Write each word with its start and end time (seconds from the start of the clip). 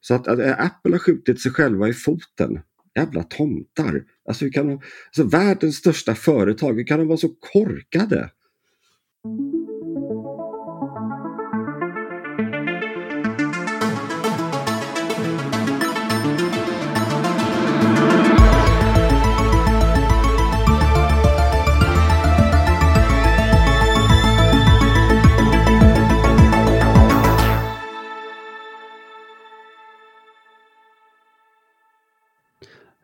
Så 0.00 0.14
att, 0.14 0.28
att 0.28 0.38
eh, 0.38 0.60
Apple 0.60 0.92
har 0.92 0.98
skjutit 0.98 1.40
sig 1.40 1.52
själva 1.52 1.88
i 1.88 1.92
foten. 1.92 2.60
Jävla 2.94 3.22
tomtar. 3.22 4.04
Alltså, 4.28 4.44
hur 4.44 4.52
kan 4.52 4.66
de, 4.66 4.80
alltså 5.06 5.38
världens 5.38 5.76
största 5.76 6.14
företag, 6.14 6.74
hur 6.74 6.86
kan 6.86 6.98
de 6.98 7.08
vara 7.08 7.18
så 7.18 7.28
korkade? 7.28 8.30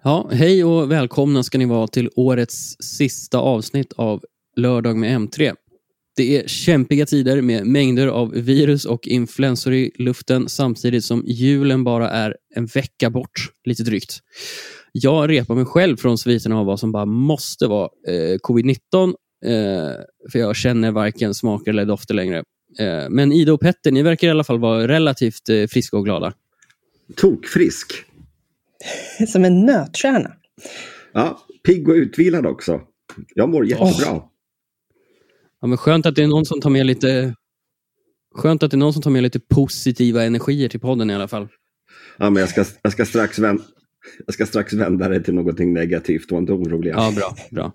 Ja, 0.07 0.29
hej 0.33 0.65
och 0.65 0.91
välkomna 0.91 1.43
ska 1.43 1.59
ni 1.59 1.65
vara 1.65 1.87
till 1.87 2.11
årets 2.17 2.77
sista 2.81 3.39
avsnitt 3.39 3.93
av 3.93 4.25
Lördag 4.57 4.97
med 4.97 5.19
M3. 5.21 5.55
Det 6.17 6.39
är 6.39 6.49
kämpiga 6.49 7.07
tider 7.07 7.41
med 7.41 7.67
mängder 7.67 8.07
av 8.07 8.33
virus 8.33 8.85
och 8.85 9.09
influensor 9.09 9.75
i 9.75 9.91
luften 9.99 10.49
samtidigt 10.49 11.05
som 11.05 11.25
julen 11.27 11.85
bara 11.85 12.11
är 12.11 12.37
en 12.55 12.67
vecka 12.67 13.11
bort, 13.11 13.51
lite 13.65 13.83
drygt. 13.83 14.19
Jag 14.93 15.30
repar 15.30 15.55
mig 15.55 15.65
själv 15.65 15.97
från 15.97 16.19
sviterna 16.19 16.59
av 16.59 16.66
vad 16.66 16.80
som 16.80 16.93
bara 16.93 17.07
måste 17.07 17.66
vara 17.66 17.89
eh, 18.09 18.39
covid-19, 18.39 19.15
eh, 19.45 19.93
för 20.33 20.39
jag 20.39 20.57
känner 20.57 20.91
varken 20.91 21.35
smaker 21.35 21.71
eller 21.71 21.85
dofter 21.85 22.15
längre. 22.15 22.39
Eh, 22.79 23.09
men 23.11 23.33
Ida 23.33 23.52
och 23.52 23.61
Petter, 23.61 23.91
ni 23.91 24.02
verkar 24.02 24.29
i 24.29 24.30
alla 24.30 24.45
fall 24.45 24.59
vara 24.59 24.89
relativt 24.89 25.49
eh, 25.49 25.66
friska 25.66 25.97
och 25.97 26.05
glada. 26.05 26.33
Tokfrisk. 27.16 28.05
Som 29.29 29.45
en 29.45 29.66
nötkärna. 29.66 30.33
Ja, 31.13 31.38
pigg 31.66 31.88
och 31.88 31.95
utvilad 31.95 32.46
också. 32.46 32.80
Jag 33.35 33.49
mår 33.49 33.66
jättebra. 33.66 34.23
Ja, 35.60 35.66
men 35.66 35.79
skönt 35.79 36.07
att 36.07 36.15
det 36.15 36.23
är 36.23 36.29
någon 36.29 36.45
som 36.45 36.60
tar 36.60 36.71
med 36.71 36.87
lite 36.87 37.35
Skönt 38.35 38.62
att 38.62 38.71
det 38.71 38.74
är 38.74 38.79
någon 38.79 38.93
som 38.93 39.02
tar 39.02 39.10
med 39.10 39.23
lite 39.23 39.40
positiva 39.40 40.24
energier 40.24 40.68
till 40.68 40.80
podden 40.80 41.10
i 41.10 41.15
alla 41.15 41.29
fall. 41.29 41.49
Ja, 42.18 42.30
men 42.30 42.40
jag 42.40 42.49
ska, 42.49 42.65
jag 42.82 42.93
ska, 42.93 43.05
strax, 43.05 43.38
vända, 43.38 43.62
jag 44.27 44.35
ska 44.35 44.46
strax 44.46 44.73
vända 44.73 45.09
det 45.09 45.21
till 45.21 45.35
någonting 45.35 45.73
negativt. 45.73 46.30
Var 46.30 46.38
inte 46.38 46.52
orolig. 46.52 46.90
Ja, 46.90 47.12
bra. 47.16 47.37
bra. 47.51 47.73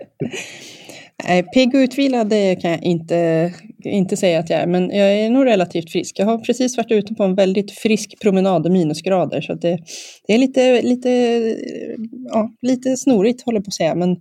Pigg 1.54 1.76
och 1.76 1.80
utvilad 1.80 2.30
det 2.30 2.56
kan 2.56 2.72
jag 2.72 2.84
inte, 2.84 3.54
inte 3.84 4.18
säga 4.18 4.40
att 4.40 4.50
jag 4.50 4.60
är, 4.60 4.68
men 4.68 4.90
jag 4.90 5.14
är 5.14 5.30
nog 5.30 5.46
relativt 5.46 5.92
frisk. 5.92 6.20
Jag 6.20 6.26
har 6.26 6.38
precis 6.38 6.78
varit 6.78 6.92
ute 6.92 7.14
på 7.14 7.24
en 7.24 7.36
väldigt 7.36 7.72
frisk 7.72 8.20
promenad 8.22 8.68
i 8.68 8.70
minusgrader, 8.70 9.42
så 9.42 9.54
det, 9.54 9.80
det 10.28 10.34
är 10.34 10.38
lite, 10.38 10.82
lite, 10.82 11.10
ja, 12.30 12.52
lite 12.62 12.98
snorigt, 12.98 13.42
håller 13.42 13.60
på 13.60 13.68
att 13.68 13.74
säga, 13.74 13.96
men 13.96 14.18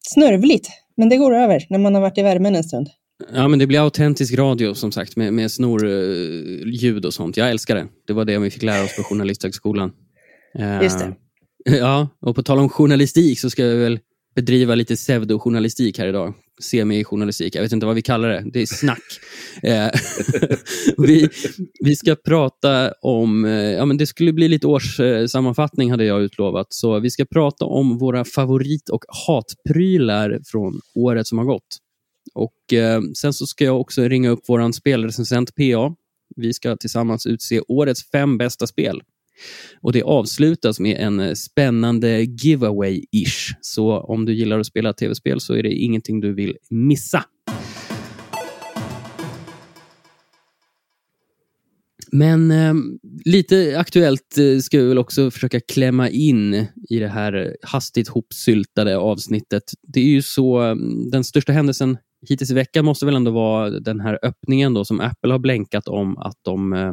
snörvligt. 0.00 0.68
Men 0.96 1.08
det 1.08 1.16
går 1.16 1.34
över 1.34 1.66
när 1.68 1.78
man 1.78 1.94
har 1.94 2.02
varit 2.02 2.18
i 2.18 2.22
värmen 2.22 2.54
en 2.54 2.64
stund. 2.64 2.88
Ja, 3.34 3.48
men 3.48 3.58
det 3.58 3.66
blir 3.66 3.80
autentisk 3.80 4.38
radio 4.38 4.74
som 4.74 4.92
sagt 4.92 5.16
med, 5.16 5.32
med 5.32 5.50
snorljud 5.50 7.04
och 7.04 7.14
sånt. 7.14 7.36
Jag 7.36 7.50
älskar 7.50 7.74
det. 7.74 7.86
Det 8.06 8.12
var 8.12 8.24
det 8.24 8.38
vi 8.38 8.50
fick 8.50 8.62
lära 8.62 8.84
oss 8.84 8.96
på 8.96 9.02
Journalisthögskolan. 9.02 9.92
Just 10.82 10.98
det. 10.98 11.14
Ja, 11.78 12.08
och 12.20 12.34
på 12.36 12.42
tal 12.42 12.58
om 12.58 12.68
journalistik 12.68 13.40
så 13.40 13.50
ska 13.50 13.64
jag 13.66 13.76
väl 13.76 13.98
bedriva 14.34 14.74
lite 14.74 14.94
pseudojournalistik 14.94 15.98
här 15.98 16.06
idag. 16.06 16.34
Semi-journalistik, 16.60 17.54
jag 17.54 17.62
vet 17.62 17.72
inte 17.72 17.86
vad 17.86 17.94
vi 17.94 18.02
kallar 18.02 18.28
det. 18.28 18.44
Det 18.52 18.62
är 18.62 18.66
snack. 18.66 19.02
Eh, 19.62 19.90
vi, 20.98 21.28
vi 21.84 21.96
ska 21.96 22.16
prata 22.16 22.92
om, 23.02 23.44
eh, 23.44 23.52
ja 23.52 23.84
men 23.84 23.96
det 23.96 24.06
skulle 24.06 24.32
bli 24.32 24.48
lite 24.48 24.66
årssammanfattning 24.66 25.90
hade 25.90 26.04
jag 26.04 26.22
utlovat. 26.22 26.66
Så 26.70 27.00
vi 27.00 27.10
ska 27.10 27.24
prata 27.24 27.64
om 27.64 27.98
våra 27.98 28.24
favorit 28.24 28.88
och 28.88 29.04
hatprylar 29.26 30.40
från 30.46 30.80
året 30.94 31.26
som 31.26 31.38
har 31.38 31.44
gått. 31.44 31.78
Och 32.34 32.72
eh, 32.72 33.00
Sen 33.16 33.32
så 33.32 33.46
ska 33.46 33.64
jag 33.64 33.80
också 33.80 34.02
ringa 34.02 34.30
upp 34.30 34.44
vår 34.48 34.72
spelrecensent 34.72 35.54
PA. 35.54 35.94
Vi 36.36 36.52
ska 36.52 36.76
tillsammans 36.76 37.26
utse 37.26 37.60
årets 37.68 38.10
fem 38.10 38.38
bästa 38.38 38.66
spel. 38.66 39.02
Och 39.80 39.92
Det 39.92 40.02
avslutas 40.02 40.80
med 40.80 40.96
en 41.00 41.20
eh, 41.20 41.34
spännande 41.34 42.22
giveaway-ish. 42.22 43.54
Så 43.60 44.00
om 44.00 44.24
du 44.24 44.34
gillar 44.34 44.58
att 44.58 44.66
spela 44.66 44.92
tv-spel 44.92 45.40
så 45.40 45.54
är 45.54 45.62
det 45.62 45.72
ingenting 45.72 46.20
du 46.20 46.34
vill 46.34 46.56
missa. 46.70 47.24
Men 52.14 52.50
eh, 52.50 52.74
lite 53.24 53.78
aktuellt 53.78 54.38
eh, 54.38 54.58
ska 54.58 54.78
vi 54.78 54.88
väl 54.88 54.98
också 54.98 55.30
försöka 55.30 55.60
klämma 55.60 56.08
in 56.08 56.54
i 56.88 56.98
det 56.98 57.08
här 57.08 57.56
hastigt 57.62 58.08
hopsyltade 58.08 58.96
avsnittet. 58.96 59.62
Det 59.82 60.00
är 60.00 60.04
ju 60.04 60.22
så, 60.22 60.62
eh, 60.62 60.74
den 61.12 61.24
största 61.24 61.52
händelsen 61.52 61.98
hittills 62.28 62.50
i 62.50 62.54
veckan 62.54 62.84
måste 62.84 63.06
väl 63.06 63.16
ändå 63.16 63.30
vara 63.30 63.70
den 63.70 64.00
här 64.00 64.18
öppningen 64.22 64.74
då 64.74 64.84
som 64.84 65.00
Apple 65.00 65.32
har 65.32 65.38
blänkat 65.38 65.88
om 65.88 66.18
att 66.18 66.36
de 66.42 66.72
eh, 66.72 66.92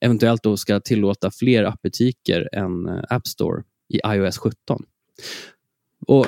eventuellt 0.00 0.42
då 0.42 0.56
ska 0.56 0.80
tillåta 0.80 1.30
fler 1.30 1.64
appbutiker 1.64 2.48
än 2.52 2.88
eh, 2.88 3.02
App 3.08 3.26
Store 3.26 3.62
i 3.88 4.00
iOS 4.06 4.38
17. 4.38 4.84
Och 6.06 6.26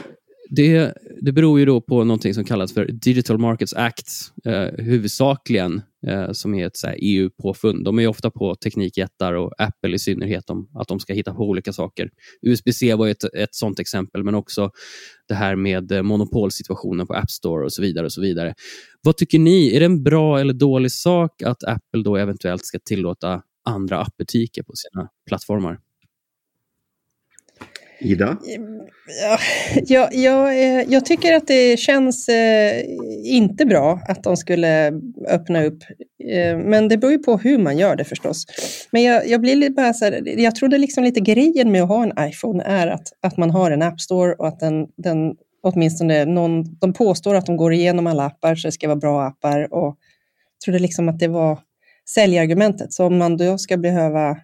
det, 0.50 0.94
det 1.20 1.32
beror 1.32 1.58
ju 1.58 1.64
då 1.64 1.80
på 1.80 2.04
någonting 2.04 2.34
som 2.34 2.44
kallas 2.44 2.74
för 2.74 2.86
Digital 2.92 3.38
Markets 3.38 3.74
Act, 3.74 4.08
eh, 4.44 4.84
huvudsakligen, 4.84 5.82
eh, 6.06 6.32
som 6.32 6.54
är 6.54 6.66
ett 6.66 6.76
EU-påfund. 6.96 7.84
De 7.84 7.98
är 7.98 8.06
ofta 8.06 8.30
på 8.30 8.54
teknikjättar 8.54 9.32
och 9.32 9.52
Apple 9.58 9.94
i 9.94 9.98
synnerhet, 9.98 10.50
om 10.50 10.68
att 10.74 10.88
de 10.88 11.00
ska 11.00 11.12
hitta 11.12 11.34
på 11.34 11.42
olika 11.42 11.72
saker. 11.72 12.10
USB-C 12.42 12.94
var 12.94 13.08
ett, 13.08 13.24
ett 13.24 13.54
sånt 13.54 13.80
exempel, 13.80 14.24
men 14.24 14.34
också 14.34 14.70
det 15.28 15.34
här 15.34 15.56
med 15.56 15.92
eh, 15.92 16.02
monopolsituationen 16.02 17.06
på 17.06 17.14
App 17.14 17.30
Store 17.30 17.64
och 17.64 17.72
så 17.72 17.82
vidare. 17.82 18.06
och 18.06 18.12
så 18.12 18.20
vidare. 18.20 18.54
Vad 19.02 19.16
tycker 19.16 19.38
ni? 19.38 19.76
Är 19.76 19.80
det 19.80 19.86
en 19.86 20.02
bra 20.02 20.40
eller 20.40 20.54
dålig 20.54 20.92
sak 20.92 21.42
att 21.42 21.64
Apple 21.64 22.02
då 22.04 22.16
eventuellt 22.16 22.64
ska 22.64 22.78
tillåta 22.84 23.42
andra 23.64 24.00
appbutiker 24.00 24.62
på 24.62 24.72
sina 24.74 25.08
plattformar? 25.28 25.78
Ida? 28.04 28.36
Ja, 29.22 29.38
jag, 29.86 30.14
jag, 30.14 30.48
eh, 30.48 30.84
jag 30.88 31.04
tycker 31.04 31.34
att 31.34 31.46
det 31.46 31.76
känns 31.76 32.28
eh, 32.28 32.82
inte 33.24 33.66
bra 33.66 34.00
att 34.08 34.22
de 34.22 34.36
skulle 34.36 34.92
öppna 35.28 35.64
upp. 35.64 35.82
Eh, 36.30 36.58
men 36.58 36.88
det 36.88 36.96
beror 36.96 37.12
ju 37.12 37.18
på 37.18 37.36
hur 37.36 37.58
man 37.58 37.78
gör 37.78 37.96
det 37.96 38.04
förstås. 38.04 38.46
Men 38.90 39.02
jag, 39.02 39.28
jag 39.28 39.40
blir 39.40 39.56
lite 39.56 39.72
bara 39.72 39.92
så 39.92 40.04
här, 40.04 40.40
jag 40.40 40.54
trodde 40.54 40.78
liksom 40.78 41.04
lite 41.04 41.20
grejen 41.20 41.72
med 41.72 41.82
att 41.82 41.88
ha 41.88 42.02
en 42.02 42.28
iPhone 42.28 42.64
är 42.64 42.86
att, 42.86 43.08
att 43.22 43.36
man 43.36 43.50
har 43.50 43.70
en 43.70 43.82
App 43.82 44.00
Store 44.00 44.34
och 44.34 44.48
att 44.48 44.60
den, 44.60 44.86
den 44.96 45.34
åtminstone 45.62 46.24
någon, 46.24 46.78
de 46.78 46.92
påstår 46.92 47.34
att 47.34 47.46
de 47.46 47.56
går 47.56 47.72
igenom 47.72 48.06
alla 48.06 48.24
appar 48.24 48.54
så 48.54 48.68
det 48.68 48.72
ska 48.72 48.88
vara 48.88 48.96
bra 48.96 49.22
appar 49.22 49.74
och 49.74 49.96
jag 50.54 50.64
trodde 50.64 50.78
liksom 50.78 51.08
att 51.08 51.18
det 51.18 51.28
var 51.28 51.58
säljargumentet. 52.14 52.92
Så 52.92 53.06
om 53.06 53.18
man 53.18 53.36
då 53.36 53.58
ska 53.58 53.76
behöva 53.76 54.36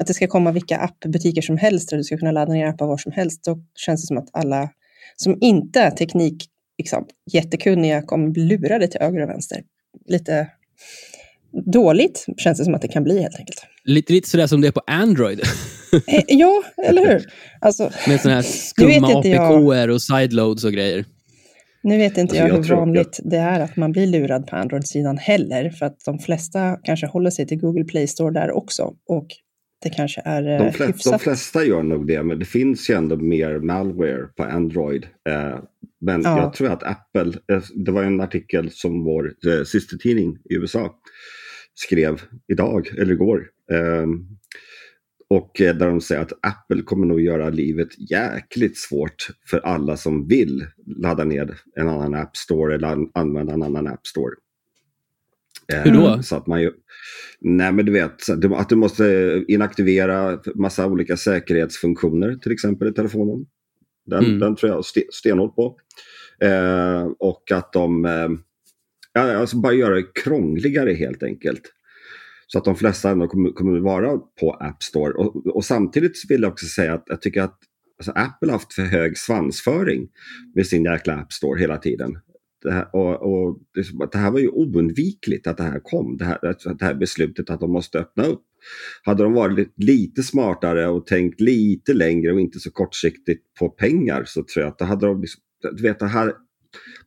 att 0.00 0.06
det 0.06 0.14
ska 0.14 0.26
komma 0.26 0.52
vilka 0.52 0.78
appbutiker 0.78 1.42
som 1.42 1.56
helst 1.56 1.90
där 1.90 1.96
du 1.96 2.04
ska 2.04 2.18
kunna 2.18 2.32
ladda 2.32 2.52
ner 2.52 2.66
appar 2.66 2.86
var 2.86 2.98
som 2.98 3.12
helst, 3.12 3.44
då 3.44 3.58
känns 3.76 4.02
det 4.02 4.06
som 4.06 4.18
att 4.18 4.28
alla 4.32 4.68
som 5.16 5.38
inte 5.40 5.80
är 5.80 5.90
teknik 5.90 6.48
liksom, 6.78 7.06
jättekunniga 7.32 8.02
kommer 8.02 8.28
bli 8.28 8.44
lurade 8.44 8.88
till 8.88 9.00
höger 9.00 9.22
och 9.22 9.28
vänster. 9.28 9.62
Lite 10.08 10.48
dåligt 11.66 12.26
känns 12.36 12.58
det 12.58 12.64
som 12.64 12.74
att 12.74 12.82
det 12.82 12.88
kan 12.88 13.04
bli 13.04 13.22
helt 13.22 13.36
enkelt. 13.38 13.66
Lite, 13.84 14.12
lite 14.12 14.28
sådär 14.28 14.46
som 14.46 14.60
det 14.60 14.68
är 14.68 14.72
på 14.72 14.82
Android. 14.86 15.40
eh, 16.06 16.24
ja, 16.28 16.62
eller 16.86 17.06
hur? 17.06 17.32
Alltså, 17.60 17.90
Med 18.08 18.20
sådana 18.20 18.34
här 18.34 18.42
skumma 18.42 19.08
APK-er 19.08 19.90
och 19.90 20.02
sideloads 20.02 20.64
och 20.64 20.72
grejer. 20.72 21.04
Nu 21.82 21.98
vet 21.98 22.18
inte 22.18 22.36
jag, 22.36 22.50
alltså, 22.50 22.72
jag 22.72 22.76
hur 22.76 22.86
vanligt 22.86 23.20
jag... 23.22 23.30
det 23.30 23.36
är 23.36 23.60
att 23.60 23.76
man 23.76 23.92
blir 23.92 24.06
lurad 24.06 24.46
på 24.46 24.56
Android-sidan 24.56 25.18
heller, 25.18 25.70
för 25.70 25.86
att 25.86 26.04
de 26.04 26.18
flesta 26.18 26.76
kanske 26.82 27.06
håller 27.06 27.30
sig 27.30 27.46
till 27.46 27.58
Google 27.58 27.84
Play 27.84 28.06
Store 28.06 28.32
där 28.32 28.50
också. 28.50 28.94
Och 29.08 29.26
det 29.82 29.90
kanske 29.90 30.22
är 30.24 30.42
de, 30.42 30.66
eh, 30.66 30.72
flesta, 30.72 31.10
de 31.10 31.18
flesta 31.18 31.64
gör 31.64 31.82
nog 31.82 32.06
det, 32.06 32.22
men 32.22 32.38
det 32.38 32.44
finns 32.44 32.90
ju 32.90 32.94
ändå 32.94 33.16
mer 33.16 33.58
malware 33.58 34.26
på 34.36 34.44
Android. 34.44 35.06
Eh, 35.28 35.58
men 36.00 36.22
ja. 36.22 36.38
jag 36.38 36.52
tror 36.52 36.68
att 36.68 36.82
Apple, 36.82 37.32
eh, 37.52 37.62
det 37.74 37.92
var 37.92 38.02
en 38.02 38.20
artikel 38.20 38.70
som 38.70 39.04
vår 39.04 39.34
systertidning 39.64 40.38
i 40.50 40.54
USA 40.54 40.94
skrev 41.74 42.22
idag, 42.48 42.88
eller 42.98 43.12
igår. 43.12 43.48
Och 45.28 45.50
där 45.56 45.86
de 45.86 46.00
säger 46.00 46.22
att 46.22 46.32
Apple 46.42 46.82
kommer 46.82 47.06
nog 47.06 47.20
göra 47.20 47.50
livet 47.50 47.88
jäkligt 48.10 48.78
svårt 48.78 49.26
för 49.46 49.58
alla 49.58 49.96
som 49.96 50.28
vill 50.28 50.66
ladda 50.86 51.24
ner 51.24 51.58
en 51.76 51.88
annan 51.88 52.14
App 52.14 52.36
Store 52.36 52.74
eller 52.74 53.06
använda 53.14 53.52
en 53.52 53.62
annan 53.62 53.86
App 53.86 54.06
Store. 54.06 54.34
Hur 55.68 55.92
då? 55.92 56.22
Så 56.22 56.36
att 56.36 56.46
man 56.46 56.62
ju, 56.62 56.72
nej 57.40 57.72
men 57.72 57.86
du 57.86 57.92
vet, 57.92 58.28
att 58.54 58.68
du 58.68 58.76
måste 58.76 59.44
inaktivera 59.48 60.40
massa 60.54 60.86
olika 60.86 61.16
säkerhetsfunktioner 61.16 62.34
till 62.34 62.52
exempel 62.52 62.88
i 62.88 62.92
telefonen. 62.92 63.46
Den, 64.06 64.24
mm. 64.24 64.38
den 64.38 64.56
tror 64.56 64.72
jag 64.72 64.84
stenhårt 65.12 65.56
på. 65.56 65.76
Eh, 66.42 67.04
och 67.18 67.52
att 67.52 67.72
de 67.72 68.04
eh, 68.04 68.28
alltså 69.14 69.56
bara 69.56 69.72
göra 69.72 69.94
det 69.94 70.14
krångligare 70.14 70.92
helt 70.92 71.22
enkelt. 71.22 71.62
Så 72.46 72.58
att 72.58 72.64
de 72.64 72.76
flesta 72.76 73.10
ändå 73.10 73.28
kommer, 73.28 73.50
kommer 73.50 73.80
vara 73.80 74.18
på 74.40 74.52
App 74.60 74.82
Store. 74.82 75.12
Och, 75.12 75.46
och 75.56 75.64
samtidigt 75.64 76.12
vill 76.28 76.42
jag 76.42 76.52
också 76.52 76.66
säga 76.66 76.94
att 76.94 77.04
jag 77.06 77.22
tycker 77.22 77.42
att 77.42 77.58
alltså 77.98 78.12
Apple 78.14 78.48
har 78.48 78.52
haft 78.52 78.72
för 78.72 78.82
hög 78.82 79.18
svansföring 79.18 80.08
med 80.54 80.66
sin 80.66 80.84
jäkla 80.84 81.14
App 81.14 81.32
Store 81.32 81.60
hela 81.60 81.76
tiden. 81.76 82.18
Det 82.62 82.72
här, 82.72 82.94
och, 82.96 83.22
och 83.22 83.58
det, 83.74 84.06
det, 84.12 84.18
här 84.18 84.30
var 84.30 84.38
ju 84.38 84.48
oundvikligt 84.48 85.46
att 85.46 85.56
det 85.56 85.62
här 85.62 85.80
kom, 85.80 86.16
det 86.16 86.24
här, 86.24 86.38
det 86.78 86.84
här 86.84 86.94
beslutet 86.94 87.50
att 87.50 87.60
de 87.60 87.72
måste 87.72 87.98
öppna 87.98 88.24
upp. 88.24 88.42
Hade 89.02 89.22
de 89.22 89.32
varit 89.32 89.72
lite 89.76 90.22
smartare 90.22 90.88
och 90.88 91.06
tänkt 91.06 91.40
lite 91.40 91.94
längre 91.94 92.32
och 92.32 92.40
inte 92.40 92.60
så 92.60 92.70
kortsiktigt 92.70 93.54
på 93.58 93.68
pengar 93.68 94.24
så 94.26 94.44
tror 94.44 94.62
jag 94.62 94.68
att 94.72 94.78
det 94.78 94.84
hade 94.84 95.06
de, 95.06 95.20
liksom, 95.20 95.42
du 95.72 95.82
vet, 95.82 95.98
det 95.98 96.06
här, 96.06 96.32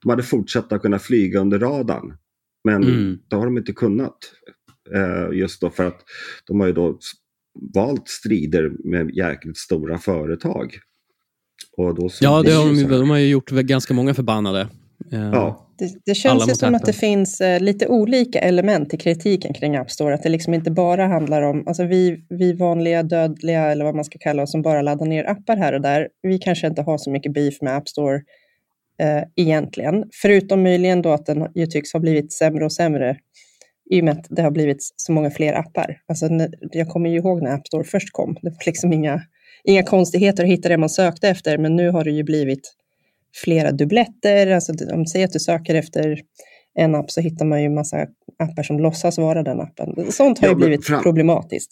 de 0.01 0.09
hade 0.09 0.23
fortsatt 0.23 0.71
att 0.71 0.81
kunna 0.81 0.99
flyga 0.99 1.39
under 1.39 1.59
radarn. 1.59 2.17
Men 2.63 2.83
mm. 2.83 3.17
det 3.29 3.35
har 3.35 3.45
de 3.45 3.57
inte 3.57 3.73
kunnat. 3.73 4.17
Eh, 4.93 5.37
just 5.37 5.61
då 5.61 5.69
för 5.69 5.85
att 5.85 6.01
de 6.47 6.59
har 6.59 6.67
ju 6.67 6.73
då 6.73 6.99
valt 7.73 8.07
strider 8.07 8.71
med 8.83 9.11
jäkligt 9.15 9.57
stora 9.57 9.97
företag. 9.97 10.79
Och 11.77 11.95
då 11.95 12.09
ja, 12.21 12.43
det 12.43 12.51
har 12.51 12.65
de, 12.65 12.75
ju, 12.75 12.87
de 12.87 13.09
har 13.09 13.17
ju 13.17 13.27
gjort 13.27 13.49
ganska 13.49 13.93
många 13.93 14.13
förbannade. 14.13 14.69
Eh, 15.13 15.19
ja. 15.19 15.61
Det, 15.77 15.91
det 16.05 16.15
känns 16.15 16.49
ju 16.49 16.55
som 16.55 16.75
att 16.75 16.85
det 16.85 16.93
finns 16.93 17.41
eh, 17.41 17.59
lite 17.59 17.87
olika 17.87 18.39
element 18.39 18.93
i 18.93 18.97
kritiken 18.97 19.53
kring 19.53 19.75
App 19.75 19.91
Store. 19.91 20.13
Att 20.13 20.23
det 20.23 20.29
liksom 20.29 20.53
inte 20.53 20.71
bara 20.71 21.07
handlar 21.07 21.41
om, 21.41 21.67
alltså 21.67 21.83
vi, 21.83 22.25
vi 22.29 22.53
vanliga 22.53 23.03
dödliga, 23.03 23.71
eller 23.71 23.85
vad 23.85 23.95
man 23.95 24.05
ska 24.05 24.17
kalla 24.19 24.43
oss, 24.43 24.51
som 24.51 24.61
bara 24.61 24.81
laddar 24.81 25.05
ner 25.05 25.29
appar 25.29 25.57
här 25.57 25.73
och 25.73 25.81
där. 25.81 26.07
Vi 26.21 26.37
kanske 26.37 26.67
inte 26.67 26.81
har 26.81 26.97
så 26.97 27.11
mycket 27.11 27.33
beef 27.33 27.61
med 27.61 27.75
App 27.75 27.87
Store 27.87 28.15
eh, 28.99 29.23
egentligen. 29.35 30.03
Förutom 30.21 30.63
möjligen 30.63 31.01
då 31.01 31.11
att 31.11 31.25
den 31.25 31.47
ju 31.55 31.67
tycks 31.67 31.93
ha 31.93 31.99
blivit 31.99 32.33
sämre 32.33 32.65
och 32.65 32.73
sämre 32.73 33.17
i 33.91 34.01
och 34.01 34.05
med 34.05 34.11
att 34.11 34.25
det 34.29 34.41
har 34.41 34.51
blivit 34.51 34.77
så 34.95 35.11
många 35.11 35.31
fler 35.31 35.53
appar. 35.53 35.97
Alltså, 36.07 36.29
jag 36.71 36.89
kommer 36.89 37.09
ju 37.09 37.17
ihåg 37.17 37.41
när 37.41 37.53
App 37.53 37.67
Store 37.67 37.83
först 37.83 38.11
kom. 38.11 38.37
Det 38.41 38.49
var 38.49 38.65
liksom 38.65 38.93
inga, 38.93 39.21
inga 39.63 39.83
konstigheter 39.83 40.43
att 40.43 40.49
hitta 40.49 40.69
det 40.69 40.77
man 40.77 40.89
sökte 40.89 41.29
efter, 41.29 41.57
men 41.57 41.75
nu 41.75 41.89
har 41.89 42.03
det 42.03 42.11
ju 42.11 42.23
blivit 42.23 42.73
flera 43.43 43.71
dubbletter. 43.71 44.47
Alltså, 44.47 44.73
om 44.93 45.03
du 45.03 45.05
säger 45.05 45.25
att 45.25 45.33
du 45.33 45.39
söker 45.39 45.75
efter 45.75 46.19
en 46.79 46.95
app 46.95 47.11
så 47.11 47.21
hittar 47.21 47.45
man 47.45 47.63
ju 47.63 47.69
massa 47.69 47.97
appar 48.39 48.63
som 48.63 48.79
låtsas 48.79 49.17
vara 49.17 49.43
den 49.43 49.59
appen. 49.61 50.11
Sånt 50.11 50.39
har 50.39 50.47
ja, 50.47 50.53
ju 50.53 50.57
blivit 50.57 50.85
fram... 50.85 51.03
problematiskt. 51.03 51.71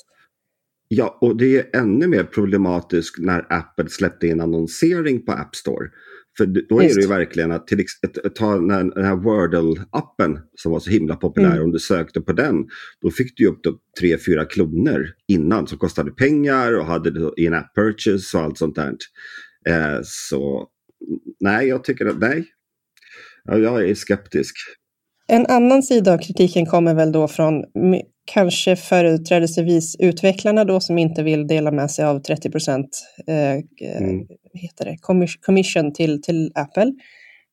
Ja, 0.88 1.18
och 1.22 1.38
det 1.38 1.58
är 1.58 1.82
ännu 1.82 2.08
mer 2.08 2.24
problematiskt 2.24 3.20
när 3.20 3.46
Apple 3.50 3.90
släppte 3.90 4.28
in 4.28 4.42
annonsering 4.42 5.26
på 5.26 5.32
App 5.32 5.56
Store. 5.56 5.90
För 6.38 6.46
då 6.46 6.80
är 6.80 6.84
Just. 6.84 6.96
det 6.96 7.02
ju 7.02 7.08
verkligen 7.08 7.52
att 7.52 7.68
till, 7.68 7.86
ta 8.36 8.56
den 8.56 8.72
här 9.06 9.16
Wordle-appen 9.16 10.40
som 10.56 10.72
var 10.72 10.80
så 10.80 10.90
himla 10.90 11.16
populär, 11.16 11.52
mm. 11.52 11.64
om 11.64 11.72
du 11.72 11.80
sökte 11.80 12.22
på 12.22 12.34
den, 12.34 12.56
då 13.02 13.12
fick 13.12 13.38
du 13.38 13.48
upp 13.48 13.60
tre, 14.00 14.18
fyra 14.18 14.46
kloner 14.46 15.14
innan 15.28 15.68
som 15.68 15.78
kostade 15.78 16.12
pengar 16.12 16.80
och 16.80 16.86
hade 16.86 17.32
in-app 17.38 17.76
purchase 17.76 18.38
och 18.38 18.44
allt 18.44 18.58
sånt 18.58 18.76
där. 18.76 18.96
Eh, 19.70 20.00
så 20.04 20.68
nej, 21.40 21.68
jag 21.68 21.84
tycker 21.84 22.06
att 22.06 22.20
nej. 22.20 22.46
Jag 23.46 23.90
är 23.90 23.96
skeptisk. 23.96 24.56
En 25.28 25.46
annan 25.46 25.84
sida 25.84 26.14
av 26.14 26.18
kritiken 26.18 26.66
kommer 26.66 26.94
väl 26.94 27.12
då 27.12 27.28
från 27.28 27.64
kanske 28.26 28.76
företrädesvis 28.76 29.96
utvecklarna 30.00 30.66
då 30.66 30.80
som 30.80 30.98
inte 30.98 31.24
vill 31.24 31.48
dela 31.48 31.72
med 31.72 31.92
sig 31.92 32.06
av 32.06 32.20
30 32.20 32.52
procent 32.52 32.90
eh, 33.28 33.52
mm. 33.98 34.28
heter 34.54 34.86
det, 34.86 34.98
commission 35.42 35.94
till, 35.94 36.22
till 36.22 36.52
Apple. 36.56 36.94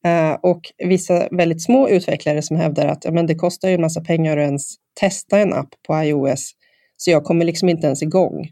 Eh, 0.04 0.32
och 0.42 0.60
vissa 0.88 1.28
väldigt 1.30 1.62
små 1.62 1.88
utvecklare 1.88 2.42
som 2.42 2.56
hävdar 2.56 2.86
att 2.86 3.04
ja, 3.04 3.10
men 3.10 3.26
det 3.26 3.34
kostar 3.34 3.68
ju 3.68 3.74
en 3.74 3.80
massa 3.80 4.00
pengar 4.00 4.36
att 4.36 4.46
ens 4.46 4.74
testa 5.00 5.38
en 5.38 5.52
app 5.52 5.68
på 5.86 6.02
iOS, 6.02 6.50
så 6.96 7.10
jag 7.10 7.24
kommer 7.24 7.44
liksom 7.44 7.68
inte 7.68 7.86
ens 7.86 8.02
igång. 8.02 8.48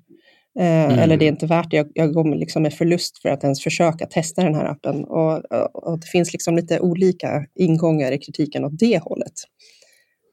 Eh, 0.59 0.85
mm. 0.85 0.99
Eller 0.99 1.17
det 1.17 1.25
är 1.25 1.29
inte 1.29 1.47
värt 1.47 1.71
det, 1.71 1.77
jag, 1.77 1.89
jag 1.95 2.13
går 2.13 2.37
liksom 2.37 2.63
med 2.63 2.75
förlust 2.75 3.23
för 3.23 3.29
att 3.29 3.45
ens 3.45 3.63
försöka 3.63 4.07
testa 4.07 4.45
den 4.45 4.55
här 4.55 4.65
appen. 4.65 5.05
Och, 5.05 5.43
och 5.73 6.01
det 6.01 6.07
finns 6.07 6.33
liksom 6.33 6.57
lite 6.57 6.81
olika 6.81 7.45
ingångar 7.55 8.13
i 8.13 8.19
kritiken 8.19 8.65
åt 8.65 8.79
det 8.79 8.99
hållet. 9.03 9.33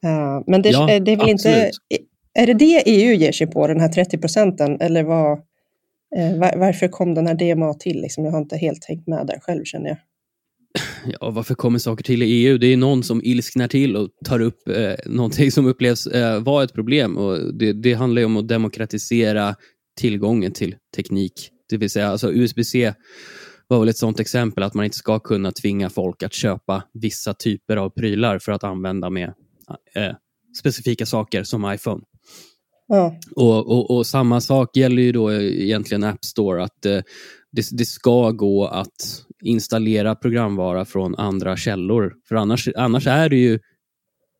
Uh, 0.06 0.42
men 0.46 0.62
det, 0.62 0.70
ja, 0.70 0.86
det 0.86 1.12
är 1.12 1.16
väl 1.16 1.30
absolut. 1.30 1.56
inte... 1.56 1.70
Är 2.38 2.46
det 2.46 2.54
det 2.54 2.82
EU 2.86 3.14
ger 3.14 3.32
sig 3.32 3.46
på, 3.46 3.66
den 3.66 3.80
här 3.80 3.88
30 3.88 4.18
procenten? 4.18 4.80
Eller 4.80 5.02
vad, 5.02 5.38
uh, 6.18 6.38
var, 6.38 6.56
varför 6.56 6.88
kom 6.88 7.14
den 7.14 7.26
här 7.26 7.34
DMA 7.34 7.74
till? 7.74 8.00
Liksom, 8.00 8.24
jag 8.24 8.32
har 8.32 8.38
inte 8.38 8.56
helt 8.56 8.84
hängt 8.84 9.06
med 9.06 9.26
där 9.26 9.38
själv 9.40 9.64
känner 9.64 9.88
jag. 9.88 9.98
Ja, 11.20 11.30
varför 11.30 11.54
kommer 11.54 11.78
saker 11.78 12.04
till 12.04 12.22
i 12.22 12.26
EU? 12.26 12.58
Det 12.58 12.66
är 12.66 12.76
någon 12.76 13.02
som 13.02 13.20
ilsknar 13.24 13.68
till 13.68 13.96
och 13.96 14.08
tar 14.24 14.40
upp 14.40 14.68
eh, 14.68 14.92
någonting 15.06 15.50
som 15.50 15.66
upplevs 15.66 16.06
eh, 16.06 16.42
vara 16.42 16.64
ett 16.64 16.74
problem. 16.74 17.16
Och 17.16 17.54
det, 17.54 17.72
det 17.72 17.94
handlar 17.94 18.20
ju 18.20 18.26
om 18.26 18.36
att 18.36 18.48
demokratisera 18.48 19.54
tillgången 19.96 20.52
till 20.52 20.76
teknik. 20.96 21.50
Det 21.68 21.76
vill 21.76 21.90
säga, 21.90 22.08
alltså 22.08 22.32
USB-C 22.32 22.94
var 23.68 23.80
väl 23.80 23.88
ett 23.88 23.98
sånt 23.98 24.20
exempel 24.20 24.62
att 24.62 24.74
man 24.74 24.84
inte 24.84 24.96
ska 24.96 25.18
kunna 25.18 25.52
tvinga 25.52 25.90
folk 25.90 26.22
att 26.22 26.32
köpa 26.32 26.82
vissa 26.94 27.34
typer 27.34 27.76
av 27.76 27.90
prylar 27.90 28.38
för 28.38 28.52
att 28.52 28.64
använda 28.64 29.10
med 29.10 29.34
eh, 29.94 30.12
specifika 30.58 31.06
saker 31.06 31.44
som 31.44 31.72
iPhone. 31.72 32.02
Ja. 32.88 33.16
Och, 33.36 33.66
och, 33.66 33.90
och, 33.90 34.06
samma 34.06 34.40
sak 34.40 34.76
gäller 34.76 35.02
ju 35.02 35.12
då 35.12 35.32
egentligen 35.32 36.04
App 36.04 36.24
Store, 36.24 36.64
att 36.64 36.86
eh, 36.86 37.00
det, 37.52 37.68
det, 37.72 37.86
ska 37.86 38.30
gå 38.30 38.66
att 38.66 39.24
installera 39.42 40.14
programvara 40.14 40.84
från 40.84 41.14
andra 41.14 41.56
källor. 41.56 42.14
För 42.28 42.34
annars, 42.34 42.68
annars 42.76 43.06
är 43.06 43.28
det 43.28 43.36
ju 43.36 43.58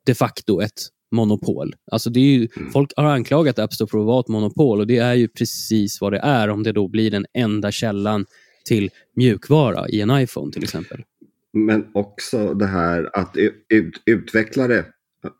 de 0.06 0.14
facto 0.14 0.60
ett 0.60 0.88
monopol. 1.12 1.74
Alltså 1.92 2.10
det 2.10 2.20
är 2.20 2.38
ju, 2.38 2.48
mm. 2.56 2.70
Folk 2.70 2.92
har 2.96 3.04
anklagat 3.04 3.58
App 3.58 3.72
Store 3.72 3.88
för 3.88 3.98
att 3.98 4.06
vara 4.06 4.20
ett 4.20 4.28
monopol 4.28 4.80
och 4.80 4.86
det 4.86 4.98
är 4.98 5.14
ju 5.14 5.28
precis 5.28 6.00
vad 6.00 6.12
det 6.12 6.18
är 6.18 6.48
om 6.48 6.62
det 6.62 6.72
då 6.72 6.88
blir 6.88 7.10
den 7.10 7.26
enda 7.34 7.72
källan 7.72 8.26
till 8.68 8.90
mjukvara 9.16 9.88
i 9.88 10.00
en 10.00 10.10
iPhone 10.10 10.52
till 10.52 10.62
exempel. 10.64 11.04
Men 11.52 11.86
också 11.94 12.54
det 12.54 12.66
här 12.66 13.10
att 13.12 13.36
ut, 13.68 14.02
utvecklare 14.06 14.84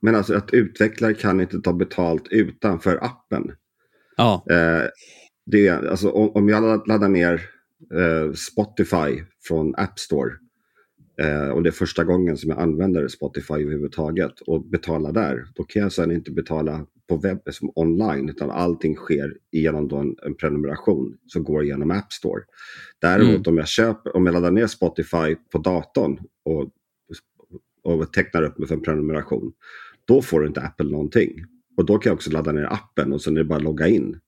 men 0.02 0.14
alltså 0.14 0.34
att 0.34 0.50
utvecklare 0.50 1.14
kan 1.14 1.40
inte 1.40 1.60
ta 1.60 1.72
betalt 1.72 2.28
utanför 2.30 2.98
appen. 3.04 3.52
Ja. 4.16 4.44
Eh, 4.50 4.82
det, 5.46 5.68
alltså, 5.68 6.10
om, 6.10 6.30
om 6.30 6.48
jag 6.48 6.88
laddar 6.88 7.08
ner 7.08 7.34
eh, 7.94 8.32
Spotify 8.32 9.22
från 9.48 9.74
App 9.76 9.98
Store 9.98 10.30
eh, 11.18 11.48
och 11.48 11.62
det 11.62 11.68
är 11.68 11.72
första 11.72 12.04
gången 12.04 12.36
som 12.36 12.50
jag 12.50 12.60
använder 12.60 13.08
Spotify 13.08 13.54
överhuvudtaget 13.54 14.40
och 14.40 14.66
betalar 14.66 15.12
där, 15.12 15.46
då 15.54 15.64
kan 15.64 15.82
jag 15.82 15.92
sedan 15.92 16.12
inte 16.12 16.30
betala 16.30 16.86
på 17.08 17.16
webb 17.16 17.40
som 17.50 17.72
online 17.74 18.28
utan 18.28 18.50
allting 18.50 18.96
sker 18.96 19.36
genom 19.52 19.90
en, 20.00 20.16
en, 20.22 20.34
prenumeration 20.34 21.16
som 21.26 21.44
går 21.44 21.64
genom 21.64 21.90
App 21.90 22.12
Store. 22.12 22.42
Däremot 23.00 23.28
mm. 23.28 23.42
om 23.46 23.58
jag 23.58 23.68
köper, 23.68 24.16
om 24.16 24.26
jag 24.26 24.32
laddar 24.32 24.50
ner 24.50 24.66
Spotify 24.66 25.36
på 25.52 25.58
datorn 25.58 26.18
och 26.44 26.70
och 27.86 28.12
tecknar 28.12 28.42
upp 28.42 28.58
mig 28.58 28.68
för 28.68 28.74
en 28.74 28.82
prenumeration. 28.82 29.52
Då 30.04 30.22
får 30.22 30.46
inte 30.46 30.60
Apple 30.60 30.90
någonting. 30.90 31.44
Och 31.76 31.86
då 31.86 31.98
kan 31.98 32.10
jag 32.10 32.14
också 32.14 32.30
ladda 32.30 32.52
ner 32.52 32.72
appen 32.72 33.12
och 33.12 33.22
sen 33.22 33.36
är 33.36 33.38
det 33.38 33.44
bara 33.44 33.56
att 33.56 33.62
logga 33.62 33.86
in. 33.88 34.20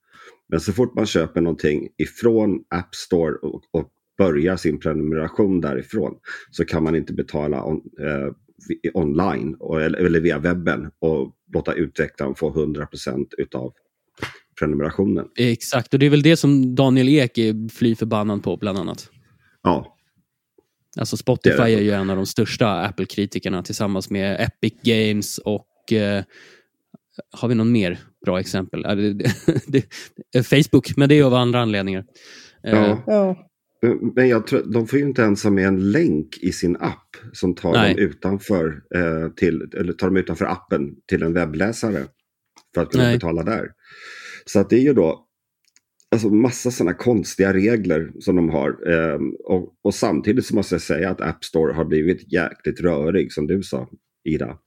Men 0.47 0.59
så 0.59 0.73
fort 0.73 0.95
man 0.95 1.05
köper 1.05 1.41
någonting 1.41 1.89
ifrån 1.97 2.63
App 2.69 2.95
Store 2.95 3.35
och, 3.35 3.63
och 3.71 3.89
börjar 4.19 4.57
sin 4.57 4.79
prenumeration 4.79 5.61
därifrån 5.61 6.13
så 6.51 6.65
kan 6.65 6.83
man 6.83 6.95
inte 6.95 7.13
betala 7.13 7.63
on, 7.63 7.81
eh, 7.99 8.33
online 8.93 9.55
och, 9.59 9.81
eller 9.81 10.19
via 10.19 10.39
webben 10.39 10.91
och 10.99 11.35
låta 11.53 11.73
utvecklaren 11.73 12.35
få 12.35 12.53
100% 12.53 13.27
utav 13.37 13.73
prenumerationen. 14.59 15.27
Exakt, 15.37 15.93
och 15.93 15.99
det 15.99 16.05
är 16.05 16.09
väl 16.09 16.21
det 16.21 16.37
som 16.37 16.75
Daniel 16.75 17.09
Ek 17.09 17.37
är 17.37 17.69
fly 17.69 17.95
förbannad 17.95 18.43
på 18.43 18.57
bland 18.57 18.77
annat. 18.77 19.09
Ja, 19.63 19.95
Alltså 20.97 21.17
Spotify 21.17 21.57
det 21.57 21.63
är, 21.63 21.67
det. 21.67 21.73
är 21.73 21.81
ju 21.81 21.91
en 21.91 22.09
av 22.09 22.15
de 22.15 22.25
största 22.25 22.67
Apple-kritikerna 22.67 23.63
tillsammans 23.63 24.09
med 24.09 24.41
Epic 24.41 24.73
Games 24.83 25.37
och 25.37 25.93
eh, 25.93 26.23
har 27.31 27.47
vi 27.47 27.55
någon 27.55 27.71
mer 27.71 27.99
bra 28.25 28.39
exempel? 28.39 28.83
Facebook, 30.43 30.97
men 30.97 31.09
det 31.09 31.15
är 31.15 31.23
av 31.23 31.33
andra 31.33 31.61
anledningar. 31.61 32.05
Ja. 32.61 33.03
ja. 33.07 33.48
Men 34.15 34.29
jag 34.29 34.47
tror, 34.47 34.63
de 34.73 34.87
får 34.87 34.99
ju 34.99 35.05
inte 35.05 35.21
ens 35.21 35.43
ha 35.43 35.51
med 35.51 35.67
en 35.67 35.91
länk 35.91 36.37
i 36.41 36.51
sin 36.51 36.75
app 36.75 37.17
som 37.33 37.55
tar 37.55 37.71
Nej. 37.71 37.93
dem 37.93 38.03
utanför, 38.03 38.81
eh, 38.95 39.29
till, 39.29 39.69
eller 39.77 39.93
tar 39.93 40.07
dem 40.07 40.17
utanför 40.17 40.45
appen 40.45 40.95
till 41.07 41.23
en 41.23 41.33
webbläsare 41.33 42.05
för 42.73 42.81
att 42.81 42.91
kunna 42.91 43.03
Nej. 43.03 43.15
betala 43.15 43.43
där. 43.43 43.71
Så 44.45 44.59
att 44.59 44.69
det 44.69 44.75
är 44.75 44.81
ju 44.81 44.93
då 44.93 45.25
alltså 46.11 46.29
massa 46.29 46.71
sådana 46.71 46.93
konstiga 46.93 47.53
regler 47.53 48.11
som 48.19 48.35
de 48.35 48.49
har. 48.49 48.91
Eh, 48.91 49.19
och, 49.43 49.73
och, 49.81 49.95
samtidigt 49.95 50.45
så 50.45 50.55
måste 50.55 50.75
jag 50.75 50.81
säga 50.81 51.09
att 51.09 51.21
App 51.21 51.43
Store 51.43 51.73
har 51.73 51.85
blivit 51.85 52.33
jäkligt 52.33 52.81
rörig 52.81 53.33
som 53.33 53.47
du 53.47 53.63
sa, 53.63 53.89
Ida. 54.23 54.57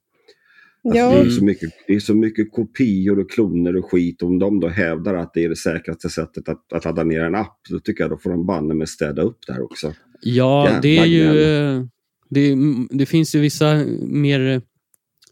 Alltså 0.85 1.09
det, 1.09 1.25
är 1.25 1.29
så 1.29 1.43
mycket, 1.43 1.69
det 1.87 1.93
är 1.93 1.99
så 1.99 2.15
mycket 2.15 2.51
kopior 2.51 3.19
och 3.19 3.31
kloner 3.31 3.75
och 3.75 3.91
skit. 3.91 4.21
Om 4.21 4.39
de 4.39 4.59
då 4.59 4.67
hävdar 4.67 5.13
att 5.13 5.33
det 5.33 5.43
är 5.43 5.49
det 5.49 5.55
säkraste 5.55 6.09
sättet 6.09 6.49
att, 6.49 6.73
att 6.73 6.85
ladda 6.85 7.03
ner 7.03 7.21
en 7.21 7.35
app, 7.35 7.57
så 7.69 7.79
tycker 7.79 8.03
jag 8.03 8.11
då 8.11 8.17
får 8.17 8.29
de 8.29 8.45
banne 8.45 8.73
med 8.73 8.89
städa 8.89 9.21
upp 9.21 9.37
där 9.47 9.61
också. 9.61 9.93
Ja, 10.21 10.65
Jävla 10.65 10.81
det 10.81 10.97
är 10.97 11.05
ju... 11.05 11.87
Det, 12.29 12.55
det, 12.89 13.05
finns 13.05 13.35
ju 13.35 13.39
vissa 13.39 13.85
mer 14.01 14.61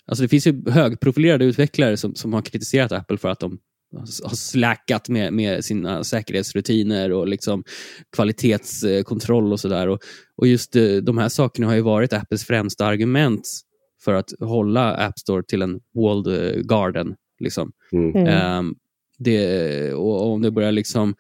Alltså 0.06 0.24
det 0.24 0.30
finns 0.30 0.48
ju 0.48 0.70
högprofilerade 0.70 1.46
utvecklare 1.46 1.98
som, 1.98 2.16
som 2.16 2.34
har 2.34 2.42
kritiserat 2.42 2.92
Apple 2.92 3.18
för 3.18 3.30
att 3.30 3.40
de 3.40 3.58
har 4.24 4.36
släckat 4.36 5.10
med, 5.10 5.34
med 5.34 5.66
sina 5.66 6.04
säkerhetsrutiner 6.04 7.12
och 7.12 7.28
liksom 7.28 7.64
kvalitetskontroll 8.16 9.54
och 9.54 9.60
sådär. 9.60 9.88
Och, 9.88 10.00
och 10.36 10.48
just 10.48 10.76
eh, 10.76 10.96
de 10.96 11.18
här 11.18 11.30
sakerna 11.30 11.68
har 11.68 11.76
ju 11.76 11.82
varit 11.82 12.14
Apples 12.14 12.44
främsta 12.46 12.86
argument 12.86 13.48
för 14.04 14.14
att 14.14 14.34
hålla 14.40 14.96
App 14.96 15.20
Store 15.20 15.44
till 15.44 15.62
en 15.62 15.80
walled 15.96 16.56
eh, 16.56 16.62
garden. 16.62 17.16
Liksom. 17.40 17.72
Mm. 17.92 18.16
Mm. 18.16 18.58
Um, 18.60 18.76
det, 19.18 19.94
och 19.94 20.32
om 20.32 20.42
det 20.42 20.52
börjar 20.52 20.72
liksom 20.72 21.16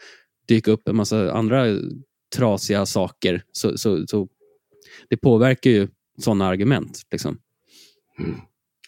dyka 0.48 0.72
upp 0.72 0.88
en 0.88 0.96
massa 0.96 1.32
andra 1.32 1.66
trasiga 2.36 2.86
saker 2.86 3.44
så, 3.52 3.78
så, 3.78 4.08
så 4.08 4.28
det 5.10 5.18
påverkar 5.18 5.70
ju 5.70 5.88
sådana 6.18 6.48
argument. 6.48 7.02
Liksom. 7.12 7.38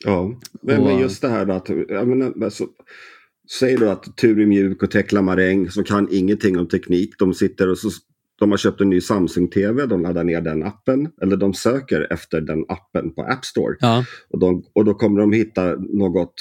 Ja, 0.04 0.40
men, 0.62 0.80
Och- 0.80 0.86
men 0.86 1.00
just 1.00 1.22
det 1.22 1.30
här 1.30 1.48
att, 1.48 1.70
jag 1.90 2.08
menar, 2.08 2.44
alltså, 2.44 2.68
säg 3.60 3.76
då 3.76 3.90
att 3.90 4.18
Tur 4.18 4.40
är 4.40 4.46
mjuk 4.46 4.84
och 4.84 4.92
Tekla 4.92 5.22
Maräng 5.22 5.70
som 5.72 5.84
kan 5.84 6.08
ingenting 6.12 6.60
om 6.60 6.68
teknik, 6.68 7.20
de 7.20 7.34
sitter 7.34 7.70
och 7.70 7.78
så, 7.78 7.90
de 8.40 8.52
har 8.52 8.58
köpt 8.58 8.82
en 8.82 8.90
ny 8.90 9.02
Samsung-TV, 9.02 9.86
de 9.86 10.02
laddar 10.02 10.24
ner 10.24 10.42
den 10.42 10.64
appen, 10.64 11.10
eller 11.22 11.38
de 11.38 11.54
söker 11.54 12.14
efter 12.14 12.42
den 12.42 12.66
appen 12.68 13.14
på 13.14 13.22
App 13.24 13.46
Store. 13.46 13.76
Ja, 13.80 14.06
Och, 14.30 14.40
de, 14.40 14.64
och 14.74 14.86
då 14.86 14.94
kommer 14.94 15.22
de 15.22 15.34
hitta 15.34 15.76
något 15.76 16.34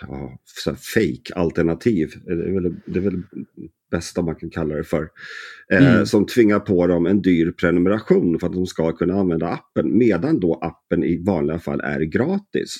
ja, 0.00 0.38
så 0.44 0.70
här 0.70 0.76
fake 0.76 1.34
alternativ. 1.34 2.10
Det 2.24 2.32
är 2.32 2.60
väl 2.60 2.74
det 2.86 2.98
är 2.98 3.02
väl 3.02 3.22
bästa 3.90 4.22
man 4.22 4.34
kan 4.34 4.50
kalla 4.50 4.74
det 4.74 4.84
för. 4.84 5.08
Eh, 5.72 5.94
Mm. 5.94 6.06
Som 6.06 6.26
tvingar 6.26 6.60
på 6.60 6.86
dem 6.86 7.06
en 7.06 7.22
dyr 7.22 7.50
prenumeration 7.50 8.38
för 8.38 8.46
att 8.46 8.52
de 8.52 8.66
ska 8.66 8.92
kunna 8.92 9.20
använda 9.20 9.48
appen. 9.48 9.98
Medan 9.98 10.40
då 10.40 10.54
appen 10.54 11.04
i 11.04 11.24
vanliga 11.24 11.58
fall 11.58 11.80
är 11.80 12.00
gratis. 12.00 12.76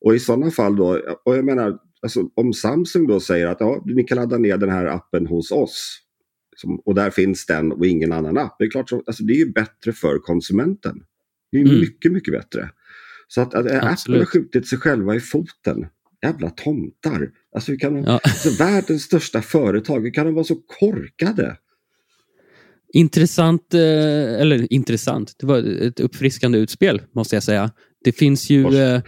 Och 0.00 0.14
i 0.14 0.18
sådana 0.18 0.50
fall 0.50 0.76
då, 0.76 1.00
och 1.24 1.36
jag 1.36 1.44
menar, 1.44 1.78
alltså, 2.02 2.30
om 2.34 2.52
Samsung 2.52 3.06
då 3.06 3.20
säger 3.20 3.46
att 3.46 3.60
ja, 3.60 3.82
ni 3.86 4.04
kan 4.04 4.18
ladda 4.18 4.38
ner 4.38 4.56
den 4.56 4.70
här 4.70 4.86
appen 4.86 5.26
hos 5.26 5.52
oss. 5.52 6.02
Som, 6.56 6.80
och 6.84 6.94
där 6.94 7.10
finns 7.10 7.46
den 7.46 7.72
och 7.72 7.86
ingen 7.86 8.12
annan 8.12 8.38
app. 8.38 8.56
Det 8.58 8.64
är 8.64 8.70
klart, 8.70 8.88
så, 8.88 9.02
alltså, 9.06 9.24
det 9.24 9.32
är 9.32 9.38
ju 9.46 9.52
bättre 9.52 9.92
för 9.92 10.18
konsumenten. 10.18 11.02
Det 11.52 11.58
är 11.58 11.62
Mm. 11.62 11.80
mycket, 11.80 12.12
mycket 12.12 12.34
bättre. 12.34 12.70
Så 13.28 13.40
att, 13.40 13.54
att 13.54 13.66
Apple 13.66 14.18
har 14.18 14.24
skjutit 14.24 14.68
sig 14.68 14.78
själva 14.78 15.14
i 15.14 15.20
foten. 15.20 15.86
Jävla 16.22 16.50
tomtar. 16.50 17.30
Alltså, 17.54 17.72
hur 17.72 17.78
kan 17.78 17.94
de, 17.94 18.04
ja. 18.04 18.20
alltså, 18.24 18.64
världens 18.64 19.02
största 19.02 19.42
företag, 19.42 20.00
hur 20.00 20.10
kan 20.10 20.26
de 20.26 20.34
vara 20.34 20.44
så 20.44 20.54
korkade? 20.54 21.56
Intressant, 22.92 23.74
eh, 23.74 23.80
eller 24.40 24.72
intressant, 24.72 25.34
det 25.38 25.46
var 25.46 25.58
ett 25.58 26.00
uppfriskande 26.00 26.58
utspel 26.58 27.02
måste 27.14 27.36
jag 27.36 27.42
säga. 27.42 27.70
Det 28.06 28.12
finns 28.12 28.50
ju... 28.50 28.76
Eh, 28.76 29.00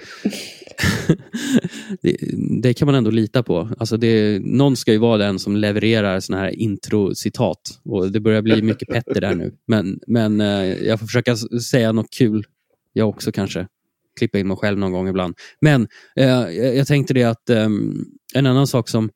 det, 2.02 2.17
det 2.62 2.75
kan 2.75 2.87
man 2.87 2.95
ändå 2.95 3.11
lita 3.11 3.43
på. 3.43 3.71
Alltså 3.78 3.97
det, 3.97 4.38
någon 4.45 4.76
ska 4.76 4.93
ju 4.93 4.99
vara 4.99 5.19
den 5.19 5.38
som 5.38 5.57
levererar 5.57 6.21
såna 6.21 6.38
här 6.38 6.49
introcitat. 6.49 7.61
Och 7.85 8.12
det 8.12 8.21
börjar 8.21 8.43
bli 8.43 8.62
mycket 8.62 8.88
Petter 8.88 9.21
där 9.21 9.35
nu. 9.35 9.55
Men, 9.67 10.00
men 10.07 10.40
eh, 10.40 10.87
jag 10.87 11.00
får 11.00 11.07
försöka 11.07 11.37
säga 11.71 11.93
något 11.93 12.11
kul 12.11 12.45
jag 12.93 13.09
också 13.09 13.33
kanske. 13.33 13.67
Klippa 14.19 14.38
in 14.38 14.49
mig 14.49 14.57
själv 14.57 14.78
någon 14.78 14.93
gång 14.93 15.09
ibland. 15.09 15.35
Men 15.61 15.88
eh, 16.17 16.50
jag, 16.50 16.87
tänkte 16.87 17.14
det 17.14 17.25
att 17.25 17.50
ehm, 17.50 18.05
en 18.35 18.47
annan 18.47 18.67
sak 18.67 18.88
som, 18.88 19.11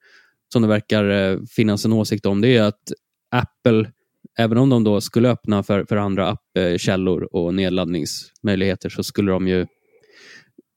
som 0.53 0.63
det 0.63 0.69
verkar 0.69 1.11
eh, 1.11 1.39
finnas 1.51 1.85
en 1.85 1.93
åsikt 1.93 2.27
om 2.27 2.41
det 2.41 2.57
är 2.57 2.63
att 2.63 2.93
Apple 3.31 3.91
även 4.39 4.59
om 4.59 4.71
de 4.71 4.85
då 4.85 5.01
skulle 5.01 5.29
öppna 5.31 5.63
för, 5.63 5.85
för 5.85 5.97
andra 5.97 6.37
appkällor 6.59 7.37
och 7.37 7.55
nedladdningsmöjligheter 7.55 8.89
så 8.89 9.03
skulle 9.03 9.33
de 9.33 9.49
ju 9.49 9.67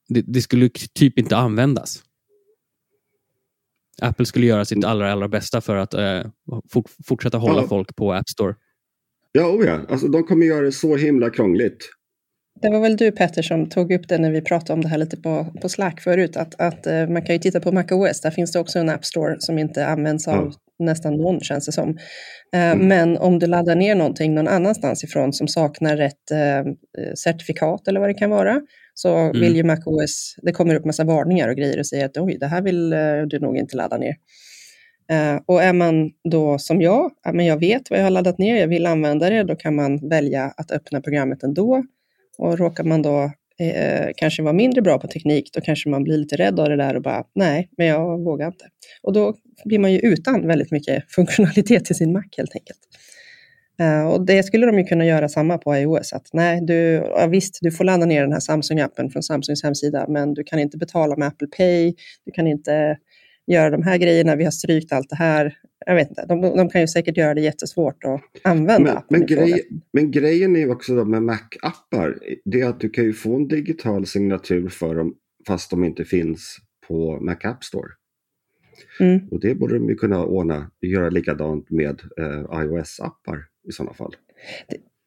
det, 0.08 0.22
det 0.26 0.40
skulle 0.40 0.68
typ 0.94 1.18
inte 1.18 1.36
användas. 1.36 2.02
Apple 4.02 4.26
skulle 4.26 4.46
göra 4.46 4.64
sitt 4.64 4.84
allra, 4.84 5.12
allra 5.12 5.28
bästa 5.28 5.60
för 5.60 5.76
att 5.76 5.94
eh, 5.94 6.20
fort, 6.72 6.90
fortsätta 7.06 7.38
hålla 7.38 7.62
Ja. 7.62 7.68
folk 7.68 7.96
på 7.96 8.12
App 8.12 8.28
Store. 8.28 8.54
Ja, 9.32 9.46
oh 9.48 9.66
ja. 9.66 9.80
Alltså, 9.88 10.08
de 10.08 10.24
kommer 10.24 10.46
göra 10.46 10.60
det 10.64 10.72
så 10.72 10.96
himla 10.96 11.30
krångligt. 11.30 11.90
Det 12.62 12.68
var 12.70 12.80
väl 12.80 12.96
du 12.96 13.12
Petter 13.12 13.42
som 13.42 13.68
tog 13.68 13.92
upp 13.92 14.08
det 14.08 14.18
när 14.18 14.30
vi 14.30 14.40
pratade 14.40 14.72
om 14.72 14.80
det 14.80 14.88
här 14.88 14.98
lite 14.98 15.16
på, 15.16 15.46
på 15.62 15.68
Slack 15.68 16.00
förut. 16.00 16.36
Att, 16.36 16.54
att 16.60 16.86
eh, 16.86 17.06
man 17.08 17.22
kan 17.22 17.34
ju 17.34 17.38
titta 17.38 17.60
på 17.60 17.72
MacOS, 17.72 18.20
där 18.20 18.30
finns 18.30 18.52
det 18.52 18.58
också 18.58 18.78
en 18.78 18.88
App 18.88 19.04
Store 19.04 19.36
som 19.38 19.58
inte 19.58 19.86
används 19.86 20.28
av 20.28 20.52
nästan 20.78 21.14
någon 21.14 21.40
känns 21.40 21.66
det 21.66 21.72
som. 21.72 21.88
Eh, 21.90 21.96
Mm. 22.72 22.88
Men 22.88 23.18
om 23.18 23.38
du 23.38 23.46
laddar 23.46 23.74
ner 23.74 23.94
någonting 23.94 24.34
någon 24.34 24.48
annanstans 24.48 25.04
ifrån 25.04 25.32
som 25.32 25.48
saknar 25.48 25.96
rätt 25.96 26.30
eh, 26.30 26.72
certifikat 27.14 27.88
eller 27.88 28.00
vad 28.00 28.08
det 28.08 28.14
kan 28.14 28.30
vara, 28.30 28.60
så 28.94 29.16
Mm. 29.16 29.40
vill 29.40 29.56
ju 29.56 29.62
MacOS, 29.64 30.34
det 30.42 30.52
kommer 30.52 30.74
upp 30.74 30.84
massa 30.84 31.04
varningar 31.04 31.48
och 31.48 31.56
grejer 31.56 31.78
och 31.78 31.86
säger 31.86 32.06
att 32.06 32.16
oj, 32.18 32.36
det 32.40 32.46
här 32.46 32.62
vill 32.62 32.90
du 33.28 33.38
nog 33.40 33.56
inte 33.56 33.76
ladda 33.76 33.98
ner. 33.98 34.14
Och 35.46 35.62
är 35.62 35.72
man 35.72 36.10
då 36.30 36.58
som 36.58 36.80
jag, 36.80 37.10
ja, 37.24 37.32
men 37.32 37.46
jag 37.46 37.60
vet 37.60 37.90
vad 37.90 37.98
jag 37.98 38.04
har 38.04 38.10
laddat 38.10 38.38
ner, 38.38 38.56
jag 38.60 38.68
vill 38.68 38.86
använda 38.86 39.30
det, 39.30 39.42
då 39.42 39.56
kan 39.56 39.74
man 39.74 40.08
välja 40.08 40.52
att 40.56 40.70
öppna 40.70 41.00
programmet 41.00 41.42
ändå. 41.42 41.84
Och 42.38 42.58
råkar 42.58 42.84
man 42.84 43.02
då 43.02 43.32
eh, 43.58 44.08
kanske 44.16 44.42
vara 44.42 44.52
mindre 44.52 44.82
bra 44.82 44.98
på 44.98 45.08
teknik, 45.08 45.50
då 45.52 45.60
kanske 45.60 45.88
man 45.88 46.04
blir 46.04 46.18
lite 46.18 46.36
rädd 46.36 46.60
av 46.60 46.68
det 46.68 46.76
där 46.76 46.94
och 46.96 47.02
bara, 47.02 47.24
nej, 47.34 47.70
men 47.76 47.86
jag 47.86 48.24
vågar 48.24 48.46
inte. 48.46 48.64
Och 49.02 49.12
då 49.12 49.34
blir 49.64 49.78
man 49.78 49.92
ju 49.92 49.98
utan 49.98 50.46
väldigt 50.46 50.70
mycket 50.70 51.04
funktionalitet 51.12 51.84
till 51.84 51.96
sin 51.96 52.12
Mac 52.12 52.24
helt 52.36 52.54
enkelt. 52.54 52.78
Eh, 53.80 54.06
och 54.06 54.26
det 54.26 54.42
skulle 54.42 54.66
de 54.66 54.78
ju 54.78 54.84
kunna 54.84 55.06
göra 55.06 55.28
samma 55.28 55.58
på 55.58 55.76
iOS, 55.76 56.12
att 56.12 56.28
nej, 56.32 56.60
du, 56.60 56.74
ja, 57.16 57.26
visst, 57.26 57.58
du 57.60 57.70
får 57.70 57.84
ladda 57.84 58.06
ner 58.06 58.22
den 58.22 58.32
här 58.32 58.40
Samsung-appen 58.40 59.10
från 59.10 59.22
Samsungs 59.22 59.62
hemsida, 59.62 60.06
men 60.08 60.34
du 60.34 60.44
kan 60.44 60.58
inte 60.58 60.78
betala 60.78 61.16
med 61.16 61.28
Apple 61.28 61.48
Pay, 61.56 61.94
du 62.24 62.32
kan 62.32 62.46
inte 62.46 62.96
göra 63.46 63.70
de 63.70 63.82
här 63.82 63.98
grejerna, 63.98 64.36
vi 64.36 64.44
har 64.44 64.50
strykt 64.50 64.92
allt 64.92 65.10
det 65.10 65.16
här. 65.16 65.58
Jag 65.86 65.94
vet 65.94 66.08
inte, 66.08 66.26
de, 66.26 66.40
de 66.40 66.68
kan 66.68 66.80
ju 66.80 66.88
säkert 66.88 67.16
göra 67.16 67.34
det 67.34 67.40
jättesvårt 67.40 68.04
att 68.04 68.20
använda 68.42 68.80
Men, 68.80 68.96
appen 68.96 69.18
men, 69.18 69.26
grej, 69.26 69.68
men 69.92 70.10
grejen 70.10 70.56
är 70.56 70.60
ju 70.60 70.70
också 70.70 70.96
då 70.96 71.04
med 71.04 71.22
Mac-appar, 71.22 72.18
det 72.44 72.60
är 72.60 72.68
att 72.68 72.80
du 72.80 72.90
kan 72.90 73.04
ju 73.04 73.12
få 73.12 73.36
en 73.36 73.48
digital 73.48 74.06
signatur 74.06 74.68
för 74.68 74.94
dem 74.94 75.14
fast 75.46 75.70
de 75.70 75.84
inte 75.84 76.04
finns 76.04 76.56
på 76.88 77.20
Mac 77.20 77.36
App 77.44 77.64
Store. 77.64 77.88
Mm. 79.00 79.28
Och 79.30 79.40
det 79.40 79.54
borde 79.54 79.74
de 79.74 79.88
ju 79.88 79.94
kunna 79.94 80.24
ordna, 80.24 80.70
göra 80.80 81.10
likadant 81.10 81.70
med 81.70 82.00
eh, 82.18 82.60
iOS-appar 82.60 83.44
i 83.68 83.72
sådana 83.72 83.94
fall. 83.94 84.16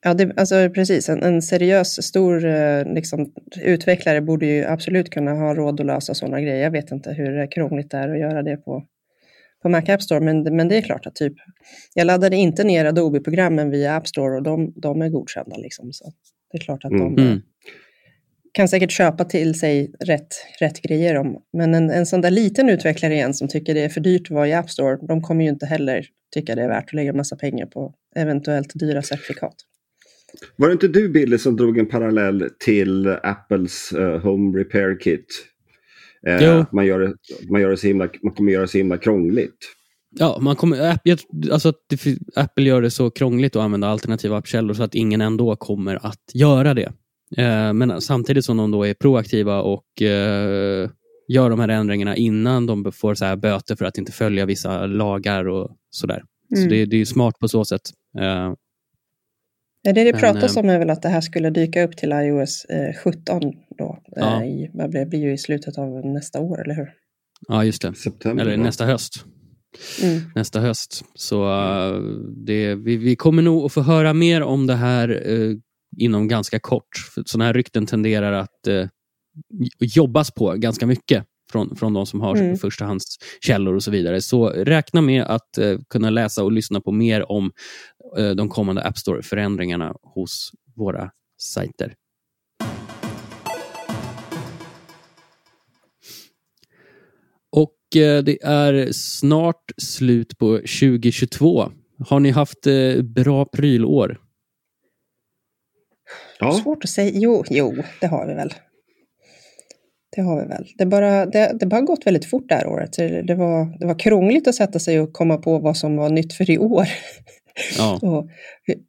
Ja, 0.03 0.13
det, 0.13 0.33
alltså 0.37 0.69
precis. 0.69 1.09
En, 1.09 1.23
en 1.23 1.41
seriös, 1.41 2.03
stor 2.03 2.45
eh, 2.45 2.93
liksom, 2.93 3.33
utvecklare 3.61 4.21
borde 4.21 4.45
ju 4.45 4.65
absolut 4.65 5.09
kunna 5.09 5.31
ha 5.31 5.53
råd 5.55 5.79
att 5.79 5.85
lösa 5.85 6.13
sådana 6.13 6.41
grejer. 6.41 6.63
Jag 6.63 6.71
vet 6.71 6.91
inte 6.91 7.11
hur 7.11 7.51
krångligt 7.51 7.91
det 7.91 7.97
är 7.97 8.09
att 8.09 8.19
göra 8.19 8.43
det 8.43 8.57
på, 8.57 8.85
på 9.61 9.69
Mac 9.69 9.83
App 9.87 10.01
Store, 10.01 10.19
men, 10.19 10.55
men 10.55 10.67
det 10.67 10.77
är 10.77 10.81
klart 10.81 11.05
att 11.05 11.15
typ, 11.15 11.33
jag 11.93 12.05
laddade 12.07 12.35
inte 12.35 12.63
ner 12.63 12.85
Adobe-programmen 12.85 13.69
via 13.69 13.95
App 13.95 14.07
Store 14.07 14.35
och 14.35 14.43
de, 14.43 14.73
de 14.75 15.01
är 15.01 15.09
godkända. 15.09 15.57
Liksom, 15.57 15.93
så 15.93 16.11
det 16.51 16.57
är 16.57 16.61
klart 16.61 16.85
att 16.85 16.91
de 16.91 17.01
Mm. 17.01 17.27
Mm. 17.27 17.41
kan 18.53 18.67
säkert 18.67 18.91
köpa 18.91 19.25
till 19.25 19.59
sig 19.59 19.91
rätt, 19.99 20.35
rätt 20.59 20.81
grejer. 20.81 21.15
Om, 21.17 21.41
men 21.53 21.75
en, 21.75 21.89
en 21.89 22.05
sån 22.05 22.21
där 22.21 22.31
liten 22.31 22.69
utvecklare 22.69 23.13
igen 23.13 23.33
som 23.33 23.47
tycker 23.47 23.73
det 23.73 23.83
är 23.83 23.89
för 23.89 24.01
dyrt 24.01 24.21
att 24.21 24.29
vara 24.29 24.47
i 24.47 24.53
App 24.53 24.69
Store, 24.69 24.97
de 25.07 25.21
kommer 25.21 25.43
ju 25.43 25.49
inte 25.49 25.65
heller 25.65 26.05
tycka 26.33 26.55
det 26.55 26.61
är 26.63 26.67
värt 26.67 26.85
att 26.85 26.93
lägga 26.93 27.13
massa 27.13 27.35
pengar 27.35 27.65
på 27.65 27.93
eventuellt 28.15 28.71
dyra 28.79 29.01
certifikat. 29.01 29.55
Var 30.55 30.67
det 30.67 30.73
inte 30.73 30.87
du 30.87 31.09
Billy 31.09 31.37
som 31.37 31.55
drog 31.55 31.77
en 31.77 31.85
parallell 31.85 32.49
till 32.59 33.07
Apples 33.23 33.91
eh, 33.91 34.19
Home 34.21 34.59
Repair 34.59 34.99
Kit? 34.99 35.25
Eh, 36.27 36.65
man, 36.71 36.85
gör 36.85 36.99
det, 36.99 37.13
man, 37.49 37.61
gör 37.61 37.69
det 37.69 37.77
så 37.77 37.87
himla, 37.87 38.09
man 38.23 38.33
kommer 38.33 38.51
göra 38.51 38.61
det 38.61 38.67
så 38.67 38.77
himla 38.77 38.97
krångligt. 38.97 39.57
Ja, 40.19 40.37
man 40.41 40.55
kommer, 40.55 40.77
App- 40.93 41.51
alltså 41.51 41.73
Apple 42.35 42.63
gör 42.63 42.81
det 42.81 42.91
så 42.91 43.09
krångligt 43.09 43.55
att 43.55 43.61
använda 43.61 43.87
alternativa 43.87 44.37
appkällor 44.37 44.73
så 44.73 44.83
att 44.83 44.95
ingen 44.95 45.21
ändå 45.21 45.55
kommer 45.55 46.05
att 46.05 46.21
göra 46.33 46.73
det. 46.73 46.91
Eh, 47.37 47.73
men 47.73 48.01
samtidigt 48.01 48.45
som 48.45 48.57
de 48.57 48.71
då 48.71 48.83
är 48.87 48.93
proaktiva 48.93 49.61
och 49.61 50.01
eh, 50.01 50.89
gör 51.27 51.49
de 51.49 51.59
här 51.59 51.69
ändringarna 51.69 52.15
innan 52.15 52.65
de 52.65 52.91
får 52.91 53.15
så 53.15 53.25
här 53.25 53.35
böter 53.35 53.75
för 53.75 53.85
att 53.85 53.97
inte 53.97 54.11
följa 54.11 54.45
vissa 54.45 54.85
lagar 54.85 55.47
och 55.47 55.69
sådär. 55.89 56.23
Så 56.53 56.57
Mm. 56.57 56.69
det, 56.69 56.85
det 56.85 56.95
är 56.95 56.99
ju 56.99 57.05
smart 57.05 57.39
på 57.39 57.47
så 57.47 57.65
sätt. 57.65 57.81
Eh, 58.19 58.53
det 59.83 59.91
det 59.91 60.11
Men, 60.11 60.21
pratas 60.21 60.57
eh, 60.57 60.63
om 60.63 60.69
är 60.69 60.79
väl 60.79 60.89
att 60.89 61.01
det 61.01 61.09
här 61.09 61.21
skulle 61.21 61.49
dyka 61.49 61.83
upp 61.83 61.97
till 61.97 62.11
iOS 62.11 62.65
eh, 62.65 62.95
17 63.03 63.41
då. 63.77 63.99
Ja. 64.15 64.43
Eh, 64.43 64.47
i, 64.47 64.71
det 64.73 65.05
blir 65.05 65.19
ju 65.19 65.33
i 65.33 65.37
slutet 65.37 65.77
av 65.77 66.05
nästa 66.05 66.39
år, 66.39 66.61
eller 66.61 66.75
hur? 66.75 66.89
ja, 67.47 67.65
just 67.65 67.81
det. 67.81 67.93
September. 67.93 68.45
Eller 68.45 68.57
nästa 68.57 68.85
höst. 68.85 69.25
Mm. 70.03 70.21
nästa 70.35 70.59
höst. 70.59 71.05
Så 71.13 71.43
eh, 71.43 72.01
det, 72.45 72.75
vi, 72.75 72.97
vi 72.97 73.15
kommer 73.15 73.41
nog 73.41 73.65
att 73.65 73.73
få 73.73 73.81
höra 73.81 74.13
mer 74.13 74.41
om 74.41 74.67
det 74.67 74.75
här 74.75 75.21
eh, 75.25 75.55
inom 75.97 76.27
ganska 76.27 76.59
kort. 76.59 76.97
För 77.13 77.23
sådana 77.25 77.45
här 77.45 77.53
rykten 77.53 77.85
tenderar 77.85 78.33
att 78.33 78.67
eh, 78.67 78.87
jobbas 79.79 80.31
på 80.31 80.53
ganska 80.53 80.85
mycket 80.85 81.25
från, 81.51 81.75
från 81.75 81.93
de 81.93 82.05
som 82.05 82.21
har 82.21 82.35
mm. 82.35 82.57
förstahandskällor 82.57 83.75
och 83.75 83.83
så 83.83 83.91
vidare. 83.91 84.21
Så 84.21 84.49
räkna 84.49 85.01
med 85.01 85.23
att 85.23 85.57
eh, 85.57 85.77
kunna 85.89 86.09
läsa 86.09 86.43
och 86.43 86.51
lyssna 86.51 86.81
på 86.81 86.91
mer 86.91 87.31
om 87.31 87.51
eh, 88.17 88.29
de 88.29 88.49
kommande 88.49 88.83
App 88.83 88.97
Store-förändringarna 88.97 89.93
hos 90.01 90.51
våra 90.75 91.11
sajter. 91.41 91.93
Och 97.51 98.01
eh, 98.01 98.23
det 98.23 98.43
är 98.43 98.91
snart 98.91 99.71
slut 99.77 100.37
på 100.37 100.57
2022. 100.57 101.71
Har 102.07 102.19
ni 102.19 102.29
haft 102.29 102.67
eh, 102.67 103.01
bra 103.01 103.45
prylår? 103.45 104.19
Ja. 106.39 106.51
Svårt 106.51 106.83
att 106.83 106.89
säga. 106.89 107.11
Jo, 107.13 107.43
jo, 107.49 107.83
det 108.01 108.07
har 108.07 108.27
vi 108.27 108.33
väl. 108.33 108.53
Det 110.19 110.23
har 110.23 110.41
vi 110.41 110.47
väl. 110.47 110.65
Det, 110.77 110.85
bara, 110.85 111.25
det, 111.25 111.57
det 111.59 111.65
bara 111.65 111.81
gått 111.81 112.05
väldigt 112.07 112.25
fort 112.25 112.49
det 112.49 112.55
här 112.55 112.67
året. 112.67 112.93
Det 113.27 113.35
var, 113.35 113.79
det 113.79 113.85
var 113.85 113.99
krångligt 113.99 114.47
att 114.47 114.55
sätta 114.55 114.79
sig 114.79 114.99
och 114.99 115.13
komma 115.13 115.37
på 115.37 115.59
vad 115.59 115.77
som 115.77 115.95
var 115.95 116.09
nytt 116.09 116.33
för 116.33 116.51
i 116.51 116.57
år. 116.57 116.87
Ja. 117.77 117.99
och, 118.01 118.29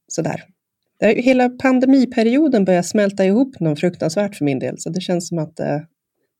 sådär. 0.08 0.44
Hela 1.00 1.49
pandemiperioden 1.49 2.64
börjar 2.64 2.82
smälta 2.82 3.25
ihop 3.25 3.60
något 3.60 3.80
fruktansvärt 3.80 4.37
för 4.37 4.44
min 4.44 4.58
del. 4.58 4.75
Så 4.78 4.90
det 4.90 5.00
känns 5.00 5.28
som 5.28 5.38
att 5.38 5.56
det, 5.56 5.87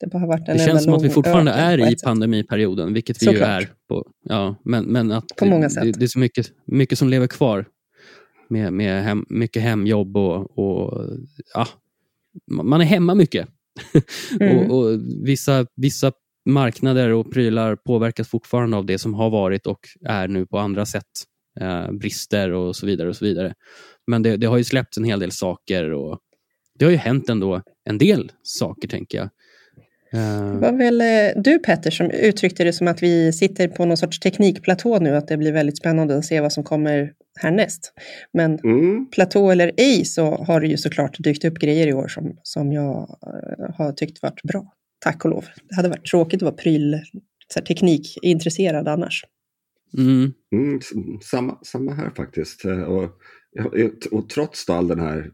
det 0.01 0.07
bara 0.07 0.19
har 0.19 0.27
varit 0.27 0.49
en 0.49 0.57
Det 0.57 0.65
känns 0.65 0.85
som 0.85 0.95
att 0.95 1.03
vi 1.03 1.11
fortfarande 1.11 1.53
är 1.53 1.93
i 1.93 1.97
pandemiperioden, 2.05 2.95
vilket 2.95 3.23
vi 3.23 3.27
Såklart. 3.27 3.49
ju 3.49 3.65
är. 3.65 3.69
På, 3.89 4.05
ja, 4.25 4.57
men, 4.65 4.85
men 4.85 5.13
att 5.13 5.25
på 5.39 5.47
många 5.47 5.71
sätt. 5.71 5.83
Det, 5.83 5.93
det 5.93 6.05
är 6.05 6.07
så 6.07 6.19
mycket, 6.19 6.47
mycket 6.67 6.99
som 6.99 7.09
lever 7.09 7.27
kvar 7.27 7.65
med, 8.49 8.73
med 8.73 9.05
hem, 9.05 9.25
mycket 9.29 9.63
hemjobb 9.63 10.17
och, 10.17 10.59
och 10.59 11.07
ja, 11.55 11.67
man 12.51 12.81
är 12.81 12.85
hemma 12.85 13.15
mycket. 13.15 13.49
Mm. 14.41 14.71
och, 14.71 14.79
och, 14.79 15.01
vissa, 15.25 15.67
vissa 15.77 16.13
marknader 16.49 17.13
och 17.13 17.33
prylar 17.33 17.77
påverkas 17.77 18.29
fortfarande 18.29 18.77
av 18.77 18.87
det 18.87 18.99
som 18.99 19.15
har 19.15 19.31
varit 19.31 19.67
och 19.67 19.81
är 20.09 20.29
nu 20.29 20.47
på 20.47 20.59
andra 20.59 20.87
sätt. 20.87 21.05
Eh, 21.61 21.93
brister 21.93 22.53
och 22.53 22.77
så 22.77 22.87
vidare. 22.87 23.09
och 23.09 23.17
så 23.17 23.25
vidare. 23.25 23.55
Men 24.07 24.23
det, 24.23 24.37
det, 24.37 24.47
har 24.47 24.59
ju 24.59 24.65
släppts 24.65 24.99
en 24.99 25.05
hel 25.05 25.21
del 25.21 25.33
saker 25.33 25.93
och 25.93 26.19
det 26.79 26.85
har 26.85 26.93
ju 26.93 26.99
hänt 26.99 27.29
ändå 27.29 27.63
en 27.85 27.99
del 27.99 28.33
saker, 28.43 28.89
tänker 28.89 29.19
jag. 29.19 29.29
Det 30.13 30.59
var 30.61 30.79
väl 30.79 31.01
eh, 31.01 31.43
du 31.43 31.59
Petter 31.59 31.91
som 31.91 32.11
uttryckte 32.11 32.65
det 32.65 32.73
som 32.73 32.89
att 32.89 33.03
vi 33.03 33.33
sitter 33.33 33.69
på 33.69 33.85
någon 33.85 33.97
sorts 33.97 34.21
teknikplatå 34.21 34.99
nu, 34.99 35.17
att 35.17 35.29
det 35.29 35.37
blir 35.37 35.53
väldigt 35.53 35.79
spännande 35.79 36.17
att 36.17 36.25
se 36.25 36.41
vad 36.41 36.53
som 36.53 36.65
kommer 36.65 37.13
härnäst. 37.43 37.93
Men 38.33 38.59
mm. 38.59 39.07
platå 39.11 39.51
eller 39.51 39.73
ej 39.77 40.05
så 40.05 40.45
har 40.45 40.61
det 40.61 40.67
ju 40.67 40.77
såklart 40.77 41.17
dykt 41.19 41.45
upp 41.45 41.59
grejer 41.59 41.87
i 41.87 41.93
år 41.93 42.09
som, 42.09 42.37
som 42.43 42.73
jag 42.73 43.19
eh, 43.27 43.75
har 43.75 43.93
tyckt 43.93 44.23
varit 44.23 44.43
bra. 44.43 44.73
Tack 45.01 45.25
och 45.25 45.31
lov. 45.31 45.45
Det 45.69 45.77
hade 45.77 45.89
varit 45.89 46.11
tråkigt 46.11 46.43
att 46.43 46.43
vara 46.43 46.55
pryl, 46.55 47.01
så 47.53 47.59
här, 47.59 47.67
teknikintresserad 47.67 48.89
annars. 48.89 49.25
Mm. 49.99 50.33
Mm, 50.53 50.81
samma, 51.23 51.59
samma 51.63 51.95
här 51.95 52.11
faktiskt. 52.17 52.65
Eh, 52.65 52.83
och, 52.83 53.11
och 54.11 54.29
trots 54.29 54.71
all 54.71 54.89
den 54.89 55.01
här 55.01 55.31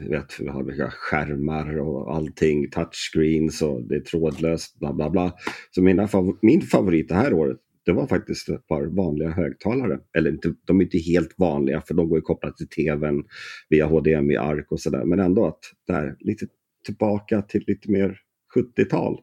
vet, 0.00 0.40
vi 0.40 0.48
har 0.48 0.64
vilka 0.64 0.90
skärmar 0.90 1.78
och 1.78 2.14
allting, 2.14 2.70
touchscreens 2.70 3.62
och 3.62 3.82
det 3.82 3.96
är 3.96 4.00
trådlöst, 4.00 4.78
bla 4.78 4.92
bla 4.92 5.10
bla. 5.10 5.32
Så 5.70 5.82
mina, 5.82 6.08
min 6.42 6.60
favorit 6.60 7.08
det 7.08 7.14
här 7.14 7.32
året, 7.32 7.58
det 7.86 7.92
var 7.92 8.06
faktiskt 8.06 8.48
ett 8.48 8.66
par 8.66 8.86
vanliga 8.86 9.30
högtalare. 9.30 9.98
Eller 10.16 10.30
inte, 10.30 10.54
de 10.64 10.80
är 10.80 10.84
inte 10.84 10.98
helt 10.98 11.34
vanliga 11.38 11.80
för 11.80 11.94
de 11.94 12.08
går 12.08 12.18
ju 12.18 12.22
kopplat 12.22 12.56
till 12.56 12.68
tvn 12.68 13.24
via 13.68 13.86
HDMI-ark 13.86 14.72
och 14.72 14.80
sådär. 14.80 15.04
Men 15.04 15.20
ändå 15.20 15.46
att 15.46 15.60
där, 15.86 16.16
lite 16.20 16.46
tillbaka 16.84 17.42
till 17.42 17.64
lite 17.66 17.90
mer 17.90 18.18
70-tal. 18.56 19.20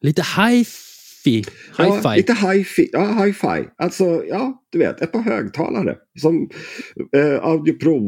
Lite 0.00 0.22
hi-fi. 0.22 1.36
Hi-fi. 1.36 1.44
Ja, 1.78 2.14
lite 2.16 2.32
hi-fi. 2.32 2.88
Ja, 2.92 3.24
hi-fi. 3.24 3.68
Alltså, 3.76 4.24
ja, 4.28 4.64
du 4.70 4.78
vet, 4.78 5.00
ett 5.00 5.12
par 5.12 5.22
högtalare. 5.22 5.96
Som 6.20 6.50
eh, 7.16 7.44
Audio 7.44 7.72
Pro 7.78 7.98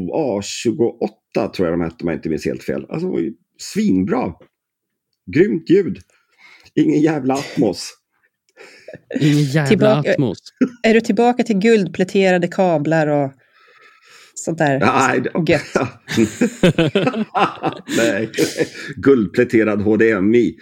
A28 0.41 1.51
tror 1.55 1.69
jag 1.69 1.79
de 1.79 1.81
hette 1.81 2.05
om 2.05 2.09
jag 2.09 2.19
inte 2.19 2.29
minns 2.29 2.45
helt 2.45 2.63
fel. 2.63 2.87
Alltså, 2.89 3.11
var 3.11 3.21
ju 3.21 3.35
svinbra. 3.59 4.35
Grymt 5.35 5.71
ljud. 5.71 5.99
Ingen 6.75 7.01
jävla 7.01 7.35
Atmos. 7.35 8.04
Ingen 9.21 9.39
jävla 9.43 9.69
tillbaka, 9.69 10.11
Atmos. 10.11 10.39
Är 10.83 10.95
du 10.95 11.01
tillbaka 11.01 11.43
till 11.43 11.59
guldpläterade 11.59 12.49
kablar 12.49 13.07
och 13.07 13.33
sånt 14.35 14.59
där 14.59 14.81
Nej, 14.81 15.23
gött? 15.49 15.89
Nej, 17.97 18.31
guldpläterad 18.97 19.83
HDMI. 19.83 20.55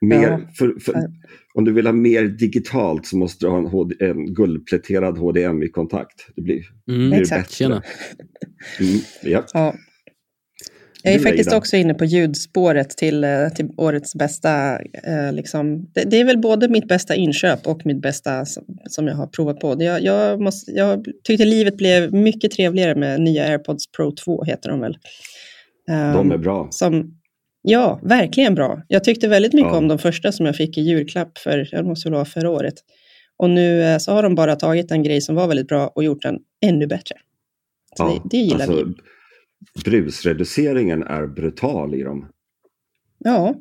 Mer, 0.00 0.22
ja. 0.22 0.40
för, 0.58 0.80
för, 0.80 0.94
om 1.54 1.64
du 1.64 1.72
vill 1.72 1.86
ha 1.86 1.92
mer 1.92 2.24
digitalt 2.24 3.06
så 3.06 3.16
måste 3.16 3.46
du 3.46 3.50
ha 3.50 3.58
en, 3.58 3.66
HD, 3.66 3.94
en 4.00 4.34
guldpläterad 4.34 5.18
HDMI-kontakt. 5.18 6.26
Det 6.36 6.42
blir, 6.42 6.62
mm, 6.88 7.10
blir 7.10 7.30
bättre. 7.30 7.64
Mm, 7.66 9.00
ja. 9.22 9.44
ja. 9.52 9.74
Jag 11.02 11.14
är 11.14 11.18
faktiskt 11.18 11.52
också 11.52 11.76
inne 11.76 11.94
på 11.94 12.04
ljudspåret 12.04 12.90
till, 12.90 13.24
eh, 13.24 13.48
till 13.48 13.68
årets 13.76 14.14
bästa. 14.14 14.78
Eh, 14.82 15.32
liksom. 15.32 15.86
det, 15.94 16.04
det, 16.04 16.20
är 16.20 16.24
väl 16.24 16.38
både 16.38 16.68
mitt 16.68 16.88
bästa 16.88 17.14
inköp 17.14 17.66
och 17.66 17.86
mitt 17.86 18.02
bästa 18.02 18.44
som, 18.44 18.64
som 18.90 19.06
jag 19.06 19.14
har 19.14 19.26
provat 19.26 19.60
på. 19.60 19.76
Jag, 19.78 20.02
jag, 20.02 20.40
måste, 20.40 20.72
jag 20.72 21.06
tyckte 21.24 21.44
livet 21.44 21.76
blev 21.76 22.14
mycket 22.14 22.50
trevligare 22.50 22.94
med 22.94 23.20
nya 23.20 23.44
AirPods 23.44 23.92
Pro 23.96 24.12
2, 24.12 24.44
heter 24.44 24.70
de 24.70 24.80
väl. 24.80 24.98
Um, 25.90 26.12
de 26.12 26.32
är 26.32 26.38
bra. 26.38 26.68
Som, 26.70 27.20
ja, 27.62 28.00
verkligen 28.02 28.54
bra. 28.54 28.82
Jag 28.88 29.04
tyckte 29.04 29.28
väldigt 29.28 29.52
mycket 29.52 29.72
ja. 29.72 29.78
om 29.78 29.88
de 29.88 29.98
första 29.98 30.32
som 30.32 30.46
jag 30.46 30.56
fick 30.56 30.78
i 30.78 30.80
julklapp 30.80 31.38
för, 31.38 31.68
jag 31.72 31.86
måste 31.86 32.10
vara 32.10 32.24
förra 32.24 32.50
året. 32.50 32.74
Och 33.36 33.50
nu 33.50 33.82
eh, 33.82 33.98
så 33.98 34.12
har 34.12 34.22
de 34.22 34.34
bara 34.34 34.56
tagit 34.56 34.90
en 34.90 35.02
grej 35.02 35.20
som 35.20 35.34
var 35.34 35.48
väldigt 35.48 35.68
bra 35.68 35.86
och 35.86 36.04
gjort 36.04 36.22
den 36.22 36.38
ännu 36.64 36.86
bättre. 36.86 37.16
Så 37.96 38.02
ja, 38.02 38.08
det, 38.24 38.28
det 38.30 38.42
gillar 38.42 38.66
alltså, 38.66 38.84
vi 38.84 38.94
brusreduceringen 39.84 41.02
är 41.02 41.26
brutal 41.26 41.94
i 41.94 42.02
dem. 42.02 42.28
Ja, 43.18 43.54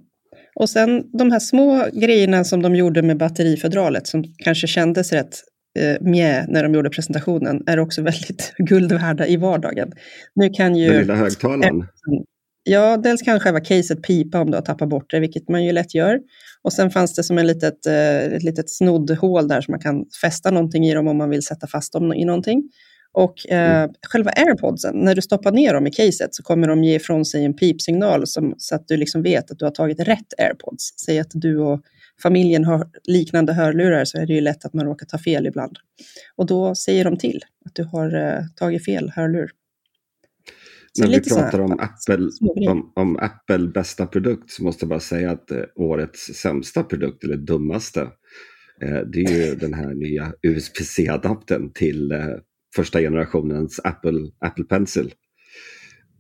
och 0.56 0.70
sen 0.70 1.04
de 1.18 1.32
här 1.32 1.40
små 1.40 1.88
grejerna 1.94 2.44
som 2.44 2.62
de 2.62 2.76
gjorde 2.76 3.02
med 3.02 3.18
batterifodralet 3.18 4.08
som 4.08 4.24
kanske 4.38 4.68
kändes 4.68 5.12
rätt 5.12 5.40
eh, 5.80 6.02
mjä 6.02 6.46
när 6.48 6.64
de 6.64 6.74
gjorde 6.74 6.90
presentationen 6.90 7.64
är 7.68 7.80
också 7.80 8.02
väldigt 8.12 8.54
guld 8.58 8.92
värda 8.92 9.28
i 9.28 9.38
vardagen. 9.38 9.92
Nu 10.36 10.50
kan 10.50 10.76
ju... 10.76 10.90
Den 10.90 11.00
lilla 11.00 11.16
högtalaren? 11.16 11.88
Ja, 12.64 12.98
dels 12.98 13.22
kan 13.22 13.40
själva 13.40 13.60
caset 13.60 14.04
pipa 14.04 14.42
om 14.42 14.52
du 14.52 14.58
har 14.58 14.62
tappat 14.62 14.90
bort 14.90 15.10
det, 15.10 15.20
vilket 15.20 15.50
man 15.50 15.66
ju 15.66 15.72
lätt 15.72 15.96
gör. 15.96 16.20
Och 16.62 16.74
sen 16.74 16.92
fanns 16.92 17.16
det 17.16 17.24
som 17.24 17.38
en 17.38 17.48
litet, 17.48 17.86
eh, 17.86 18.18
ett 18.18 18.44
litet 18.44 18.70
snoddhål 18.70 19.48
där 19.48 19.62
som 19.62 19.72
man 19.72 19.80
kan 19.80 20.06
fästa 20.22 20.52
någonting 20.52 20.86
i 20.86 20.94
dem 20.94 21.08
om 21.08 21.18
man 21.18 21.30
vill 21.30 21.44
sätta 21.44 21.68
fast 21.68 21.94
dem 21.94 22.14
i 22.14 22.26
någonting. 22.26 22.64
Och 23.14 23.50
eh, 23.50 23.82
mm. 23.82 23.94
själva 24.08 24.32
airpodsen, 24.32 24.96
när 24.96 25.16
du 25.16 25.22
stoppar 25.22 25.52
ner 25.52 25.74
dem 25.74 25.88
i 25.88 25.92
caset 25.92 26.36
så 26.36 26.44
kommer 26.44 26.68
de 26.68 26.84
ge 26.84 26.96
ifrån 26.96 27.26
sig 27.26 27.46
en 27.46 27.54
pipsignal 27.54 28.28
som, 28.28 28.54
så 28.58 28.76
att 28.76 28.88
du 28.88 28.98
liksom 28.98 29.24
vet 29.24 29.52
att 29.52 29.60
du 29.60 29.66
har 29.66 29.72
tagit 29.72 30.00
rätt 30.00 30.34
airpods. 30.38 30.94
Säg 31.06 31.20
att 31.20 31.32
du 31.34 31.58
och 31.58 31.82
familjen 32.24 32.66
har 32.66 32.88
liknande 33.04 33.54
hörlurar 33.54 34.06
så 34.06 34.18
är 34.18 34.26
det 34.26 34.34
ju 34.34 34.42
lätt 34.42 34.66
att 34.66 34.74
man 34.74 34.86
råkar 34.86 35.06
ta 35.06 35.18
fel 35.18 35.48
ibland. 35.48 35.78
Och 36.36 36.46
då 36.46 36.76
säger 36.76 37.04
de 37.04 37.18
till 37.18 37.40
att 37.66 37.76
du 37.76 37.84
har 37.84 38.16
eh, 38.16 38.44
tagit 38.56 38.86
fel 38.86 39.12
hörlur. 39.16 39.52
Så 40.94 41.04
När 41.04 41.10
vi 41.10 41.30
pratar 41.30 41.60
om 41.60 41.72
Apple, 41.72 42.30
om, 42.70 42.92
om, 42.96 43.18
Apple 43.18 43.68
bästa 43.68 44.06
produkt 44.08 44.52
så 44.52 44.64
måste 44.64 44.84
jag 44.84 44.90
bara 44.90 45.00
säga 45.00 45.32
att 45.32 45.52
eh, 45.52 45.64
årets 45.76 46.20
sämsta 46.20 46.84
produkt, 46.84 47.24
eller 47.24 47.38
dummaste, 47.38 48.02
eh, 48.82 49.00
det 49.14 49.20
är 49.20 49.46
ju 49.48 49.56
den 49.56 49.74
här 49.74 49.94
nya 49.94 50.34
USB-C-adaptern 50.42 51.74
till 51.74 52.12
eh, 52.12 52.20
första 52.76 53.00
generationens 53.00 53.80
Apple, 53.84 54.32
Apple 54.40 54.64
Pencil. 54.64 55.14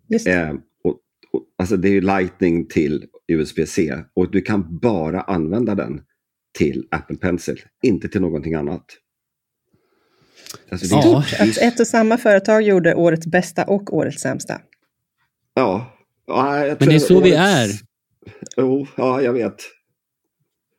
Just 0.08 0.26
det. 0.26 0.32
Eh, 0.32 0.54
och, 0.84 1.00
och, 1.32 1.44
alltså 1.58 1.78
det 1.78 1.90
är 1.90 2.02
Lightning 2.02 2.68
till 2.68 3.06
USB-C 3.28 4.04
och 4.14 4.32
du 4.32 4.42
kan 4.42 4.80
bara 4.80 5.22
använda 5.22 5.76
den 5.76 6.02
till 6.58 6.88
Apple 6.92 7.18
Pencil, 7.18 7.62
inte 7.82 8.08
till 8.08 8.22
någonting 8.22 8.54
annat. 8.54 8.86
Alltså, 10.70 10.96
det 10.96 11.08
ja. 11.08 11.24
Stort 11.24 11.40
att 11.40 11.58
ett 11.58 11.80
och 11.80 11.88
samma 11.88 12.18
företag 12.18 12.62
gjorde 12.62 12.96
årets 12.96 13.28
bästa 13.28 13.64
och 13.64 13.94
årets 13.94 14.22
sämsta. 14.22 14.62
Ja. 15.54 15.98
ja 16.28 16.76
Men 16.80 16.90
det 16.90 16.96
är 16.96 17.00
så 17.00 17.18
årets... 17.18 17.28
vi 17.28 17.34
är. 17.36 17.70
Jo, 18.58 18.88
ja, 18.98 19.22
jag 19.22 19.34
vet. 19.34 19.56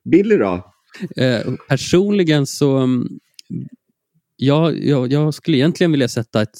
Billy 0.05 0.37
då? 0.37 0.73
Eh, 1.17 1.55
personligen 1.69 2.47
så 2.47 2.77
mm, 2.77 3.09
jag, 4.45 4.85
jag, 4.85 5.13
jag, 5.13 5.35
skulle 5.35 5.57
egentligen 5.57 5.91
vilja 5.91 6.09
sätta 6.09 6.43
ett, 6.43 6.57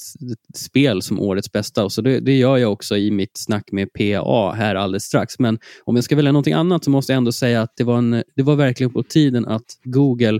ett, 0.49 0.57
spel 0.57 1.01
som 1.01 1.19
årets 1.19 1.51
bästa 1.51 1.83
och 1.83 1.91
så 1.91 2.01
det, 2.01 2.19
det, 2.19 2.37
gör 2.37 2.57
jag 2.57 2.71
också 2.71 2.97
i 2.97 3.11
mitt 3.11 3.37
snack 3.37 3.71
med 3.71 3.93
PA 3.93 4.51
här 4.51 4.75
alldeles 4.75 5.03
strax. 5.03 5.39
Men 5.39 5.59
om 5.83 5.95
jag 5.95 6.03
ska 6.03 6.15
välja 6.15 6.31
någonting 6.31 6.53
annat 6.53 6.83
så 6.83 6.89
måste 6.89 7.11
jag 7.11 7.17
ändå 7.17 7.31
säga 7.31 7.61
att 7.61 7.73
det 7.77 7.83
var, 7.83 7.97
en, 7.97 8.23
det 8.35 8.43
var 8.43 8.55
verkligen 8.55 8.93
på 8.93 9.03
tiden 9.03 9.45
att 9.45 9.65
Google 9.83 10.39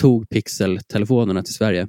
tog 0.00 0.28
Pixel-telefonerna 0.28 1.42
till 1.42 1.54
Sverige. 1.54 1.88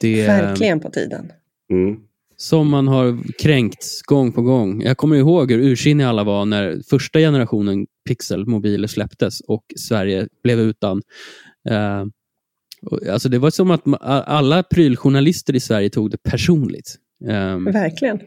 Det, 0.00 0.26
verkligen 0.26 0.80
på 0.80 0.90
tiden. 0.90 1.32
Mm. 1.70 1.96
Som 2.36 2.70
man 2.70 2.88
har 2.88 3.18
kränkt 3.42 4.02
gång 4.04 4.32
på 4.32 4.42
gång. 4.42 4.82
Jag 4.82 4.96
kommer 4.96 5.16
ihåg 5.16 5.52
hur 5.52 5.60
ursinniga 5.60 6.08
alla 6.08 6.24
var 6.24 6.44
när 6.44 6.80
första 6.90 7.18
generationen 7.18 7.86
Pixel-mobiler 8.08 8.88
släpptes 8.88 9.40
och 9.40 9.64
Sverige 9.76 10.28
blev 10.42 10.60
utan. 10.60 11.02
Uh, 11.70 12.04
Alltså 13.10 13.28
det 13.28 13.38
var 13.38 13.50
som 13.50 13.70
att 13.70 13.82
alla 14.28 14.62
pryljournalister 14.62 15.56
i 15.56 15.60
Sverige 15.60 15.90
tog 15.90 16.10
det 16.10 16.22
personligt. 16.22 16.96
Um, 17.24 17.64
Verkligen. 17.64 18.20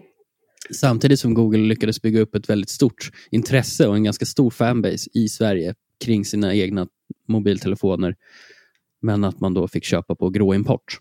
Samtidigt 0.72 1.20
som 1.20 1.34
Google 1.34 1.60
lyckades 1.60 2.02
bygga 2.02 2.22
upp 2.22 2.36
ett 2.36 2.50
väldigt 2.50 2.70
stort 2.70 3.12
intresse 3.32 3.88
och 3.88 3.96
en 3.96 4.04
ganska 4.04 4.26
stor 4.26 4.50
fanbase 4.50 5.10
i 5.14 5.28
Sverige 5.28 5.76
kring 6.06 6.26
sina 6.26 6.56
egna 6.56 6.88
mobiltelefoner. 7.28 8.16
Men 9.02 9.24
att 9.24 9.40
man 9.40 9.54
då 9.54 9.68
fick 9.68 9.84
köpa 9.84 10.16
på 10.16 10.30
gråimport. 10.30 11.00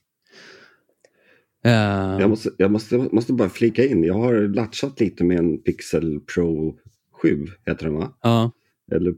Uh, 1.66 1.72
jag 2.20 2.30
måste, 2.30 2.50
jag 2.58 2.70
måste, 2.70 2.96
måste 2.98 3.32
bara 3.32 3.48
flika 3.48 3.84
in, 3.84 4.04
jag 4.04 4.14
har 4.14 4.54
latchat 4.54 5.00
lite 5.00 5.24
med 5.24 5.38
en 5.38 5.58
Pixel 5.58 6.20
Pro 6.20 6.76
7, 7.22 7.46
heter 7.66 7.84
den 7.84 7.94
va? 7.94 8.18
Ja. 8.22 8.52
Eller, 8.92 9.14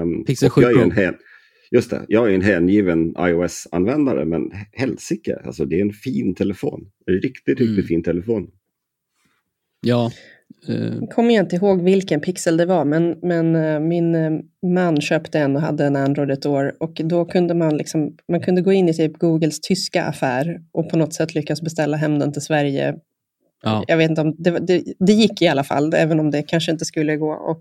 um, 0.00 0.24
Pixel 0.24 0.50
7 0.50 0.62
Pro. 0.62 0.92
Just 1.70 1.90
det, 1.90 2.04
jag 2.08 2.30
är 2.30 2.34
en 2.34 2.42
hängiven 2.42 3.14
iOS-användare, 3.18 4.24
men 4.24 4.50
helsike, 4.72 5.38
alltså 5.44 5.64
det 5.64 5.76
är 5.76 5.82
en 5.82 5.92
fin 5.92 6.34
telefon. 6.34 6.90
En 7.06 7.14
riktigt, 7.14 7.58
riktigt 7.58 7.68
mm. 7.68 7.86
fin 7.86 8.02
telefon. 8.02 8.50
Ja, 9.80 10.10
jag 10.66 11.10
kommer 11.10 11.34
jag 11.34 11.44
inte 11.44 11.56
ihåg 11.56 11.82
vilken 11.82 12.20
pixel 12.20 12.56
det 12.56 12.66
var, 12.66 12.84
men, 12.84 13.18
men 13.22 13.56
uh, 13.56 13.80
min 13.80 14.14
uh, 14.14 14.40
man 14.66 15.00
köpte 15.00 15.38
en 15.38 15.56
och 15.56 15.62
hade 15.62 15.84
en 15.84 15.96
Android 15.96 16.30
ett 16.30 16.46
år 16.46 16.76
och 16.80 17.00
då 17.04 17.24
kunde 17.24 17.54
man 17.54 17.76
liksom, 17.76 18.16
man 18.28 18.40
kunde 18.40 18.62
gå 18.62 18.72
in 18.72 18.88
i 18.88 18.94
typ 18.94 19.18
Googles 19.18 19.60
tyska 19.60 20.04
affär 20.04 20.60
och 20.72 20.90
på 20.90 20.96
något 20.96 21.14
sätt 21.14 21.34
lyckas 21.34 21.62
beställa 21.62 21.96
hem 21.96 22.18
den 22.18 22.32
till 22.32 22.42
Sverige. 22.42 22.96
Ja. 23.62 23.84
Jag 23.88 23.96
vet 23.96 24.10
inte 24.10 24.20
om, 24.20 24.34
det, 24.38 24.50
det, 24.50 24.84
det, 24.98 25.12
gick 25.12 25.42
i 25.42 25.48
alla 25.48 25.64
fall, 25.64 25.94
även 25.94 26.20
om 26.20 26.30
det 26.30 26.42
kanske 26.42 26.72
inte 26.72 26.84
skulle 26.84 27.16
gå. 27.16 27.32
Och, 27.32 27.60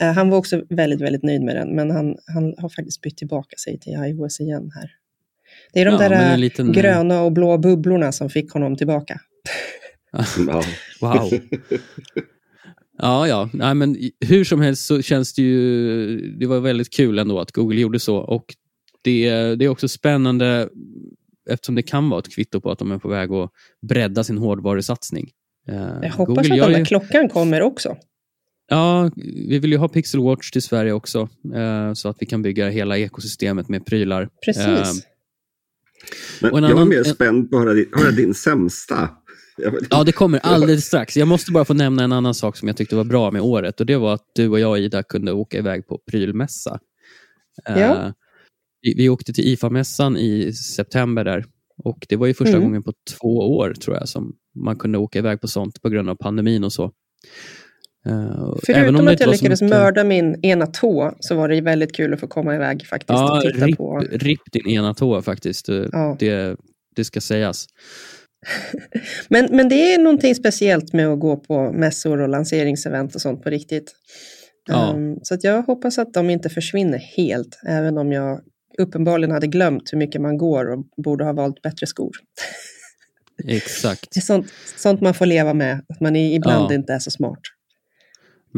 han 0.00 0.30
var 0.30 0.38
också 0.38 0.62
väldigt, 0.68 1.00
väldigt 1.00 1.22
nöjd 1.22 1.42
med 1.42 1.56
den, 1.56 1.76
men 1.76 1.90
han, 1.90 2.16
han 2.34 2.54
har 2.58 2.68
faktiskt 2.68 3.02
bytt 3.02 3.16
tillbaka 3.16 3.56
sig 3.56 3.78
till 3.78 3.92
iOS 3.92 4.40
igen 4.40 4.70
här. 4.74 4.90
Det 5.72 5.80
är 5.80 5.84
de 5.84 5.90
ja, 5.90 6.08
där 6.08 6.36
liten... 6.36 6.72
gröna 6.72 7.22
och 7.22 7.32
blå 7.32 7.58
bubblorna 7.58 8.12
som 8.12 8.30
fick 8.30 8.52
honom 8.52 8.76
tillbaka. 8.76 9.20
wow. 11.00 11.32
Ja, 12.98 13.28
ja. 13.28 13.50
Nej, 13.52 13.74
men 13.74 13.96
hur 14.20 14.44
som 14.44 14.60
helst 14.60 14.86
så 14.86 15.02
känns 15.02 15.34
det 15.34 15.42
ju... 15.42 16.36
Det 16.38 16.46
var 16.46 16.60
väldigt 16.60 16.92
kul 16.92 17.18
ändå 17.18 17.40
att 17.40 17.52
Google 17.52 17.80
gjorde 17.80 18.00
så. 18.00 18.16
Och 18.16 18.44
det, 19.02 19.30
det 19.54 19.64
är 19.64 19.68
också 19.68 19.88
spännande 19.88 20.68
eftersom 21.50 21.74
det 21.74 21.82
kan 21.82 22.10
vara 22.10 22.20
ett 22.20 22.34
kvitto 22.34 22.60
på 22.60 22.70
att 22.70 22.78
de 22.78 22.92
är 22.92 22.98
på 22.98 23.08
väg 23.08 23.32
att 23.32 23.50
bredda 23.88 24.24
sin 24.24 24.38
hårdvarusatsning. 24.38 25.30
Eh, 25.68 25.74
Jag 26.02 26.12
hoppas 26.12 26.48
Google 26.48 26.62
att 26.62 26.66
den 26.66 26.72
där 26.72 26.78
ju... 26.78 26.84
klockan 26.84 27.28
kommer 27.28 27.62
också. 27.62 27.96
Ja, 28.68 29.10
vi 29.16 29.58
vill 29.58 29.72
ju 29.72 29.78
ha 29.78 29.88
Pixel 29.88 30.20
Watch 30.20 30.50
till 30.50 30.62
Sverige 30.62 30.92
också, 30.92 31.28
eh, 31.54 31.92
så 31.92 32.08
att 32.08 32.16
vi 32.20 32.26
kan 32.26 32.42
bygga 32.42 32.68
hela 32.68 32.98
ekosystemet 32.98 33.68
med 33.68 33.86
prylar. 33.86 34.28
Precis. 34.44 34.64
Eh, 34.64 34.94
Men 36.40 36.50
jag 36.50 36.56
annan... 36.56 36.76
var 36.76 36.84
mer 36.84 37.02
spänd 37.02 37.50
på 37.50 37.56
att 37.56 37.62
höra 37.62 37.74
din, 37.74 37.88
höra 37.92 38.10
din 38.10 38.34
sämsta 38.34 39.08
Ja, 39.90 40.04
det 40.04 40.12
kommer 40.12 40.38
alldeles 40.38 40.84
strax. 40.84 41.16
Jag 41.16 41.28
måste 41.28 41.52
bara 41.52 41.64
få 41.64 41.74
nämna 41.74 42.04
en 42.04 42.12
annan 42.12 42.34
sak 42.34 42.56
som 42.56 42.68
jag 42.68 42.76
tyckte 42.76 42.96
var 42.96 43.04
bra 43.04 43.30
med 43.30 43.42
året. 43.42 43.80
Och 43.80 43.86
Det 43.86 43.96
var 43.96 44.14
att 44.14 44.26
du 44.34 44.48
och 44.48 44.60
jag, 44.60 44.78
Ida, 44.78 45.02
kunde 45.02 45.32
åka 45.32 45.58
iväg 45.58 45.86
på 45.86 46.00
prylmässa. 46.10 46.80
Ja. 47.64 47.94
Uh, 47.94 48.12
vi, 48.82 48.94
vi, 48.94 49.08
åkte 49.08 49.32
till 49.32 49.44
IFA-mässan 49.44 50.16
i 50.16 50.52
september 50.52 51.24
där. 51.24 51.44
Och 51.84 52.06
Det 52.08 52.16
var 52.16 52.26
ju 52.26 52.34
första 52.34 52.56
mm. 52.56 52.62
gången 52.62 52.82
på 52.82 52.92
två 53.18 53.56
år 53.56 53.74
tror 53.74 53.96
jag 53.96 54.08
som 54.08 54.36
man 54.54 54.76
kunde 54.76 54.98
åka 54.98 55.18
iväg 55.18 55.40
på 55.40 55.48
sånt 55.48 55.82
på 55.82 55.88
grund 55.88 56.10
av 56.10 56.14
pandemin 56.14 56.64
och 56.64 56.72
så. 56.72 56.92
Uh, 58.08 58.56
Förutom 58.66 59.08
att 59.08 59.20
jag 59.20 59.30
lyckades 59.30 59.62
mycket... 59.62 59.76
mörda 59.76 60.04
min 60.04 60.44
ena 60.44 60.66
tå 60.66 61.14
så 61.20 61.34
var 61.34 61.48
det 61.48 61.60
väldigt 61.60 61.96
kul 61.96 62.14
att 62.14 62.20
få 62.20 62.26
komma 62.26 62.54
iväg 62.54 62.86
faktiskt 62.86 63.18
ja, 63.18 63.36
och 63.36 63.42
titta 63.42 63.66
rip, 63.66 63.76
på. 63.76 63.98
Ripp 64.10 64.52
din 64.52 64.68
ena 64.68 64.94
tå 64.94 65.22
faktiskt. 65.22 65.68
Ja. 65.92 66.16
Det, 66.18 66.56
det 66.96 67.04
ska 67.04 67.20
sägas. 67.20 67.66
men, 69.28 69.48
men 69.50 69.68
det 69.68 69.94
är 69.94 69.98
någonting 69.98 70.34
speciellt 70.34 70.92
med 70.92 71.08
att 71.08 71.20
gå 71.20 71.36
på 71.36 71.72
mässor 71.72 72.20
och 72.20 72.28
lanseringsevent 72.28 73.14
och 73.14 73.20
sånt 73.20 73.42
på 73.42 73.50
riktigt. 73.50 73.94
Ja. 74.68 74.92
Um, 74.94 75.18
så 75.22 75.34
att 75.34 75.44
jag 75.44 75.62
hoppas 75.62 75.98
att 75.98 76.14
de 76.14 76.30
inte 76.30 76.48
försvinner 76.48 76.98
helt, 76.98 77.60
även 77.66 77.98
om 77.98 78.12
jag 78.12 78.40
uppenbarligen 78.78 79.30
hade 79.30 79.46
glömt 79.46 79.92
hur 79.92 79.98
mycket 79.98 80.20
man 80.20 80.38
går 80.38 80.70
och 80.70 80.84
borde 80.96 81.24
ha 81.24 81.32
valt 81.32 81.62
bättre 81.62 81.86
skor. 81.86 82.12
Exakt. 83.44 84.08
Det 84.14 84.20
är 84.20 84.22
sånt, 84.22 84.46
sånt 84.76 85.00
man 85.00 85.14
får 85.14 85.26
leva 85.26 85.54
med, 85.54 85.84
att 85.88 86.00
man 86.00 86.16
ibland 86.16 86.70
ja. 86.70 86.74
inte 86.74 86.92
är 86.92 86.98
så 86.98 87.10
smart. 87.10 87.40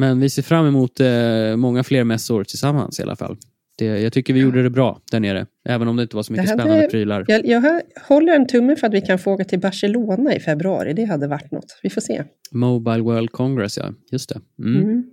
Men 0.01 0.21
vi 0.21 0.31
ser 0.31 0.43
fram 0.43 0.67
emot 0.67 1.01
eh, 1.01 1.57
många 1.57 1.83
fler 1.83 2.05
mässor 2.05 2.45
tillsammans 2.45 3.01
i 3.01 3.03
alla 3.03 3.17
fall. 3.17 3.37
Det, 3.79 3.85
jag 3.85 4.13
tycker 4.13 4.35
vi 4.35 4.41
gjorde 4.41 4.63
det 4.63 4.71
bra 4.71 5.01
där 5.11 5.21
nere, 5.21 5.47
även 5.69 5.89
om 5.89 5.97
det 5.97 6.03
inte 6.03 6.17
var 6.17 6.23
så 6.23 6.33
mycket 6.33 6.51
hade, 6.51 6.63
spännande 6.63 6.89
prylar. 6.89 7.25
Jag, 7.29 7.47
jag 7.47 7.83
håller 8.09 8.33
en 8.33 8.47
tumme 8.47 8.77
för 8.77 8.87
att 8.87 8.95
vi 8.95 9.01
kan 9.01 9.19
få 9.19 9.33
åka 9.33 9.45
till 9.45 9.61
Barcelona 9.61 10.35
i 10.35 10.41
februari. 10.41 10.93
Det 10.93 11.05
hade 11.05 11.27
varit 11.27 11.51
något. 11.51 11.79
Vi 11.83 11.91
får 11.91 12.01
se. 12.01 12.25
Mobile 12.51 13.01
World 13.01 13.33
Congress, 13.33 13.77
ja. 13.77 13.95
Just 14.13 14.29
det. 14.29 14.41
Mm. 14.63 14.83
Mm. 14.83 15.05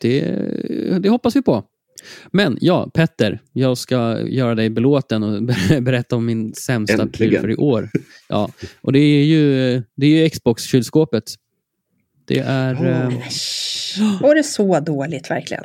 Det, 0.00 0.20
det 0.98 1.08
hoppas 1.08 1.36
vi 1.36 1.42
på. 1.42 1.64
Men 2.32 2.58
ja, 2.60 2.90
Petter, 2.94 3.40
jag 3.52 3.78
ska 3.78 4.20
göra 4.20 4.54
dig 4.54 4.70
belåten 4.70 5.22
och 5.22 5.42
berätta 5.82 6.16
om 6.16 6.26
min 6.26 6.54
sämsta 6.54 7.06
pryl 7.06 7.38
för 7.38 7.50
i 7.50 7.56
år. 7.56 7.90
Ja, 8.28 8.50
och 8.80 8.92
det 8.92 8.98
är 8.98 9.24
ju, 9.24 9.74
det 9.96 10.06
är 10.06 10.22
ju 10.22 10.28
Xbox-kylskåpet. 10.28 11.24
Det 12.24 12.38
är... 12.38 12.74
Oh. 12.74 14.22
Var 14.22 14.34
det 14.34 14.42
så 14.42 14.80
dåligt 14.80 15.30
verkligen? 15.30 15.64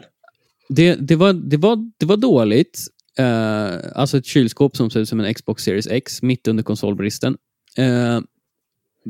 Det, 0.69 0.95
det, 0.95 1.15
var, 1.15 1.33
det, 1.33 1.57
var, 1.57 1.91
det 1.99 2.05
var 2.05 2.17
dåligt. 2.17 2.79
Uh, 3.19 3.79
alltså 3.95 4.17
ett 4.17 4.25
kylskåp 4.25 4.75
som 4.77 4.89
ser 4.89 4.99
ut 4.99 5.09
som 5.09 5.19
en 5.19 5.33
Xbox 5.33 5.63
Series 5.63 5.87
X 5.87 6.21
mitt 6.21 6.47
under 6.47 6.63
konsolbristen. 6.63 7.37
Uh, 7.79 8.19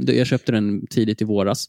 jag 0.06 0.28
köpte 0.28 0.52
den 0.52 0.88
tidigt 0.88 1.22
i 1.22 1.26
våras. 1.26 1.66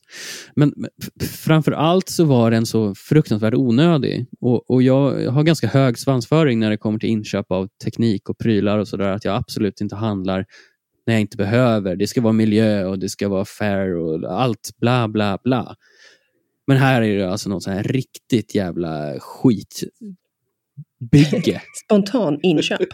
Men 0.55 0.73
framför 1.21 1.73
allt 1.73 2.09
så 2.09 2.25
var 2.25 2.51
den 2.51 2.67
så 2.67 2.95
fruktansvärt 2.95 3.55
onödig. 3.55 4.27
Och, 4.41 4.71
och 4.71 4.83
jag 4.83 5.31
har 5.31 5.43
ganska 5.43 5.67
hög 5.67 5.99
svansföring 5.99 6.59
när 6.59 6.71
det 6.71 6.77
kommer 6.77 6.99
till 6.99 7.09
inköp 7.09 7.51
av 7.53 7.69
teknik 7.85 8.29
och 8.29 8.39
prylar 8.39 8.79
och 8.79 8.89
sådär. 8.89 9.09
Att 9.09 9.25
jag 9.25 9.37
absolut 9.37 9.81
inte 9.81 9.97
handlar 9.97 10.45
när 11.09 11.15
jag 11.15 11.21
inte 11.21 11.37
behöver. 11.37 11.97
Det 11.97 12.07
ska 12.07 12.21
vara 12.21 12.33
miljö 12.33 12.85
och 12.85 12.99
det 12.99 13.09
ska 13.09 13.29
vara 13.29 13.45
fair 13.45 13.97
och 13.97 14.41
allt 14.43 14.71
bla 14.81 15.09
bla 15.09 15.39
bla. 15.45 15.77
Men 16.67 16.77
här 16.77 17.03
är 17.03 17.19
det 17.19 17.31
alltså 17.31 17.49
något 17.49 17.63
så 17.63 17.71
här 17.71 17.83
riktigt 17.83 18.55
jävla 18.55 19.15
skitbygge. 19.21 19.93
Spontan 21.85 22.39
inköp. 22.43 22.89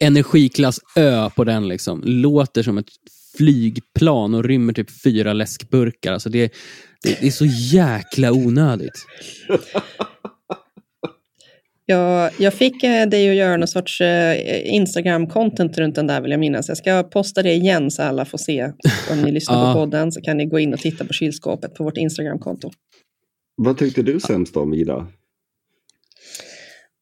Energiklass 0.00 0.80
Ö 0.96 1.30
på 1.30 1.44
den 1.44 1.68
liksom. 1.68 2.02
Låter 2.04 2.62
som 2.62 2.78
ett 2.78 2.90
flygplan 3.36 4.34
och 4.34 4.44
rymmer 4.44 4.72
typ 4.72 5.02
fyra 5.02 5.32
läskburkar. 5.32 6.12
Alltså 6.12 6.28
det, 6.28 6.52
det, 7.02 7.20
det 7.20 7.26
är 7.26 7.30
så 7.30 7.46
jäkla 7.46 8.32
onödigt. 8.32 9.06
Jag, 11.90 12.30
jag 12.38 12.54
fick 12.54 12.82
eh, 12.82 13.08
dig 13.08 13.30
att 13.30 13.36
göra 13.36 13.56
någon 13.56 13.68
sorts 13.68 14.00
eh, 14.00 14.74
Instagram-content 14.74 15.78
runt 15.78 15.94
den 15.94 16.06
där 16.06 16.20
vill 16.20 16.30
jag 16.30 16.40
minnas. 16.40 16.68
Jag 16.68 16.76
ska 16.76 17.02
posta 17.02 17.42
det 17.42 17.52
igen 17.52 17.90
så 17.90 18.02
alla 18.02 18.24
får 18.24 18.38
se. 18.38 18.72
Om 19.12 19.22
ni 19.22 19.32
lyssnar 19.32 19.56
ja. 19.56 19.72
på 19.72 19.78
podden 19.78 20.12
så 20.12 20.20
kan 20.20 20.36
ni 20.36 20.46
gå 20.46 20.58
in 20.58 20.74
och 20.74 20.80
titta 20.80 21.04
på 21.04 21.12
kylskåpet 21.12 21.74
på 21.74 21.84
vårt 21.84 21.96
Instagram-konto. 21.96 22.70
Vad 23.56 23.78
tyckte 23.78 24.02
du 24.02 24.20
sämst 24.20 24.56
om 24.56 24.74
Ida? 24.74 25.06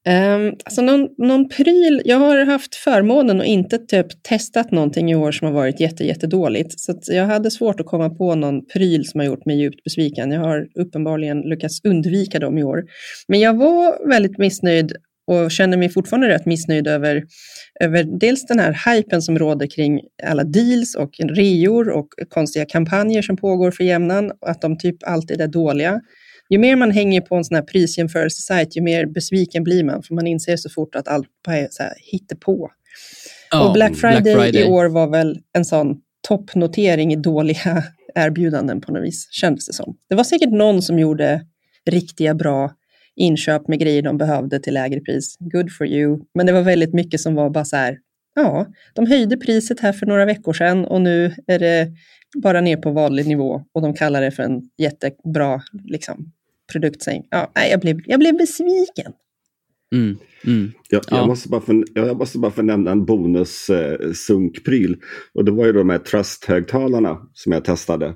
Um, 0.08 0.54
alltså 0.64 0.82
någon, 0.82 1.08
någon 1.18 1.48
pryl, 1.48 2.02
jag 2.04 2.16
har 2.16 2.44
haft 2.44 2.74
förmånen 2.74 3.40
och 3.40 3.46
inte 3.46 3.78
typ 3.78 4.22
testat 4.22 4.70
någonting 4.70 5.10
i 5.10 5.14
år 5.14 5.32
som 5.32 5.46
har 5.46 5.54
varit 5.54 5.80
jätte, 5.80 6.04
jättedåligt. 6.04 6.80
Så 6.80 6.94
jag 7.06 7.26
hade 7.26 7.50
svårt 7.50 7.80
att 7.80 7.86
komma 7.86 8.10
på 8.10 8.34
någon 8.34 8.66
pryl 8.66 9.08
som 9.08 9.20
har 9.20 9.26
gjort 9.26 9.46
mig 9.46 9.60
djupt 9.60 9.84
besviken. 9.84 10.30
Jag 10.30 10.40
har 10.40 10.66
uppenbarligen 10.74 11.40
lyckats 11.40 11.84
undvika 11.84 12.38
dem 12.38 12.58
i 12.58 12.62
år. 12.62 12.84
Men 13.28 13.40
jag 13.40 13.56
var 13.56 14.08
väldigt 14.08 14.38
missnöjd 14.38 14.92
och 15.26 15.50
känner 15.50 15.76
mig 15.76 15.88
fortfarande 15.88 16.28
rätt 16.28 16.46
missnöjd 16.46 16.86
över, 16.86 17.22
över 17.80 18.18
dels 18.20 18.46
den 18.46 18.58
här 18.58 18.94
hypen 18.94 19.22
som 19.22 19.38
råder 19.38 19.66
kring 19.66 20.00
alla 20.22 20.44
deals 20.44 20.94
och 20.94 21.10
reor 21.18 21.90
och 21.90 22.08
konstiga 22.28 22.64
kampanjer 22.64 23.22
som 23.22 23.36
pågår 23.36 23.70
för 23.70 23.84
jämnan, 23.84 24.32
att 24.46 24.60
de 24.60 24.78
typ 24.78 24.96
alltid 25.02 25.40
är 25.40 25.48
dåliga 25.48 26.00
ju 26.48 26.58
mer 26.58 26.76
man 26.76 26.90
hänger 26.90 27.20
på 27.20 27.34
en 27.34 27.44
sån 27.44 27.54
här 27.54 27.62
prisjämförelsesajt, 27.62 28.76
ju 28.76 28.80
mer 28.80 29.06
besviken 29.06 29.64
blir 29.64 29.84
man, 29.84 30.02
för 30.02 30.14
man 30.14 30.26
inser 30.26 30.56
så 30.56 30.70
fort 30.70 30.94
att 30.94 31.08
allt 31.08 31.28
bara 31.46 31.56
är 31.56 31.68
så 31.70 31.82
här 31.82 31.94
hittepå. 32.12 32.70
Oh, 33.52 33.66
och 33.66 33.72
Black 33.72 33.96
Friday, 33.96 34.22
Black 34.22 34.36
Friday, 34.36 34.62
i 34.62 34.70
år 34.70 34.86
var 34.86 35.10
väl 35.10 35.38
en 35.52 35.64
sån 35.64 35.96
toppnotering 36.28 37.12
i 37.12 37.16
dåliga 37.16 37.84
erbjudanden 38.14 38.80
på 38.80 38.92
något 38.92 39.04
vis, 39.04 39.28
kändes 39.30 39.66
det 39.66 39.72
som. 39.72 39.96
Det 40.08 40.14
var 40.14 40.24
säkert 40.24 40.50
någon 40.50 40.82
som 40.82 40.98
gjorde 40.98 41.40
riktiga 41.90 42.34
bra 42.34 42.72
inköp 43.16 43.68
med 43.68 43.78
grejer 43.78 44.02
de 44.02 44.18
behövde 44.18 44.60
till 44.60 44.74
lägre 44.74 45.00
pris. 45.00 45.36
Good 45.38 45.72
for 45.72 45.86
you. 45.86 46.18
Men 46.34 46.46
det 46.46 46.52
var 46.52 46.62
väldigt 46.62 46.94
mycket 46.94 47.20
som 47.20 47.34
var 47.34 47.50
bara 47.50 47.64
så 47.64 47.76
här, 47.76 47.98
ja, 48.34 48.66
de 48.94 49.06
höjde 49.06 49.36
priset 49.36 49.80
här 49.80 49.92
för 49.92 50.06
några 50.06 50.24
veckor 50.24 50.52
sedan 50.52 50.84
och 50.84 51.00
nu 51.00 51.34
är 51.46 51.58
det 51.58 51.92
bara 52.42 52.60
ner 52.60 52.76
på 52.76 52.90
vanlig 52.90 53.26
nivå 53.26 53.62
och 53.72 53.82
de 53.82 53.94
kallar 53.94 54.20
det 54.20 54.30
för 54.30 54.42
en 54.42 54.62
jättebra 54.78 55.62
liksom, 55.84 56.32
produktsäng. 56.72 57.22
Ja, 57.30 57.50
jag, 57.54 57.80
blev, 57.80 58.00
jag 58.06 58.20
blev 58.20 58.36
besviken. 58.36 59.12
Mm, 59.94 60.16
mm. 60.46 60.72
Jag, 60.88 61.02
jag, 61.10 61.26
måste 61.26 61.48
bara 61.48 61.60
för, 61.60 61.84
jag 61.94 62.16
måste 62.16 62.38
bara 62.38 62.52
få 62.52 62.62
nämna 62.62 62.90
en 62.90 63.04
bonus 63.04 63.70
eh. 63.70 63.98
Och 65.34 65.44
det 65.44 65.50
var 65.50 65.66
ju 65.66 65.72
de 65.72 65.90
här 65.90 65.98
Trust-högtalarna 65.98 67.18
som 67.32 67.52
jag 67.52 67.64
testade. 67.64 68.14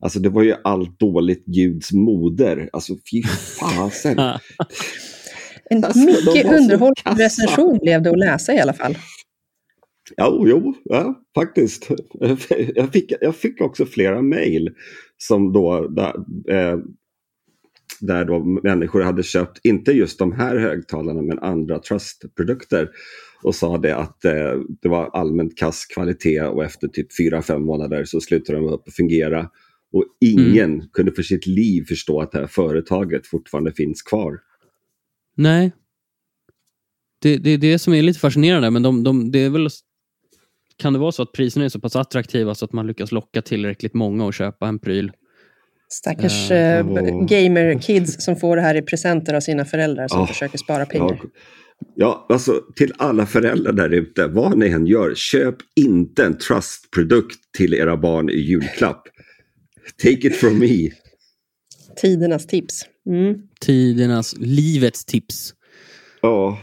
Alltså 0.00 0.18
det 0.18 0.28
var 0.28 0.42
ju 0.42 0.54
allt 0.64 0.98
dåligt 0.98 1.44
ljuds 1.46 1.92
moder. 1.92 2.70
Alltså 2.72 2.94
fy 3.10 3.22
fasen. 3.60 4.18
en 5.70 5.84
alltså, 5.84 5.98
mycket 5.98 6.52
underhållande 6.60 7.24
recension 7.24 7.78
blev 7.82 8.02
det 8.02 8.10
att 8.10 8.18
läsa 8.18 8.54
i 8.54 8.58
alla 8.58 8.72
fall. 8.72 8.96
Ja, 10.16 10.44
jo, 10.46 10.74
ja, 10.84 11.14
faktiskt. 11.34 11.88
Jag 12.74 12.92
fick, 12.92 13.12
jag 13.20 13.36
fick 13.36 13.60
också 13.60 13.86
flera 13.86 14.22
mejl 14.22 14.70
som 15.16 15.52
då, 15.52 15.88
där, 15.88 16.14
eh, 16.50 16.78
där 18.00 18.24
då 18.24 18.44
människor 18.44 19.02
hade 19.02 19.22
köpt, 19.22 19.60
inte 19.62 19.92
just 19.92 20.18
de 20.18 20.32
här 20.32 20.56
högtalarna, 20.56 21.22
men 21.22 21.38
andra 21.38 21.78
Trust-produkter 21.78 22.90
och 23.42 23.54
sa 23.54 23.78
det 23.78 23.96
att 23.96 24.24
eh, 24.24 24.52
det 24.82 24.88
var 24.88 25.10
allmänt 25.12 25.58
kass 25.58 25.86
kvalitet 25.86 26.40
och 26.40 26.64
efter 26.64 26.88
typ 26.88 27.08
4-5 27.20 27.58
månader 27.58 28.04
så 28.04 28.20
slutade 28.20 28.58
de 28.58 28.66
upp 28.66 28.88
att 28.88 28.94
fungera. 28.94 29.50
Och 29.92 30.04
ingen 30.20 30.74
mm. 30.74 30.88
kunde 30.92 31.12
för 31.12 31.22
sitt 31.22 31.46
liv 31.46 31.84
förstå 31.88 32.20
att 32.20 32.32
det 32.32 32.38
här 32.38 32.46
företaget 32.46 33.26
fortfarande 33.26 33.72
finns 33.72 34.02
kvar. 34.02 34.38
Nej. 35.36 35.72
Det 37.22 37.34
är 37.34 37.38
det, 37.38 37.56
det 37.56 37.78
som 37.78 37.94
är 37.94 38.02
lite 38.02 38.20
fascinerande, 38.20 38.70
men 38.70 38.82
de, 38.82 39.04
de, 39.04 39.30
det 39.30 39.38
är 39.38 39.50
väl 39.50 39.68
kan 40.76 40.92
det 40.92 40.98
vara 40.98 41.12
så 41.12 41.22
att 41.22 41.32
priserna 41.32 41.64
är 41.64 41.68
så 41.68 41.80
pass 41.80 41.96
attraktiva 41.96 42.54
så 42.54 42.64
att 42.64 42.72
man 42.72 42.86
lyckas 42.86 43.12
locka 43.12 43.42
tillräckligt 43.42 43.94
många 43.94 44.28
att 44.28 44.34
köpa 44.34 44.68
en 44.68 44.78
pryl? 44.78 45.12
Stackars 45.88 46.50
uh, 46.50 46.56
äh, 46.56 46.84
gamer-kids 47.26 48.24
som 48.24 48.36
får 48.36 48.56
det 48.56 48.62
här 48.62 48.74
i 48.74 48.82
presenter 48.82 49.34
av 49.34 49.40
sina 49.40 49.64
föräldrar 49.64 50.08
som 50.08 50.20
oh, 50.20 50.26
försöker 50.26 50.58
spara 50.58 50.86
pengar. 50.86 51.18
Ja. 51.22 51.28
Ja, 51.96 52.26
alltså 52.28 52.62
till 52.76 52.92
alla 52.98 53.26
föräldrar 53.26 53.72
där 53.72 53.90
ute, 53.90 54.26
vad 54.26 54.58
ni 54.58 54.68
än 54.68 54.86
gör, 54.86 55.14
köp 55.14 55.56
inte 55.76 56.24
en 56.24 56.38
Trust-produkt 56.38 57.38
till 57.56 57.74
era 57.74 57.96
barn 57.96 58.30
i 58.30 58.36
julklapp. 58.36 59.02
Take 60.02 60.26
it 60.26 60.36
from 60.36 60.58
me. 60.58 60.90
Tidernas 61.96 62.46
tips. 62.46 62.82
Mm. 63.06 63.34
Tidernas, 63.60 64.34
livets 64.38 65.04
tips. 65.04 65.54
Ja, 66.22 66.58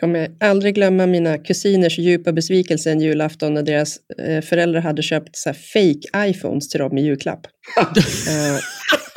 kommer 0.00 0.28
aldrig 0.40 0.74
glömma 0.74 1.06
mina 1.06 1.38
kusiners 1.38 1.98
djupa 1.98 2.32
besvikelse 2.32 2.90
en 2.90 3.00
julafton 3.00 3.54
när 3.54 3.62
deras 3.62 3.96
eh, 4.18 4.40
föräldrar 4.40 4.80
hade 4.80 5.02
köpt 5.02 5.36
så 5.36 5.52
fake 5.54 6.28
iPhones 6.30 6.68
till 6.68 6.80
dem 6.80 6.98
i 6.98 7.02
julklapp. 7.02 7.40
eh, 7.78 8.58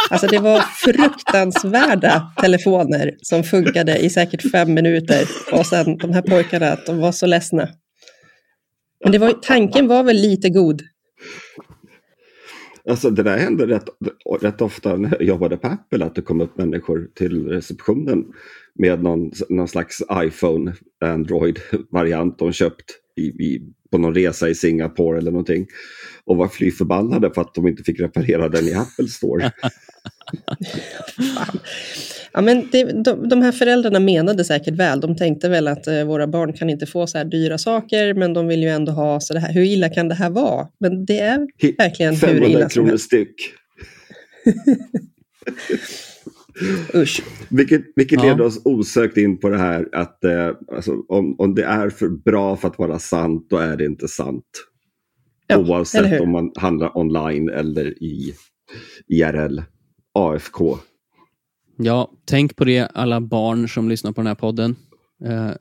alltså 0.09 0.27
det 0.27 0.39
var 0.39 0.59
fruktansvärda 0.59 2.33
telefoner 2.41 3.15
som 3.21 3.43
funkade 3.43 3.97
i 3.97 4.09
säkert 4.09 4.51
fem 4.51 4.73
minuter 4.73 5.27
och 5.51 5.65
sen 5.65 5.97
de 5.97 6.13
här 6.13 6.21
pojkarna, 6.21 6.77
de 6.85 6.97
var 6.99 7.11
så 7.11 7.25
ledsna. 7.25 7.69
Men 9.03 9.11
det 9.11 9.17
var, 9.17 9.31
tanken 9.31 9.87
var 9.87 10.03
väl 10.03 10.15
lite 10.15 10.49
god. 10.49 10.81
Alltså 12.89 13.09
det 13.09 13.23
där 13.23 13.37
hände 13.37 13.67
rätt, 13.67 13.85
rätt 14.41 14.61
ofta 14.61 14.95
när 14.95 15.09
jag 15.11 15.23
jobbade 15.23 15.57
på 15.57 15.67
Apple, 15.67 16.05
att 16.05 16.15
det 16.15 16.21
kom 16.21 16.41
upp 16.41 16.57
människor 16.57 17.09
till 17.15 17.47
receptionen 17.47 18.25
med 18.75 19.03
någon, 19.03 19.31
någon 19.49 19.67
slags 19.67 20.01
iPhone, 20.13 20.73
Android-variant 21.05 22.39
de 22.39 22.53
köpt 22.53 22.85
i, 23.15 23.21
i, 23.21 23.61
på 23.91 23.97
någon 23.97 24.15
resa 24.15 24.49
i 24.49 24.55
Singapore 24.55 25.17
eller 25.17 25.31
någonting. 25.31 25.67
Och 26.25 26.37
var 26.37 26.47
fly 26.47 26.71
förbannade 26.71 27.33
för 27.33 27.41
att 27.41 27.53
de 27.53 27.67
inte 27.67 27.83
fick 27.83 27.99
reparera 27.99 28.49
den 28.49 28.67
i 28.67 28.73
Apple 28.73 29.07
Store. 29.07 29.51
ja, 32.33 32.41
men 32.41 32.67
det, 32.71 33.03
de, 33.03 33.29
de 33.29 33.41
här 33.41 33.51
föräldrarna 33.51 33.99
menade 33.99 34.45
säkert 34.45 34.73
väl. 34.73 34.99
De 34.99 35.15
tänkte 35.15 35.49
väl 35.49 35.67
att 35.67 35.87
eh, 35.87 36.03
våra 36.03 36.27
barn 36.27 36.53
kan 36.53 36.69
inte 36.69 36.85
få 36.85 37.07
så 37.07 37.17
här 37.17 37.25
dyra 37.25 37.57
saker, 37.57 38.13
men 38.13 38.33
de 38.33 38.47
vill 38.47 38.63
ju 38.63 38.69
ändå 38.69 38.91
ha 38.91 39.19
så 39.19 39.33
det 39.33 39.39
här. 39.39 39.53
Hur 39.53 39.63
illa 39.63 39.89
kan 39.89 40.07
det 40.07 40.15
här 40.15 40.29
vara? 40.29 40.67
Men 40.79 41.05
det 41.05 41.19
är 41.19 41.47
verkligen 41.77 42.15
hur 42.15 42.43
illa 42.43 42.69
som 42.69 42.85
helst. 42.85 43.05
styck. 43.05 43.35
Usch. 46.95 47.23
Vilket, 47.49 47.81
vilket 47.95 48.23
ja. 48.23 48.29
leder 48.29 48.45
oss 48.45 48.61
osökt 48.65 49.17
in 49.17 49.39
på 49.39 49.49
det 49.49 49.57
här 49.57 49.89
att 49.91 50.23
eh, 50.23 50.51
alltså, 50.71 50.95
om, 51.07 51.35
om 51.39 51.55
det 51.55 51.63
är 51.63 51.89
för 51.89 52.09
bra 52.09 52.55
för 52.55 52.67
att 52.67 52.79
vara 52.79 52.99
sant, 52.99 53.47
då 53.49 53.57
är 53.57 53.77
det 53.77 53.85
inte 53.85 54.07
sant. 54.07 54.45
Ja, 55.47 55.57
Oavsett 55.57 56.21
om 56.21 56.31
man 56.31 56.51
handlar 56.55 56.97
online 56.97 57.49
eller 57.49 58.03
i 58.03 58.33
IRL, 59.07 59.61
AFK. 60.13 60.77
Ja, 61.77 62.11
tänk 62.25 62.55
på 62.55 62.63
det 62.65 62.87
alla 62.93 63.21
barn 63.21 63.69
som 63.69 63.89
lyssnar 63.89 64.11
på 64.11 64.21
den 64.21 64.27
här 64.27 64.35
podden. 64.35 64.75
Eh, 65.25 65.51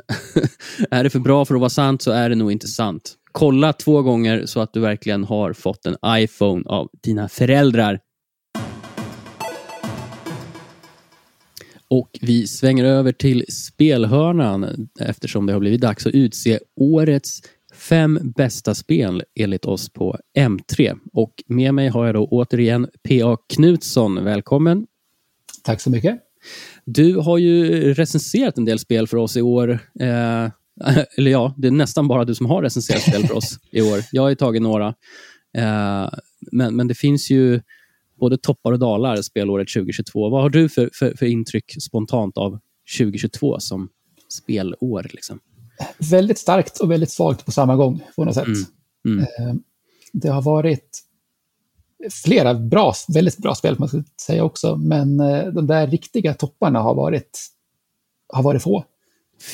är 0.91 1.05
det 1.05 1.11
för 1.11 1.19
bra 1.19 1.45
för 1.45 1.55
att 1.55 1.61
vara 1.61 1.71
sant 1.71 2.03
så 2.03 2.11
är 2.11 2.29
det 2.29 2.35
nog 2.35 2.53
inte 2.53 2.69
sant. 2.69 3.15
Kolla 3.33 3.73
två 3.73 4.03
gånger 4.03 4.47
så 4.47 4.61
att 4.61 4.73
du 4.73 4.81
verkligen 4.81 5.25
har 5.25 5.53
fått 5.53 5.87
en 5.87 5.97
iPhone 6.07 6.63
av 6.67 6.89
dina 7.03 7.29
föräldrar. 7.29 8.01
Och 11.89 12.19
vi 12.21 12.47
svänger 12.47 12.85
över 12.85 13.13
till 13.13 13.45
spelhörnan 13.49 14.89
eftersom 15.01 15.47
det 15.47 15.53
har 15.53 15.61
blivit 15.61 15.81
dags 15.81 16.07
att 16.07 16.15
utse 16.15 16.59
årets 16.77 17.41
fem 17.75 18.19
bästa 18.37 18.75
spel 18.75 19.23
enligt 19.41 19.65
oss 19.65 19.93
på 19.93 20.19
M3. 20.39 20.99
Och 21.13 21.33
med 21.47 21.75
mig 21.75 21.89
har 21.89 22.07
jag 22.07 22.15
då 22.15 22.27
återigen 22.27 22.89
P.A. 23.09 23.37
Knutsson. 23.55 24.25
Välkommen! 24.25 24.87
Tack 25.63 25.81
så 25.81 25.91
mycket! 25.91 26.19
Du 26.85 27.17
har 27.17 27.39
ju 27.39 27.95
recenserat 27.95 28.59
en 28.59 28.65
del 28.65 28.79
spel 28.79 29.07
för 29.07 29.17
oss 29.17 29.37
i 29.37 29.43
år. 29.43 29.71
Eh, 30.01 30.51
eller 31.19 31.31
ja, 31.31 31.55
det 31.57 31.69
är 31.69 31.73
nästan 31.73 32.09
bara 32.09 32.25
du 32.25 32.35
som 32.35 32.47
har 32.47 32.63
recenserat 32.63 33.03
spel 33.03 33.27
för 33.27 33.37
oss 33.37 33.59
i 33.71 33.83
år. 33.83 34.01
Jag 34.13 34.23
har 34.23 34.29
ju 34.29 34.35
tagit 34.35 34.63
några. 34.63 34.95
Eh, 35.59 36.09
men, 36.53 36.77
men 36.77 36.89
det 36.89 36.95
finns 36.95 37.31
ju 37.31 37.61
både 38.21 38.39
toppar 38.39 38.73
och 38.73 38.79
dalar 38.79 39.23
spelåret 39.23 39.69
2022. 39.69 40.29
Vad 40.29 40.43
har 40.43 40.51
du 40.51 40.69
för, 40.69 40.91
för, 40.95 41.15
för 41.17 41.27
intryck 41.27 41.83
spontant 41.83 42.37
av 42.37 42.59
2022 42.99 43.61
som 43.61 43.89
spelår? 44.29 45.07
Liksom? 45.13 45.41
Väldigt 45.99 46.39
starkt 46.39 46.81
och 46.81 46.91
väldigt 46.91 47.11
svagt 47.11 47.45
på 47.45 47.53
samma 47.53 47.77
gång 47.77 48.05
på 48.17 48.25
något 48.25 48.35
sätt. 48.35 48.47
Mm. 48.47 48.65
Mm. 49.07 49.19
Eh, 49.21 49.55
det 50.13 50.29
har 50.29 50.43
varit 50.43 51.03
flera 52.11 52.55
bra, 52.55 52.95
väldigt 53.15 53.39
bra 53.39 53.55
spel, 53.55 53.77
man 53.79 53.89
ska 53.89 54.03
säga 54.21 54.45
också, 54.45 54.77
men 54.77 55.21
eh, 55.21 55.47
de 55.47 55.67
där 55.67 55.87
riktiga 55.87 56.35
topparna 56.35 56.81
har 56.81 56.95
varit, 56.95 57.49
har 58.33 58.43
varit 58.43 58.63
få. 58.63 58.85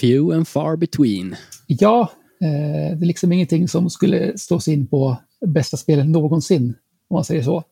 Few 0.01 0.37
and 0.37 0.49
far 0.49 0.77
between. 0.77 1.37
Ja, 1.67 2.01
eh, 2.41 2.97
det 2.97 3.05
är 3.05 3.07
liksom 3.07 3.33
ingenting 3.33 3.69
som 3.69 3.91
skulle 3.91 4.39
slås 4.39 4.69
in 4.69 4.87
på 4.87 5.17
bästa 5.47 5.77
spelen 5.77 6.13
någonsin, 6.13 6.75
om 7.09 7.15
man 7.15 7.25
säger 7.25 7.43
så. 7.43 7.65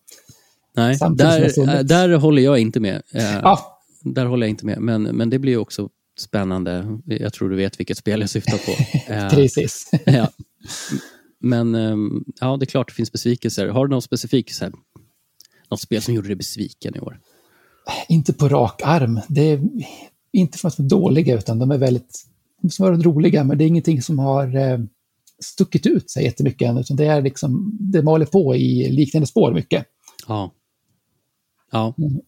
Nej, 0.76 0.98
där, 1.10 1.82
där 1.82 2.16
håller 2.16 2.42
jag 2.42 2.58
inte 2.58 2.80
med. 2.80 3.02
Ja. 3.12 3.80
Där 4.02 4.26
håller 4.26 4.46
jag 4.46 4.50
inte 4.50 4.66
med, 4.66 4.80
men, 4.80 5.02
men 5.02 5.30
det 5.30 5.38
blir 5.38 5.56
också 5.56 5.88
spännande. 6.18 6.98
Jag 7.04 7.32
tror 7.32 7.50
du 7.50 7.56
vet 7.56 7.80
vilket 7.80 7.98
spel 7.98 8.20
jag 8.20 8.30
syftar 8.30 8.58
på. 8.58 8.72
Precis. 9.36 9.90
ja. 10.04 10.28
Men 11.48 11.74
ehm, 11.74 12.24
ja, 12.40 12.56
det 12.56 12.64
är 12.64 12.66
klart 12.66 12.88
det 12.88 12.94
finns 12.94 13.12
besvikelser. 13.12 13.68
Har 13.68 13.86
du 13.86 13.94
något 13.94 14.04
specifikt, 14.04 14.54
så 14.54 14.64
här, 14.64 14.72
något 15.70 15.80
spel 15.80 16.02
som 16.02 16.14
gjorde 16.14 16.28
dig 16.28 16.36
besviken 16.36 16.96
i 16.96 17.00
år? 17.00 17.20
Inte 18.08 18.32
på 18.32 18.48
rak 18.48 18.82
arm. 18.84 19.20
Det 19.28 19.42
är 19.42 19.60
inte 20.32 20.58
för 20.58 20.68
att 20.68 20.78
vara 20.78 20.88
dåliga, 20.88 21.34
utan 21.38 21.58
de 21.58 21.70
är 21.70 21.78
väldigt 21.78 22.26
har 22.78 22.90
varit 22.90 23.06
roliga, 23.06 23.44
men 23.44 23.58
det 23.58 23.64
är 23.64 23.68
ingenting 23.68 24.02
som 24.02 24.18
har 24.18 24.56
eh, 24.56 24.78
stuckit 25.44 25.86
ut 25.86 26.10
sig 26.10 26.24
jättemycket 26.24 26.68
än, 26.68 26.78
utan 26.78 26.96
det 26.96 27.06
är 27.06 27.22
liksom, 27.22 27.78
det 27.80 28.02
maler 28.02 28.26
på 28.26 28.56
i 28.56 28.90
liknande 28.90 29.26
spår 29.26 29.52
mycket. 29.52 29.86
Ja. 30.28 30.52
Ja. 31.72 31.94
Mm. 31.98 32.20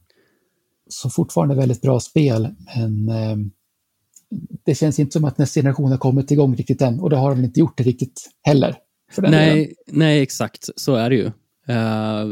Så 0.88 1.10
fortfarande 1.10 1.54
väldigt 1.54 1.82
bra 1.82 2.00
spel, 2.00 2.48
men 2.76 3.08
eh, 3.08 3.36
det 4.64 4.74
känns 4.74 4.98
inte 4.98 5.12
som 5.12 5.24
att 5.24 5.38
nästa 5.38 5.60
generation 5.60 5.90
har 5.90 5.98
kommit 5.98 6.30
igång 6.30 6.56
riktigt 6.56 6.82
än 6.82 7.00
och 7.00 7.10
det 7.10 7.16
har 7.16 7.30
de 7.30 7.44
inte 7.44 7.60
gjort 7.60 7.78
det 7.78 7.84
riktigt 7.84 8.30
heller. 8.42 8.76
Nej, 9.16 9.74
nej, 9.86 10.22
exakt 10.22 10.68
så 10.76 10.94
är 10.94 11.10
det 11.10 11.16
ju. 11.16 11.30
Uh, 11.68 11.76
eh, 11.76 12.26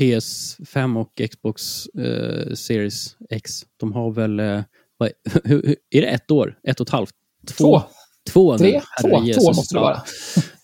PS5 0.00 1.00
och 1.00 1.30
Xbox 1.30 1.86
uh, 1.98 2.54
Series 2.54 3.16
X, 3.30 3.50
de 3.76 3.92
har 3.92 4.10
väl, 4.10 4.40
uh, 4.40 4.62
vad, 4.96 5.08
är 5.90 6.00
det 6.00 6.06
ett 6.06 6.30
år? 6.30 6.58
Ett 6.68 6.80
och 6.80 6.86
ett 6.86 6.92
halvt? 6.92 7.14
Två? 7.58 7.82
Två, 8.32 8.58
Tre? 8.58 8.80
Två, 9.02 9.08
två 9.08 9.46
måste 9.46 9.74
det 9.74 9.80
vara. 9.80 10.02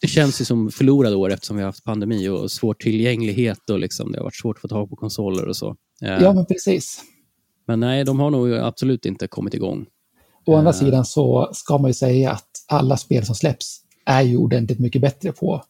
det 0.00 0.06
känns 0.08 0.40
ju 0.40 0.44
som 0.44 0.70
förlorade 0.70 1.16
år 1.16 1.32
eftersom 1.32 1.56
vi 1.56 1.62
har 1.62 1.68
haft 1.68 1.84
pandemi 1.84 2.28
och 2.28 2.50
svår 2.50 2.74
tillgänglighet 2.74 3.70
och 3.70 3.78
liksom, 3.78 4.12
det 4.12 4.18
har 4.18 4.24
varit 4.24 4.36
svårt 4.36 4.56
att 4.56 4.60
få 4.60 4.68
tag 4.68 4.90
på 4.90 4.96
konsoler 4.96 5.48
och 5.48 5.56
så. 5.56 5.76
ja, 6.00 6.32
men 6.32 6.46
precis. 6.46 7.00
Men 7.66 7.80
nej, 7.80 8.04
de 8.04 8.20
har 8.20 8.30
nog 8.30 8.54
absolut 8.54 9.06
inte 9.06 9.26
kommit 9.26 9.54
igång. 9.54 9.86
Å 10.46 10.56
andra 10.56 10.72
sidan 10.72 11.04
så 11.04 11.50
ska 11.52 11.78
man 11.78 11.90
ju 11.90 11.94
säga 11.94 12.30
att 12.30 12.48
alla 12.68 12.96
spel 12.96 13.26
som 13.26 13.34
släpps 13.34 13.83
är 14.06 14.22
ju 14.22 14.36
ordentligt 14.36 14.78
mycket 14.78 15.02
bättre 15.02 15.32
på 15.32 15.64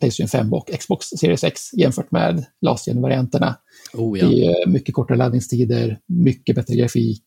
Playstation 0.00 0.28
5 0.28 0.52
och 0.52 0.70
Xbox 0.80 1.06
Series 1.06 1.44
X 1.44 1.60
jämfört 1.72 2.10
med 2.10 2.44
last 2.60 2.88
varianterna 2.88 3.56
oh, 3.94 4.18
ja. 4.18 4.28
Det 4.28 4.44
är 4.44 4.66
mycket 4.68 4.94
kortare 4.94 5.18
laddningstider, 5.18 5.98
mycket 6.06 6.56
bättre 6.56 6.76
grafik. 6.76 7.24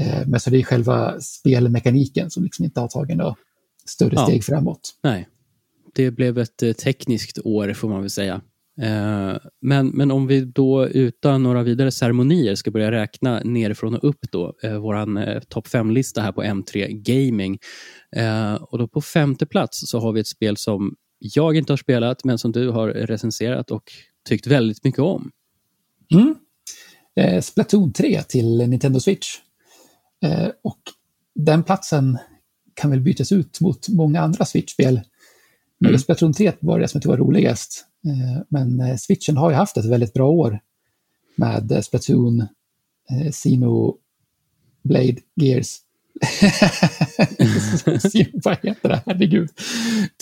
Eh, 0.00 0.26
men 0.26 0.40
så 0.40 0.50
det 0.50 0.58
är 0.58 0.62
själva 0.62 1.20
spelmekaniken 1.20 2.30
som 2.30 2.44
liksom 2.44 2.64
inte 2.64 2.80
har 2.80 2.88
tagit 2.88 3.16
några 3.16 3.34
större 3.86 4.14
ja. 4.14 4.26
steg 4.26 4.44
framåt. 4.44 4.98
Nej, 5.02 5.28
det 5.94 6.10
blev 6.10 6.38
ett 6.38 6.62
eh, 6.62 6.72
tekniskt 6.72 7.38
år 7.44 7.72
får 7.72 7.88
man 7.88 8.00
väl 8.00 8.10
säga. 8.10 8.40
Eh, 8.82 9.36
men, 9.60 9.88
men 9.88 10.10
om 10.10 10.26
vi 10.26 10.40
då 10.40 10.88
utan 10.88 11.42
några 11.42 11.62
vidare 11.62 11.90
ceremonier 11.90 12.54
ska 12.54 12.70
börja 12.70 12.90
räkna 12.90 13.40
nerifrån 13.44 13.94
och 13.94 14.08
upp 14.08 14.30
då, 14.30 14.54
eh, 14.62 14.76
våran 14.76 15.16
eh, 15.16 15.40
topp 15.40 15.66
5-lista 15.66 16.20
här 16.20 16.32
på 16.32 16.42
M3 16.42 16.88
Gaming. 16.90 17.58
Eh, 18.16 18.54
och 18.54 18.78
då 18.78 18.88
på 18.88 19.00
femte 19.00 19.46
plats 19.46 19.90
så 19.90 19.98
har 19.98 20.12
vi 20.12 20.20
ett 20.20 20.26
spel 20.26 20.56
som 20.56 20.94
jag 21.18 21.56
inte 21.56 21.72
har 21.72 21.76
spelat, 21.76 22.24
men 22.24 22.38
som 22.38 22.52
du 22.52 22.68
har 22.68 22.88
recenserat 22.88 23.70
och 23.70 23.92
tyckt 24.28 24.46
väldigt 24.46 24.84
mycket 24.84 25.00
om. 25.00 25.30
Mm. 26.12 26.34
Eh, 27.16 27.40
Splatoon 27.40 27.92
3 27.92 28.22
till 28.22 28.68
Nintendo 28.68 29.00
Switch. 29.00 29.26
Eh, 30.24 30.48
och 30.62 30.80
den 31.34 31.62
platsen 31.62 32.18
kan 32.74 32.90
väl 32.90 33.00
bytas 33.00 33.32
ut 33.32 33.60
mot 33.60 33.88
många 33.88 34.20
andra 34.20 34.44
Switch-spel. 34.44 35.00
Men 35.80 35.88
mm. 35.88 35.98
Splatoon 35.98 36.32
3 36.32 36.52
var 36.60 36.80
det 36.80 36.88
som 36.88 36.98
jag 36.98 37.02
tyckte 37.02 37.08
var 37.08 37.16
roligast. 37.16 37.86
Eh, 38.04 38.42
men 38.48 38.80
eh, 38.80 38.96
Switchen 38.96 39.36
har 39.36 39.50
ju 39.50 39.56
haft 39.56 39.76
ett 39.76 39.84
väldigt 39.84 40.12
bra 40.12 40.28
år 40.28 40.60
med 41.36 41.72
eh, 41.72 41.80
Splatoon, 41.80 42.46
Sino, 43.32 43.96
Blade, 44.82 45.16
Gears. 45.36 45.78
Vad 48.44 48.56
heter 48.62 48.88
det? 48.88 49.02
Herregud. 49.06 49.48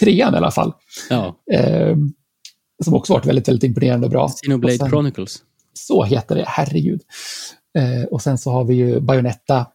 Trean 0.00 0.34
i 0.34 0.36
alla 0.36 0.50
fall. 0.50 0.72
Ja. 1.10 1.36
Eh, 1.52 1.96
som 2.84 2.94
också 2.94 3.12
varit 3.12 3.26
väldigt, 3.26 3.48
väldigt 3.48 3.64
imponerande 3.64 4.06
och 4.06 4.10
bra. 4.10 4.28
Xenoblade 4.28 4.78
sen, 4.78 4.88
Chronicles. 4.88 5.42
Så 5.72 6.04
heter 6.04 6.34
det, 6.34 6.44
herregud. 6.46 7.00
Och 8.10 8.22
sen 8.22 8.38
så 8.38 8.50
har 8.50 8.64
vi 8.64 8.74
ju 8.74 9.00
Bayonetta, 9.00 9.66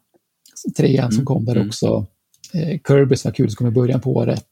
trean 0.78 1.00
mm. 1.00 1.12
som 1.12 1.26
kom 1.26 1.46
där 1.46 1.56
mm. 1.56 1.68
också. 1.68 2.06
Kirby 2.88 3.16
som 3.16 3.30
var 3.30 3.36
kul, 3.36 3.50
som 3.50 3.56
kom 3.56 3.68
i 3.68 3.72
början 3.72 4.02
på 4.02 4.16
året. 4.16 4.48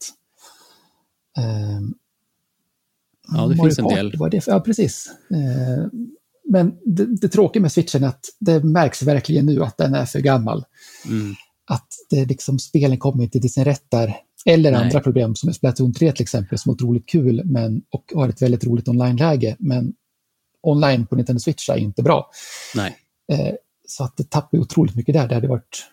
Ja, 3.27 3.47
det 3.47 3.55
finns 3.55 3.79
en 3.79 3.87
del. 3.87 4.17
Var 4.17 4.29
det, 4.29 4.47
ja, 4.47 4.59
precis. 4.59 5.09
Eh, 5.31 5.87
men 6.49 6.73
det, 6.85 7.05
det 7.21 7.27
tråkiga 7.27 7.61
med 7.61 7.71
switchen 7.71 8.03
är 8.03 8.07
att 8.07 8.25
det 8.39 8.63
märks 8.63 9.03
verkligen 9.03 9.45
nu 9.45 9.63
att 9.63 9.77
den 9.77 9.93
är 9.93 10.05
för 10.05 10.19
gammal. 10.19 10.65
Mm. 11.05 11.35
Att 11.67 11.87
det 12.09 12.25
liksom, 12.25 12.59
spelen 12.59 12.97
kommer 12.97 13.23
inte 13.23 13.39
till 13.39 13.53
sin 13.53 13.65
rätt 13.65 13.85
där. 13.89 14.15
Eller 14.45 14.71
Nej. 14.71 14.81
andra 14.81 14.99
problem 14.99 15.35
som 15.35 15.49
är 15.49 15.53
Splatoon 15.53 15.93
3 15.93 16.11
till 16.11 16.23
exempel, 16.23 16.57
som 16.57 16.69
är 16.69 16.73
otroligt 16.73 17.09
kul 17.09 17.41
men, 17.45 17.81
och 17.91 18.11
har 18.15 18.29
ett 18.29 18.41
väldigt 18.41 18.65
roligt 18.65 18.87
online-läge. 18.87 19.55
Men 19.59 19.93
online 20.61 21.05
på 21.05 21.15
Nintendo 21.15 21.39
Switch 21.39 21.69
är 21.69 21.77
inte 21.77 22.03
bra. 22.03 22.29
Nej. 22.75 22.97
Eh, 23.31 23.53
så 23.87 24.03
att 24.03 24.17
det 24.17 24.29
tappar 24.29 24.57
otroligt 24.57 24.95
mycket 24.95 25.13
där. 25.13 25.27
Det 25.27 25.35
hade 25.35 25.47
varit 25.47 25.85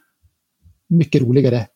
mycket 0.89 1.23
roligare 1.23 1.67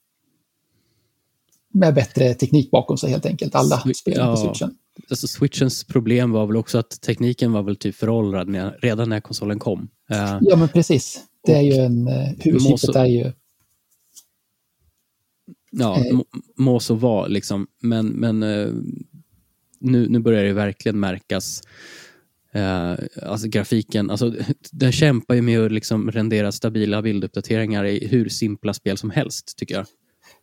med 1.75 1.95
bättre 1.95 2.35
teknik 2.35 2.71
bakom 2.71 2.99
sig 2.99 3.11
helt 3.11 3.27
enkelt. 3.27 3.55
Alla 3.55 3.79
spel 3.79 4.14
ja, 4.16 4.31
på 4.31 4.37
switchen. 4.37 4.77
Alltså 5.11 5.27
switchens 5.27 5.85
problem 5.85 6.31
var 6.31 6.47
väl 6.47 6.57
också 6.57 6.79
att 6.79 7.01
tekniken 7.01 7.53
var 7.53 7.63
väl 7.63 7.77
typ 7.77 7.95
föråldrad 7.95 8.49
när, 8.49 8.79
redan 8.83 9.09
när 9.09 9.21
konsolen 9.21 9.59
kom. 9.59 9.81
Uh, 10.11 10.39
ja, 10.41 10.57
men 10.57 10.69
precis. 10.69 11.21
Det 11.47 11.53
är 11.53 11.63
ju 11.63 11.73
en... 11.73 12.09
Uh, 12.09 12.29
huvudchippet 12.39 12.97
är 12.97 13.07
ju... 13.07 13.33
Ja, 15.71 16.05
uh, 16.13 16.21
må 16.57 16.81
så 16.81 16.95
vara 16.95 17.27
liksom. 17.27 17.67
Men, 17.83 18.07
men 18.07 18.43
uh, 18.43 18.75
nu, 19.81 20.09
nu 20.09 20.19
börjar 20.19 20.45
det 20.45 20.53
verkligen 20.53 21.01
märkas. 21.01 21.63
Uh, 22.57 22.95
alltså 23.23 23.49
grafiken, 23.49 24.11
alltså, 24.11 24.35
den 24.73 24.93
kämpar 24.93 25.35
ju 25.35 25.43
med 25.43 25.61
att 25.61 25.73
liksom 25.73 26.11
rendera 26.11 26.53
stabila 26.53 27.03
bilduppdateringar 27.03 27.85
i 27.85 28.07
hur 28.07 28.29
simpla 28.29 28.75
spel 28.75 28.97
som 28.99 29.11
helst, 29.11 29.59
tycker 29.59 29.75
jag. 29.75 29.87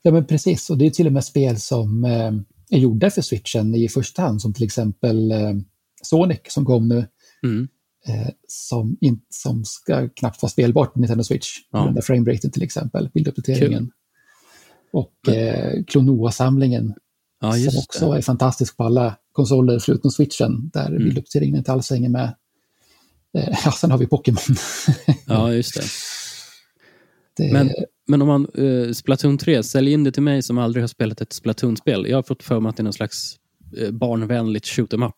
Ja, 0.02 0.12
men 0.12 0.26
precis. 0.26 0.70
Och 0.70 0.78
det 0.78 0.86
är 0.86 0.89
till 0.89 1.08
och 1.08 1.13
med 1.13 1.24
spel 1.24 1.58
som 1.58 2.06
eh, 2.06 2.32
är 2.74 2.80
gjorda 2.80 3.10
för 3.10 3.22
switchen 3.22 3.76
i 3.76 3.90
första 3.90 4.22
hand, 4.22 4.42
som 4.42 4.54
till 4.54 4.64
exempel 4.64 5.32
eh, 5.32 5.54
Sonic 6.02 6.40
som 6.48 6.66
kom 6.66 6.88
nu. 6.88 7.08
Mm. 7.44 7.68
Eh, 8.08 8.30
som, 8.48 8.98
in, 9.02 9.22
som 9.30 9.66
ska 9.66 10.10
knappt 10.10 10.42
vara 10.42 10.50
spelbart 10.50 10.94
på 10.94 11.00
Nintendo 11.00 11.24
Switch. 11.24 11.58
Ja. 11.72 11.86
Den 11.86 11.94
där 11.94 12.02
frameraten 12.02 12.52
till 12.52 12.64
exempel, 12.64 13.10
bilduppdateringen. 13.14 13.92
Och 14.94 15.30
eh, 15.30 15.84
Klonoa-samlingen. 15.84 16.94
Ja, 17.42 17.54
som 17.54 17.80
också 17.80 18.12
det. 18.12 18.18
är 18.18 18.22
fantastisk 18.22 18.78
på 18.78 18.84
alla 18.84 19.16
konsoler 19.32 19.80
förutom 19.80 20.12
switchen, 20.12 20.70
där 20.74 20.88
mm. 20.88 21.04
bilduppdateringen 21.04 21.58
inte 21.58 21.72
alls 21.72 21.90
hänger 21.90 22.10
med. 22.10 22.36
Eh, 23.38 23.58
ja, 23.66 23.72
sen 23.72 23.92
har 23.92 23.98
vi 23.98 24.06
Pokémon. 24.06 24.56
ja, 25.28 25.54
just 25.54 25.76
det. 25.76 25.84
Det. 27.38 27.54
Men 27.54 27.72
men 28.08 28.22
om 28.22 28.28
man, 28.28 28.48
uh, 28.58 28.91
Splatoon 28.91 29.38
3, 29.38 29.63
sälj 29.63 29.91
in 29.91 30.04
det 30.04 30.12
till 30.12 30.24
mig 30.24 30.41
som 30.41 30.58
aldrig 30.58 30.84
har 30.84 30.88
spelat 30.88 31.22
ett 31.22 31.34
Splatoon-spel. 31.34 32.06
Jag 32.10 32.17
har 32.17 32.24
fått 32.24 32.43
för 32.43 32.60
mig 32.60 32.69
att 32.69 32.78
det 32.78 32.82
är 32.82 32.84
någon 32.84 32.93
slags 32.93 33.36
uh, 33.82 33.91
barnvänligt 33.91 34.67
shoot 34.67 34.93
em 34.93 35.04
up. 35.04 35.15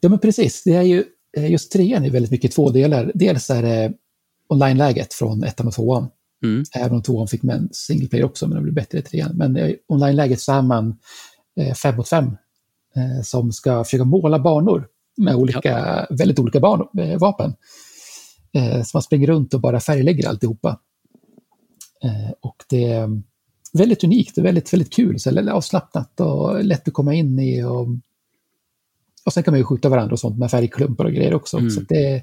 Ja, 0.00 0.08
men 0.08 0.18
precis. 0.18 0.62
Det 0.62 0.72
är 0.72 0.82
ju, 0.82 1.04
eh, 1.36 1.50
just 1.50 1.72
trean 1.72 2.04
är 2.04 2.10
väldigt 2.10 2.30
mycket 2.30 2.52
två 2.52 2.70
delar. 2.70 3.12
Dels 3.14 3.50
är 3.50 3.62
det 3.62 3.92
online-läget 4.48 5.14
från 5.14 5.44
ettan 5.44 5.66
och 5.66 5.74
tvåan. 5.74 6.08
Mm. 6.44 6.64
Även 6.74 6.92
om 6.92 7.02
tvåan 7.02 7.28
fick 7.28 7.42
med 7.42 7.56
en 7.56 7.68
single 7.72 8.08
player 8.08 8.24
också, 8.24 8.46
men 8.46 8.56
det 8.56 8.62
blir 8.62 8.72
bättre 8.72 8.98
i 8.98 9.02
trean. 9.02 9.36
Men 9.36 9.74
online-läget 9.88 10.40
så 10.40 10.52
är 10.52 10.62
man 10.62 10.96
eh, 11.60 11.74
fem 11.74 11.96
mot 11.96 12.08
fem 12.08 12.26
eh, 12.96 13.22
som 13.22 13.52
ska 13.52 13.84
försöka 13.84 14.04
måla 14.04 14.38
banor 14.38 14.86
med 15.16 15.34
olika, 15.34 15.70
ja. 15.70 16.16
väldigt 16.16 16.38
olika 16.38 16.58
eh, 16.58 17.18
vapen. 17.18 17.54
så 18.84 18.96
man 18.96 19.02
springer 19.02 19.26
runt 19.26 19.54
och 19.54 19.60
bara 19.60 19.80
färglägger 19.80 20.28
alltihopa. 20.28 20.80
Eh, 22.04 22.30
och 22.40 22.56
det 22.68 22.84
är 22.84 23.22
väldigt 23.72 24.04
unikt 24.04 24.38
och 24.38 24.44
väldigt, 24.44 24.72
väldigt 24.72 24.92
kul, 24.92 25.20
så 25.20 25.50
avslappnat 25.50 26.20
och 26.20 26.64
lätt 26.64 26.88
att 26.88 26.94
komma 26.94 27.14
in 27.14 27.38
i. 27.38 27.62
Och, 27.62 27.88
och 29.24 29.32
sen 29.32 29.42
kan 29.42 29.52
man 29.52 29.58
ju 29.58 29.64
skjuta 29.64 29.88
varandra 29.88 30.12
och 30.12 30.20
sånt 30.20 30.38
med 30.38 30.50
färgklumpar 30.50 31.04
och 31.04 31.12
grejer 31.12 31.34
också. 31.34 31.58
Mm. 31.58 31.70
Så 31.70 31.80
det 31.80 32.06
är 32.06 32.22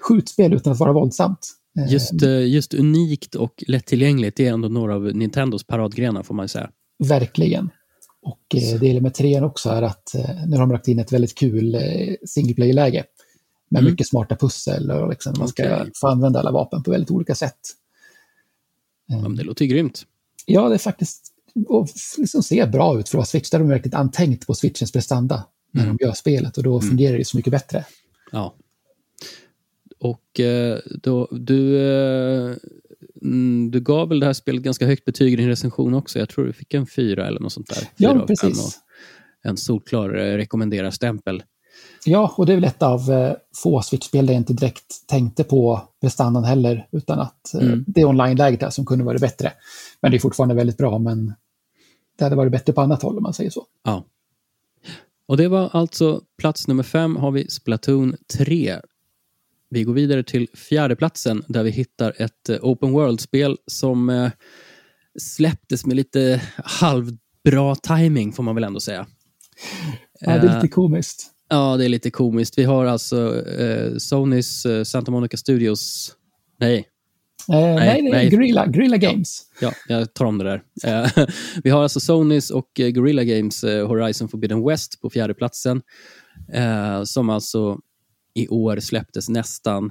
skjutspel 0.00 0.52
utan 0.52 0.72
att 0.72 0.78
vara 0.78 0.92
våldsamt. 0.92 1.54
Eh, 1.78 1.92
just, 1.92 2.22
eh, 2.22 2.46
just 2.48 2.74
unikt 2.74 3.34
och 3.34 3.64
lättillgängligt, 3.66 4.36
det 4.36 4.46
är 4.46 4.52
ändå 4.52 4.68
några 4.68 4.94
av 4.94 5.02
Nintendos 5.02 5.66
paradgrenar 5.66 6.22
får 6.22 6.34
man 6.34 6.48
säga. 6.48 6.70
Verkligen. 7.08 7.70
Och 8.22 8.40
det 8.50 8.86
gäller 8.86 9.00
med 9.00 9.14
trean 9.14 9.44
också 9.44 9.70
är 9.70 9.82
att 9.82 10.14
nu 10.46 10.56
har 10.56 10.60
de 10.60 10.70
lagt 10.70 10.88
in 10.88 10.98
ett 10.98 11.12
väldigt 11.12 11.34
kul 11.34 11.76
single 12.26 12.54
player-läge. 12.54 13.04
Med 13.70 13.80
mm. 13.80 13.92
mycket 13.92 14.08
smarta 14.08 14.36
pussel 14.36 14.90
och 14.90 15.08
liksom 15.08 15.34
man 15.38 15.48
ska 15.48 15.62
okay. 15.62 15.90
få 15.94 16.06
använda 16.06 16.40
alla 16.40 16.50
vapen 16.50 16.82
på 16.82 16.90
väldigt 16.90 17.10
olika 17.10 17.34
sätt. 17.34 17.58
Ja, 19.08 19.28
det 19.28 19.42
låter 19.42 19.64
ju 19.64 19.70
grymt. 19.70 20.06
Ja, 20.46 20.68
det 20.68 20.74
är 20.74 20.78
faktiskt 20.78 21.32
och 21.66 21.88
liksom 22.18 22.42
ser 22.42 22.66
bra 22.66 23.00
ut 23.00 23.08
för 23.08 23.16
att 23.16 23.18
vara 23.18 23.26
Switch. 23.26 23.50
Där 23.50 23.58
har 23.58 23.64
de 23.64 23.70
verkligen 23.70 24.00
antänkt 24.00 24.46
på 24.46 24.54
Switchens 24.54 24.92
prestanda 24.92 25.44
när 25.70 25.82
mm. 25.82 25.96
de 25.96 26.04
gör 26.04 26.12
spelet 26.12 26.56
och 26.56 26.62
då 26.62 26.78
mm. 26.78 26.88
fungerar 26.88 27.18
det 27.18 27.24
så 27.24 27.36
mycket 27.36 27.50
bättre. 27.50 27.84
Ja. 28.32 28.54
Och 29.98 30.40
eh, 30.40 30.78
då, 31.02 31.28
du, 31.30 31.78
eh, 31.78 32.56
mm, 33.22 33.70
du 33.70 33.80
gav 33.80 34.08
väl 34.08 34.20
det 34.20 34.26
här 34.26 34.32
spelet 34.32 34.62
ganska 34.62 34.86
högt 34.86 35.04
betyg 35.04 35.32
i 35.32 35.36
din 35.36 35.48
recension 35.48 35.94
också. 35.94 36.18
Jag 36.18 36.28
tror 36.28 36.44
du 36.44 36.52
fick 36.52 36.74
en 36.74 36.86
fyra 36.86 37.26
eller 37.26 37.40
något 37.40 37.52
sånt 37.52 37.68
där. 37.68 37.80
Fyra 37.80 37.90
ja, 37.98 38.26
precis. 38.26 38.78
en 39.42 39.56
solklar 39.56 40.14
eh, 40.18 40.36
rekommenderar-stämpel. 40.36 41.42
Ja, 42.08 42.34
och 42.36 42.46
det 42.46 42.52
är 42.52 42.54
väl 42.54 42.64
ett 42.64 42.82
av 42.82 43.10
eh, 43.10 43.34
få 43.56 43.82
Switch-spel 43.82 44.26
där 44.26 44.34
jag 44.34 44.40
inte 44.40 44.52
direkt 44.52 45.06
tänkte 45.06 45.44
på 45.44 45.80
prestandan 46.00 46.44
heller, 46.44 46.88
utan 46.92 47.20
att 47.20 47.54
eh, 47.54 47.60
mm. 47.60 47.84
det 47.86 48.00
är 48.00 48.04
online-läget 48.04 48.60
där 48.60 48.70
som 48.70 48.86
kunde 48.86 49.04
varit 49.04 49.20
bättre. 49.20 49.52
Men 50.02 50.10
det 50.10 50.16
är 50.16 50.18
fortfarande 50.18 50.54
väldigt 50.54 50.76
bra, 50.76 50.98
men 50.98 51.34
det 52.18 52.24
hade 52.24 52.36
varit 52.36 52.52
bättre 52.52 52.72
på 52.72 52.80
annat 52.80 53.02
håll 53.02 53.16
om 53.16 53.22
man 53.22 53.34
säger 53.34 53.50
så. 53.50 53.66
Ja. 53.84 54.04
Och 55.26 55.36
det 55.36 55.48
var 55.48 55.70
alltså 55.72 56.22
plats 56.38 56.68
nummer 56.68 56.82
fem 56.82 57.16
har 57.16 57.30
vi 57.30 57.48
Splatoon 57.48 58.16
3. 58.38 58.76
Vi 59.70 59.84
går 59.84 59.92
vidare 59.92 60.22
till 60.22 60.48
fjärdeplatsen 60.54 61.44
där 61.48 61.62
vi 61.62 61.70
hittar 61.70 62.14
ett 62.16 62.48
eh, 62.48 62.56
Open 62.62 62.92
World-spel 62.92 63.56
som 63.66 64.10
eh, 64.10 64.30
släpptes 65.20 65.86
med 65.86 65.96
lite 65.96 66.42
halvbra 66.56 67.74
timing 67.74 68.32
får 68.32 68.42
man 68.42 68.54
väl 68.54 68.64
ändå 68.64 68.80
säga. 68.80 69.06
Ja, 70.20 70.38
det 70.38 70.48
är 70.48 70.54
lite 70.54 70.68
komiskt. 70.68 71.34
Ja, 71.48 71.76
det 71.76 71.84
är 71.84 71.88
lite 71.88 72.10
komiskt. 72.10 72.58
Vi 72.58 72.64
har 72.64 72.86
alltså 72.86 73.46
eh, 73.46 73.96
Sonys 73.96 74.66
eh, 74.66 74.84
Santa 74.84 75.10
Monica 75.10 75.36
Studios... 75.36 76.12
Nej. 76.60 76.88
Eh, 77.52 77.74
nej, 77.74 78.02
nej, 78.02 78.12
nej. 78.12 78.30
Guerrilla, 78.30 78.66
Guerrilla 78.66 78.96
Games. 78.96 79.42
Ja, 79.60 79.72
ja, 79.88 79.98
jag 79.98 80.14
tar 80.14 80.24
om 80.24 80.38
det 80.38 80.44
där. 80.44 80.62
Eh, 80.84 81.26
vi 81.64 81.70
har 81.70 81.82
alltså 81.82 82.00
Sonys 82.00 82.50
och 82.50 82.80
eh, 82.80 82.88
Guerrilla 82.88 83.24
Games 83.24 83.64
eh, 83.64 83.88
Horizon 83.88 84.28
Forbidden 84.28 84.66
West 84.66 85.00
på 85.00 85.10
fjärde 85.10 85.34
platsen 85.34 85.82
som 87.04 87.30
alltså 87.30 87.78
i 88.34 88.48
år 88.48 88.80
släpptes 88.80 89.28
nästan 89.28 89.90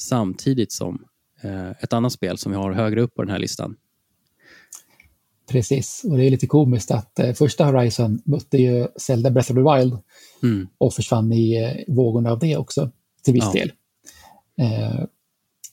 samtidigt 0.00 0.72
som 0.72 1.04
ett 1.80 1.92
annat 1.92 2.12
spel 2.12 2.38
som 2.38 2.52
vi 2.52 2.58
har 2.58 2.72
högre 2.72 3.00
upp 3.00 3.14
på 3.14 3.22
den 3.22 3.30
här 3.30 3.38
listan. 3.38 3.76
Precis, 5.48 6.04
och 6.04 6.16
det 6.16 6.24
är 6.24 6.30
lite 6.30 6.46
komiskt 6.46 6.90
att 6.90 7.18
eh, 7.18 7.32
första 7.32 7.64
Horizon 7.64 8.22
mötte 8.24 8.58
ju 8.58 8.86
Zelda 8.96 9.30
Breath 9.30 9.50
of 9.52 9.56
the 9.56 9.76
Wild 9.76 9.98
mm. 10.42 10.68
och 10.78 10.94
försvann 10.94 11.32
i 11.32 11.62
eh, 11.62 11.94
vågorna 11.94 12.30
av 12.30 12.38
det 12.38 12.56
också 12.56 12.90
till 13.24 13.34
viss 13.34 13.44
ja. 13.44 13.52
del. 13.52 13.72
Eh, 14.60 15.04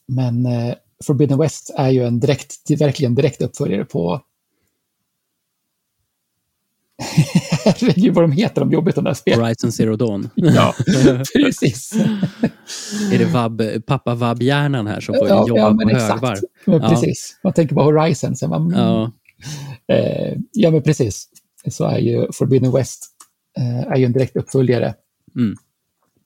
men 0.07 0.45
eh, 0.45 0.75
Forbidden 1.03 1.37
West 1.37 1.73
är 1.77 1.89
ju 1.89 2.03
en 2.03 2.19
direkt, 2.19 2.71
verkligen 2.79 3.15
direkt 3.15 3.41
uppföljare 3.41 3.85
på 3.85 4.21
Herregud 7.65 8.13
vad 8.13 8.23
de 8.23 8.31
heter, 8.31 8.61
de 8.61 8.71
jobbigt 8.71 8.95
de 8.95 9.03
där 9.03 9.13
spelen. 9.13 9.41
Horizon 9.41 9.71
Zero 9.71 9.95
Dawn. 9.95 10.29
ja, 10.35 10.73
precis. 11.33 11.93
är 13.11 13.17
det 13.17 13.25
vab, 13.25 13.61
pappa 13.85 14.15
vab-hjärnan 14.15 14.87
här 14.87 14.99
som 14.99 15.15
får 15.15 15.27
ja, 15.27 15.47
jobba 15.47 15.61
ja, 15.61 15.69
men 15.69 15.89
på 15.89 15.95
exakt. 15.95 16.11
högvarv? 16.11 16.37
Ja. 16.65 16.89
precis. 16.89 17.39
Man 17.43 17.53
tänker 17.53 17.75
på 17.75 17.83
Horizon. 17.83 18.35
Så 18.35 18.47
man, 18.47 18.73
Ja, 18.75 19.11
ja, 20.51 20.71
men 20.71 20.83
precis. 20.83 21.29
Så 21.69 21.85
är 21.85 21.99
ju 21.99 22.31
Forbidden 22.33 22.71
West 22.71 23.05
eh, 23.57 23.91
är 23.91 23.97
ju 23.97 24.05
en 24.05 24.13
direkt 24.13 24.35
uppföljare. 24.35 24.95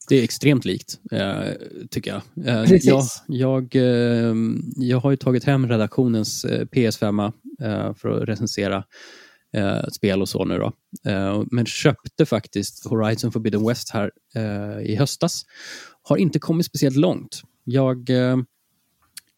det 0.10 0.16
är 0.16 0.24
extremt 0.24 0.66
likt, 0.66 1.00
eh, 1.12 1.54
tycker 1.92 2.12
jag. 2.12 2.48
Eh. 2.48 2.78
Jag, 2.82 3.04
jag, 3.28 3.76
eh, 3.76 4.36
jag 4.76 5.00
har 5.00 5.12
ju 5.12 5.18
tagit 5.18 5.44
hem 5.44 5.68
redaktionens 5.68 6.46
eh, 6.46 6.66
PS5 6.66 7.32
eh, 7.62 7.94
för 7.94 8.10
att 8.10 8.30
recensera 8.30 8.84
eh, 9.54 9.84
spel 9.92 10.22
och 10.22 10.30
så 10.30 10.46
nu 10.46 10.58
då. 10.58 10.74
Eh, 11.12 11.44
men 11.52 11.66
köpte 11.66 12.26
faktiskt 12.26 12.88
Horizon 12.88 13.32
Forbidden 13.32 13.68
West 13.68 13.90
här 13.90 14.12
eh, 14.36 14.92
i 14.92 14.96
höstas. 14.96 15.46
Har 16.02 16.18
inte 16.18 16.40
kommit 16.40 16.66
speciellt 16.66 16.98
långt. 16.98 17.42
Jag, 17.64 18.10
eh, 18.10 18.38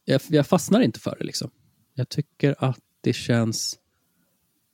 jag, 0.06 0.22
jag 0.28 0.48
fastnar 0.48 0.82
inte 0.82 1.00
för 1.00 1.16
det 1.20 1.26
liksom. 1.26 1.52
Jag 1.94 2.10
tycker 2.10 2.56
att 2.60 2.80
det 3.02 3.14
känns 3.14 3.76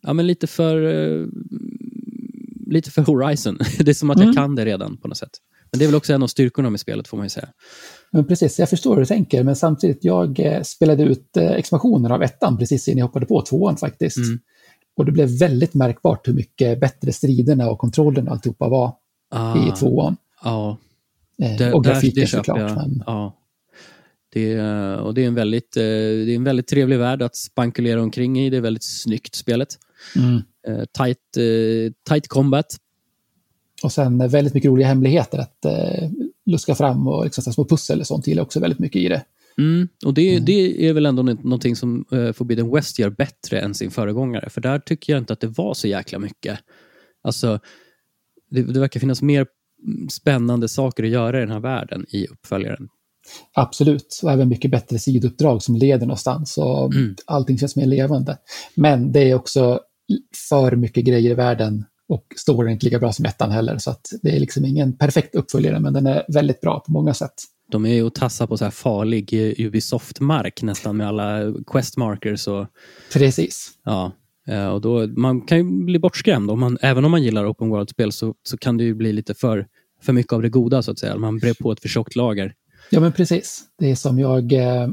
ja, 0.02 0.14
men 0.14 0.28
lite 0.28 0.48
för 0.48 0.82
eh, 0.84 1.26
lite 2.68 2.92
för 2.92 3.02
Horizon. 3.02 3.58
Det 3.80 3.90
är 3.92 3.94
som 3.94 4.10
att 4.10 4.18
jag 4.18 4.24
Mm. 4.24 4.36
kan 4.36 4.56
det 4.56 4.66
redan 4.66 4.98
på 4.98 5.08
något 5.08 5.18
sätt. 5.18 5.38
Men 5.72 5.80
det 5.80 5.86
är 5.86 5.88
väl 5.88 5.96
också 5.96 6.14
en 6.14 6.24
av 6.24 6.28
styrkorna 6.28 6.70
med 6.70 6.80
spelet 6.80 7.08
får 7.08 7.18
man 7.18 7.26
ju 7.26 7.30
säga. 7.30 7.50
Men 8.12 8.26
precis, 8.28 8.60
jag 8.60 8.70
förstår 8.70 8.94
hur 8.94 9.00
du 9.02 9.06
tänker, 9.06 9.44
men 9.44 9.56
samtidigt, 9.56 10.04
jag 10.04 10.40
eh, 10.40 10.62
spelade 10.62 11.04
ut 11.04 11.38
eh, 11.38 11.52
expansionen 11.52 12.12
av 12.12 12.24
ettan 12.24 12.58
precis 12.58 12.88
innan 12.88 12.98
jag 12.98 13.06
hoppade 13.06 13.26
på 13.26 13.42
tvåan 13.42 13.78
faktiskt. 13.78 14.18
Mm. 14.18 14.40
Och 14.98 15.06
det 15.06 15.12
blev 15.12 15.30
väldigt 15.30 15.74
märkbart 15.74 16.28
hur 16.28 16.34
mycket 16.34 16.80
bättre 16.80 17.14
striderna 17.14 17.70
och 17.70 17.78
kontrollen 17.80 18.28
och 18.28 18.34
alltihopa 18.34 18.70
var 18.70 18.96
Ah, 19.30 19.68
i 19.68 19.72
tvåan. 19.72 20.18
Ja, 20.44 20.78
det, 21.38 21.74
och 21.74 21.84
grafiken 21.84 22.28
såklart. 22.28 22.60
jag. 22.60 22.76
Men, 22.76 23.04
Ja. 23.06 23.38
Det, 24.38 24.54
är- 24.54 24.98
och 25.00 25.14
det 25.14 25.24
är, 25.24 25.28
en 25.28 25.36
väldigt, 25.36 25.78
eh, 25.78 25.82
det 25.82 26.32
är 26.32 26.36
en 26.36 26.44
väldigt 26.44 26.68
trevlig 26.68 27.00
värld 27.00 27.22
att 27.22 27.36
spankulera 27.36 28.02
omkring 28.02 28.40
i. 28.40 28.50
Det 28.50 28.58
är 28.58 28.62
väldigt 28.62 28.84
snyggt 28.84 29.36
spelet. 29.36 29.68
mm. 30.16 30.42
Eh, 30.68 30.86
tight, 30.86 31.38
eh, 31.38 31.94
tight 32.10 32.28
combat. 32.28 32.66
Och 33.84 33.92
sen 33.92 34.28
väldigt 34.30 34.54
mycket 34.54 34.70
roliga 34.70 34.88
hemligheter 34.88 35.38
att 35.38 35.66
luska 36.46 36.76
fram 36.76 37.08
och 37.08 37.24
liksom, 37.26 37.54
små 37.54 37.66
pussel 37.66 38.00
och 38.00 38.08
sånt 38.08 38.28
gillar 38.28 38.44
också 38.44 38.60
väldigt 38.60 38.80
mycket 38.80 39.02
i 39.02 39.08
det. 39.08 39.24
Mm, 39.58 39.88
och 40.06 40.14
det, 40.14 40.32
Mm. 40.34 40.46
det 40.46 40.88
är 40.90 40.94
väl 40.94 41.06
ändå 41.06 41.24
nå- 41.24 41.34
någonting 41.44 41.76
som 41.76 42.06
Forbidden 42.34 42.72
West 42.76 43.00
gör 43.00 43.10
bättre 43.10 43.60
än 43.60 43.74
sin 43.74 43.92
föregångare. 43.92 44.50
För 44.50 44.62
där 44.62 44.80
tycker 44.80 45.14
jag 45.14 45.22
inte 45.22 45.34
att 45.34 45.40
det 45.40 45.48
var 45.48 45.74
så 45.74 45.88
jäkla 45.88 46.20
mycket. 46.20 46.60
Alltså, 47.24 47.60
det, 48.50 48.62
det 48.64 48.80
verkar 48.80 49.00
finnas 49.00 49.22
mer 49.22 49.48
spännande 50.10 50.68
saker 50.70 51.04
att 51.04 51.10
göra 51.10 51.38
i 51.38 51.40
den 51.42 51.52
här 51.52 51.60
världen 51.60 52.06
i 52.10 52.28
uppföljaren. 52.28 52.90
Absolut, 53.54 54.20
och 54.24 54.32
även 54.32 54.50
mycket 54.50 54.72
bättre 54.72 55.00
sidouppdrag 55.00 55.64
som 55.64 55.76
leder 55.76 56.06
någonstans 56.06 56.58
och 56.58 56.94
Mm. 56.94 57.16
allting 57.26 57.58
känns 57.58 57.76
mer 57.76 57.86
levande. 57.86 58.38
Men 58.76 59.12
det 59.12 59.20
är 59.32 59.36
också 59.36 59.80
för 60.50 60.76
mycket 60.76 61.06
grejer 61.06 61.32
i 61.32 61.34
världen 61.34 61.86
och 62.10 62.26
storyn 62.36 62.72
inte 62.72 62.86
lika 62.86 63.00
bra 63.00 63.14
som 63.14 63.26
ettan 63.26 63.52
heller. 63.52 63.78
Så 63.78 63.90
att 63.92 64.10
det 64.22 64.36
är 64.36 64.40
liksom 64.40 64.66
ingen 64.66 64.98
perfekt 64.98 65.36
uppföljare, 65.36 65.80
men 65.80 65.94
den 65.94 66.08
är 66.08 66.24
väldigt 66.28 66.62
bra 66.62 66.80
på 66.80 66.92
många 66.92 67.14
sätt. 67.14 67.34
De 67.72 67.86
är 67.86 67.94
ju 67.94 68.08
att 68.08 68.16
tassa 68.16 68.48
på 68.48 68.58
så 68.58 68.64
här 68.64 68.72
farlig 68.72 69.34
Ubisoft-mark 69.58 70.62
nästan 70.62 70.98
med 70.98 71.08
alla 71.08 71.54
quest 71.68 71.98
markers 71.98 72.48
och 72.48 72.68
Precis. 73.14 73.70
ja. 73.86 74.12
eh, 74.48 74.68
Och 74.68 74.82
då, 74.82 75.08
man 75.08 75.42
kan 75.42 75.58
ju 75.58 75.64
bli 75.86 76.00
bortskrämd. 76.00 76.52
Om 76.52 76.60
man, 76.60 76.78
även 76.82 77.06
om 77.06 77.12
man 77.12 77.24
gillar 77.24 77.52
open 77.52 77.70
world-spel 77.70 78.12
så, 78.12 78.34
så 78.44 78.58
kan 78.58 78.78
det 78.78 78.84
ju 78.84 78.94
bli 78.94 79.14
lite 79.14 79.34
för, 79.34 79.68
för 80.02 80.14
mycket 80.14 80.34
av 80.34 80.42
det 80.42 80.50
goda 80.50 80.82
så 80.82 80.92
att 80.92 81.00
säga. 81.00 81.18
Man 81.18 81.38
brer 81.40 81.54
på 81.54 81.72
ett 81.72 81.80
för 81.82 81.90
tjockt 81.90 82.16
lager. 82.16 82.54
Ja, 82.90 83.00
men 83.00 83.12
precis. 83.12 83.62
Det 83.80 83.92
är 83.92 83.96
som 83.96 84.20
jag 84.20 84.54
eh, 84.54 84.84
eh, 84.84 84.90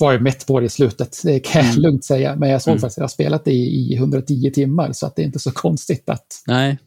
var 0.00 0.18
mätt 0.18 0.46
på 0.46 0.60
det 0.60 0.66
i 0.66 0.68
slutet, 0.68 1.20
det 1.24 1.40
kan 1.40 1.62
jag 1.64 1.70
Mm. 1.70 1.82
lugnt 1.82 2.04
säga. 2.04 2.36
Men 2.36 2.50
jag 2.50 2.62
såg 2.62 2.72
Mm. 2.72 2.80
faktiskt 2.80 2.98
att 2.98 3.00
jag 3.00 3.04
har 3.04 3.08
spelat 3.08 3.44
det 3.44 3.52
i, 3.52 3.92
i 3.92 3.96
110 3.96 4.50
timmar, 4.54 4.92
så 4.92 5.06
att 5.06 5.16
det 5.16 5.22
är 5.22 5.26
inte 5.26 5.38
så 5.38 5.50
konstigt 5.54 6.08
att... 6.08 6.42
Nej, 6.46 6.78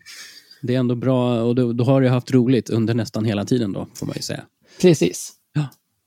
det 0.62 0.76
är 0.76 0.80
ändå 0.80 0.96
bra 0.96 1.42
och 1.44 1.56
då, 1.56 1.74
då 1.74 1.84
har 1.84 2.02
du 2.02 2.10
haft 2.10 2.32
roligt 2.32 2.70
under 2.70 2.94
nästan 2.94 3.26
hela 3.26 3.46
tiden 3.46 3.74
då, 3.74 3.88
får 3.96 4.06
man 4.06 4.14
ju 4.16 4.22
säga. 4.22 4.44
Precis. 4.82 5.34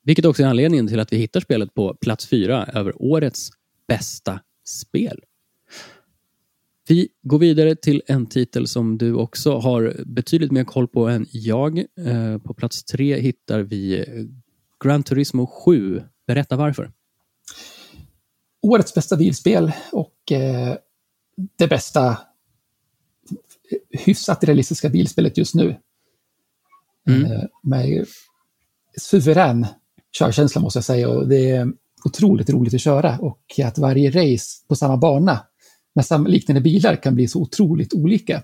Vilket 0.04 0.24
också 0.24 0.42
är 0.42 0.46
anledningen 0.46 0.88
till 0.88 1.00
att 1.00 1.12
vi 1.12 1.16
hittar 1.16 1.40
spelet 1.40 1.74
på 1.74 1.94
plats 2.00 2.26
fyra 2.26 2.66
över 2.74 3.02
årets 3.02 3.48
bästa 3.88 4.40
spel. 4.68 5.20
Vi 6.88 7.08
går 7.22 7.38
vidare 7.38 7.76
till 7.76 8.02
en 8.06 8.26
titel 8.26 8.68
som 8.68 8.98
du 8.98 9.14
också 9.14 9.58
har 9.58 10.02
betydligt 10.06 10.52
mer 10.52 10.64
koll 10.64 10.88
på 10.88 11.08
än 11.08 11.26
jag. 11.30 11.78
Eh, 11.78 12.38
På 12.38 12.54
plats 12.54 12.84
tre 12.84 13.20
hittar 13.20 13.60
vi 13.60 14.00
eh, 14.00 14.24
Gran 14.84 15.02
Turismo 15.02 15.46
7. 15.46 16.02
Berätta 16.26 16.56
varför. 16.56 16.92
årets 18.62 18.94
bästa 18.94 19.16
bilspel 19.16 19.72
och 19.92 20.32
eh, 20.32 20.76
det 21.58 21.66
bästa 21.66 22.18
hyfsat 23.90 24.44
realistiska 24.44 24.88
bilspelet 24.88 25.38
just 25.38 25.54
nu. 25.54 25.76
Mm. 27.08 27.32
Eh, 27.32 27.42
med 27.62 28.06
suverän 29.00 29.66
körkänsla 30.18 30.60
måste 30.60 30.76
jag 30.76 30.84
säga 30.84 31.08
och 31.08 31.28
det 31.28 31.50
är 31.50 31.72
otroligt 32.04 32.50
roligt 32.50 32.74
att 32.74 32.80
köra 32.80 33.18
och 33.18 33.60
att 33.64 33.78
varje 33.78 34.10
race 34.10 34.64
på 34.68 34.76
samma 34.76 34.96
bana 34.96 35.46
samma 36.04 36.28
liknande 36.28 36.60
bilar 36.60 36.96
kan 36.96 37.14
bli 37.14 37.28
så 37.28 37.40
otroligt 37.40 37.94
olika. 37.94 38.42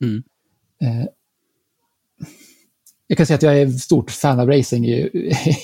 Mm. 0.00 0.22
Eh, 0.82 1.06
jag 3.06 3.16
kan 3.16 3.26
säga 3.26 3.34
att 3.34 3.42
jag 3.42 3.60
är 3.60 3.68
stort 3.68 4.10
fan 4.10 4.40
av 4.40 4.48
racing 4.48 4.86
i, 4.86 4.94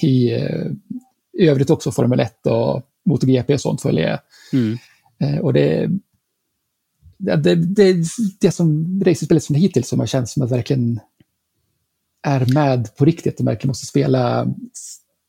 i, 0.03 0.33
eh, 0.35 0.67
i 1.33 1.49
övrigt 1.49 1.71
också, 1.71 1.93
Formel 1.93 2.21
1 2.21 2.47
och 2.47 2.83
MotoGP 3.05 3.55
och 3.55 3.61
sånt 3.61 3.83
följer 3.83 4.09
jag. 4.09 4.21
Mm. 4.53 4.79
Eh, 5.19 5.39
och 5.39 5.53
det, 5.53 5.91
det, 7.19 7.37
det, 7.37 7.55
det, 7.55 8.05
det 8.41 8.51
som 8.51 9.01
racingspelet 9.05 9.45
som 9.45 9.55
hittills 9.57 9.89
som 9.89 10.01
har 10.01 10.07
känts 10.07 10.33
som 10.33 10.43
att 10.43 10.51
verkligen 10.51 11.01
är 12.23 12.55
med 12.55 12.97
på 12.97 13.05
riktigt 13.05 13.41
och 13.41 13.47
verkligen 13.47 13.69
måste 13.69 13.87
spela 13.87 14.55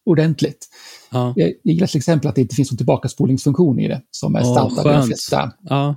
ordentligt. 0.06 0.68
Ja. 1.12 1.34
Jag, 1.36 1.54
gillar 1.64 1.88
till 1.88 1.98
exempel 1.98 2.30
att 2.30 2.36
det 2.36 2.42
inte 2.42 2.56
finns 2.56 2.72
någon 2.72 2.78
tillbakaspolningsfunktion 2.78 3.80
i 3.80 3.88
det 3.88 4.02
som 4.12 4.36
är 4.36 4.44
standard 4.44 4.86
i 4.86 4.90
de 4.90 5.08
flesta. 5.08 5.54
Ja. 5.62 5.96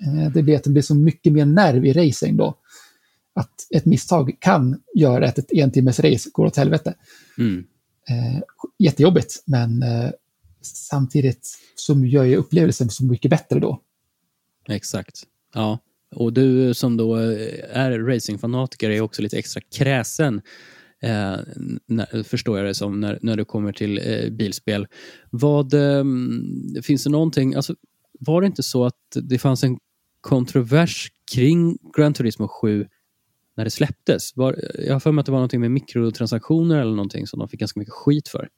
Eh, 0.00 0.32
Det 0.32 0.42
blir 0.42 0.56
att 0.56 0.64
det 0.64 0.70
blir 0.70 0.82
så 0.82 0.94
mycket 0.94 1.32
mer 1.32 1.44
nerv 1.46 1.86
i 1.86 1.92
racing 1.92 2.36
då. 2.36 2.54
Att 3.34 3.50
ett 3.74 3.84
misstag 3.84 4.36
kan 4.40 4.80
göra 4.94 5.28
att 5.28 5.38
ett 5.38 5.52
en 5.52 5.70
timmes 5.70 6.00
race 6.00 6.30
går 6.32 6.46
åt 6.46 6.56
helvete. 6.56 6.94
Mm. 7.38 7.64
Eh, 8.08 8.42
jättejobbigt, 8.78 9.42
men 9.46 9.82
eh, 9.82 10.10
samtidigt 10.62 11.48
så 11.74 12.04
gör 12.04 12.24
ju 12.24 12.36
upplevelsen 12.36 12.90
så 12.90 13.04
mycket 13.04 13.30
bättre 13.30 13.60
då. 13.60 13.80
Exakt. 14.68 15.22
Ja. 15.54 15.78
Och 16.14 16.32
du 16.32 16.74
som 16.74 16.96
då 16.96 17.14
är 17.14 17.98
racingfanatiker 17.98 18.90
är 18.90 19.00
också 19.00 19.22
lite 19.22 19.38
extra 19.38 19.62
kräsen, 19.78 20.40
eh, 21.02 21.36
när, 21.86 22.22
förstår 22.22 22.58
jag 22.58 22.66
det 22.66 22.74
som, 22.74 23.00
när, 23.00 23.18
när 23.22 23.36
det 23.36 23.44
kommer 23.44 23.72
till 23.72 23.98
eh, 23.98 24.30
bilspel. 24.30 24.86
Vad, 25.30 25.74
eh, 25.74 26.04
finns 26.82 27.04
det 27.04 27.10
någonting, 27.10 27.54
alltså, 27.54 27.74
var 28.20 28.40
det 28.40 28.46
inte 28.46 28.62
så 28.62 28.84
att 28.84 29.16
det 29.22 29.38
fanns 29.38 29.64
en 29.64 29.78
kontrovers 30.20 31.12
kring 31.34 31.78
Gran 31.96 32.14
Turismo 32.14 32.48
7 32.48 32.86
när 33.56 33.64
det 33.64 33.70
släpptes? 33.70 34.36
Var, 34.36 34.56
jag 34.78 34.92
har 34.92 35.00
för 35.00 35.12
mig 35.12 35.20
att 35.20 35.26
det 35.26 35.32
var 35.32 35.38
någonting 35.38 35.60
med 35.60 35.70
mikrotransaktioner 35.70 36.80
eller 36.80 36.90
någonting 36.90 37.26
som 37.26 37.38
de 37.38 37.48
fick 37.48 37.60
ganska 37.60 37.80
mycket 37.80 37.94
skit 37.94 38.28
för. 38.28 38.48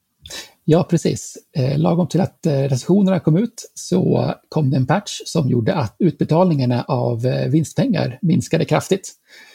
Ja, 0.65 0.87
precis. 0.89 1.37
Eh, 1.57 1.77
lagom 1.77 2.07
till 2.07 2.21
att 2.21 2.45
eh, 2.45 2.51
recensionerna 2.51 3.19
kom 3.19 3.37
ut 3.37 3.71
så 3.73 4.33
kom 4.49 4.69
det 4.69 4.77
en 4.77 4.85
patch 4.85 5.21
som 5.25 5.49
gjorde 5.49 5.75
att 5.75 5.95
utbetalningarna 5.99 6.83
av 6.83 7.25
eh, 7.25 7.49
vinstpengar 7.49 8.19
minskade 8.21 8.65
kraftigt. 8.65 9.11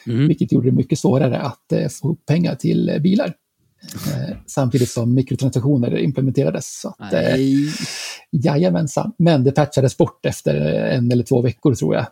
Mm. 0.07 0.27
Vilket 0.27 0.51
gjorde 0.51 0.69
det 0.69 0.75
mycket 0.75 0.99
svårare 0.99 1.39
att 1.39 1.71
eh, 1.71 1.87
få 1.87 2.15
pengar 2.15 2.55
till 2.55 2.89
eh, 2.89 2.99
bilar. 2.99 3.33
Eh, 3.93 4.35
samtidigt 4.47 4.89
som 4.89 5.13
mikrotransaktioner 5.13 5.97
implementerades. 5.97 6.81
Så 6.81 6.95
att, 6.97 7.13
eh, 7.13 7.35
jajamensan. 8.31 9.11
Men 9.17 9.43
det 9.43 9.51
patchades 9.51 9.97
bort 9.97 10.25
efter 10.25 10.55
en 10.71 11.11
eller 11.11 11.23
två 11.23 11.41
veckor 11.41 11.75
tror 11.75 11.95
jag. 11.95 12.05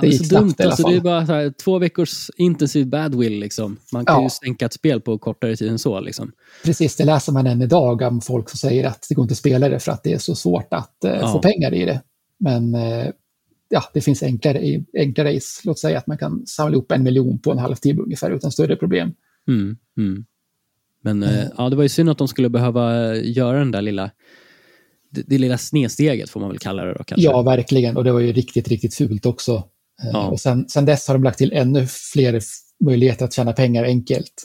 Det 0.00 0.06
gick 0.06 0.18
så 0.18 0.24
snabbt 0.24 0.42
dumt. 0.44 0.54
i 0.58 0.62
alla 0.62 0.70
Alltså, 0.70 0.82
fall. 0.82 0.92
det 0.92 0.98
är 0.98 1.00
bara 1.00 1.20
här, 1.20 1.50
två 1.64 1.78
veckors 1.78 2.30
intensiv 2.36 2.86
badwill. 2.86 3.38
Liksom. 3.40 3.76
Man 3.92 4.04
kan 4.04 4.16
Ja. 4.16 4.22
ju 4.22 4.30
sänka 4.30 4.66
ett 4.66 4.72
spel 4.72 5.00
på 5.00 5.18
kortare 5.18 5.56
tid 5.56 5.68
än 5.70 5.78
så. 5.78 6.00
Liksom. 6.00 6.32
Precis, 6.64 6.96
det 6.96 7.04
läser 7.04 7.32
man 7.32 7.46
än 7.46 7.62
idag 7.62 8.02
om 8.02 8.20
folk 8.20 8.50
som 8.50 8.58
säger 8.58 8.86
att 8.86 9.06
det 9.08 9.14
går 9.14 9.22
inte 9.22 9.32
att 9.32 9.38
spela 9.38 9.68
det 9.68 9.78
för 9.80 9.92
att 9.92 10.02
det 10.02 10.12
är 10.12 10.18
så 10.18 10.34
svårt 10.34 10.68
att 10.74 11.04
eh, 11.04 11.10
Ja. 11.12 11.32
få 11.32 11.38
pengar 11.38 11.74
i 11.74 11.84
det. 11.84 12.02
Men 12.38 12.74
eh, 12.74 13.06
ja, 13.68 13.82
det 13.94 14.00
finns 14.00 14.22
enklare, 14.22 14.84
enklare 14.98 15.34
race. 15.36 15.60
Låt 15.64 15.78
säga 15.78 15.98
att 15.98 16.06
man 16.06 16.18
kan 16.18 16.46
samla 16.46 16.72
ihop 16.72 16.92
en 16.92 17.02
miljon 17.02 17.38
på 17.38 17.52
en 17.52 17.58
halvtimme 17.58 18.02
ungefär 18.02 18.30
utan 18.30 18.52
större 18.52 18.76
problem. 18.76 19.12
Mm, 19.48 19.76
mm. 19.96 20.24
Men 21.02 21.22
eh, 21.22 21.44
ja, 21.58 21.68
det 21.70 21.76
var 21.76 21.82
ju 21.82 21.88
synd 21.88 22.10
att 22.10 22.18
de 22.18 22.28
skulle 22.28 22.48
behöva 22.48 23.14
göra 23.16 23.58
den 23.58 23.70
där 23.70 23.82
lilla, 23.82 24.10
det, 25.10 25.22
det 25.26 25.38
lilla 25.38 25.58
snedsteget 25.58 26.30
får 26.30 26.40
man 26.40 26.48
väl 26.48 26.58
kalla 26.58 26.84
det 26.84 26.94
då 26.94 27.04
kanske. 27.04 27.24
Ja, 27.24 27.42
verkligen. 27.42 27.96
Och 27.96 28.04
det 28.04 28.12
var 28.12 28.20
ju 28.20 28.32
riktigt, 28.32 28.68
riktigt 28.68 28.94
fult 28.94 29.26
också. 29.26 29.64
Ja. 30.02 30.26
Och 30.26 30.40
sen, 30.40 30.68
sen 30.68 30.84
dess 30.84 31.08
har 31.08 31.14
de 31.14 31.24
lagt 31.24 31.38
till 31.38 31.52
ännu 31.52 31.86
fler 31.86 32.40
möjligheter 32.84 33.24
att 33.24 33.32
tjäna 33.32 33.52
pengar 33.52 33.84
enkelt. 33.84 34.44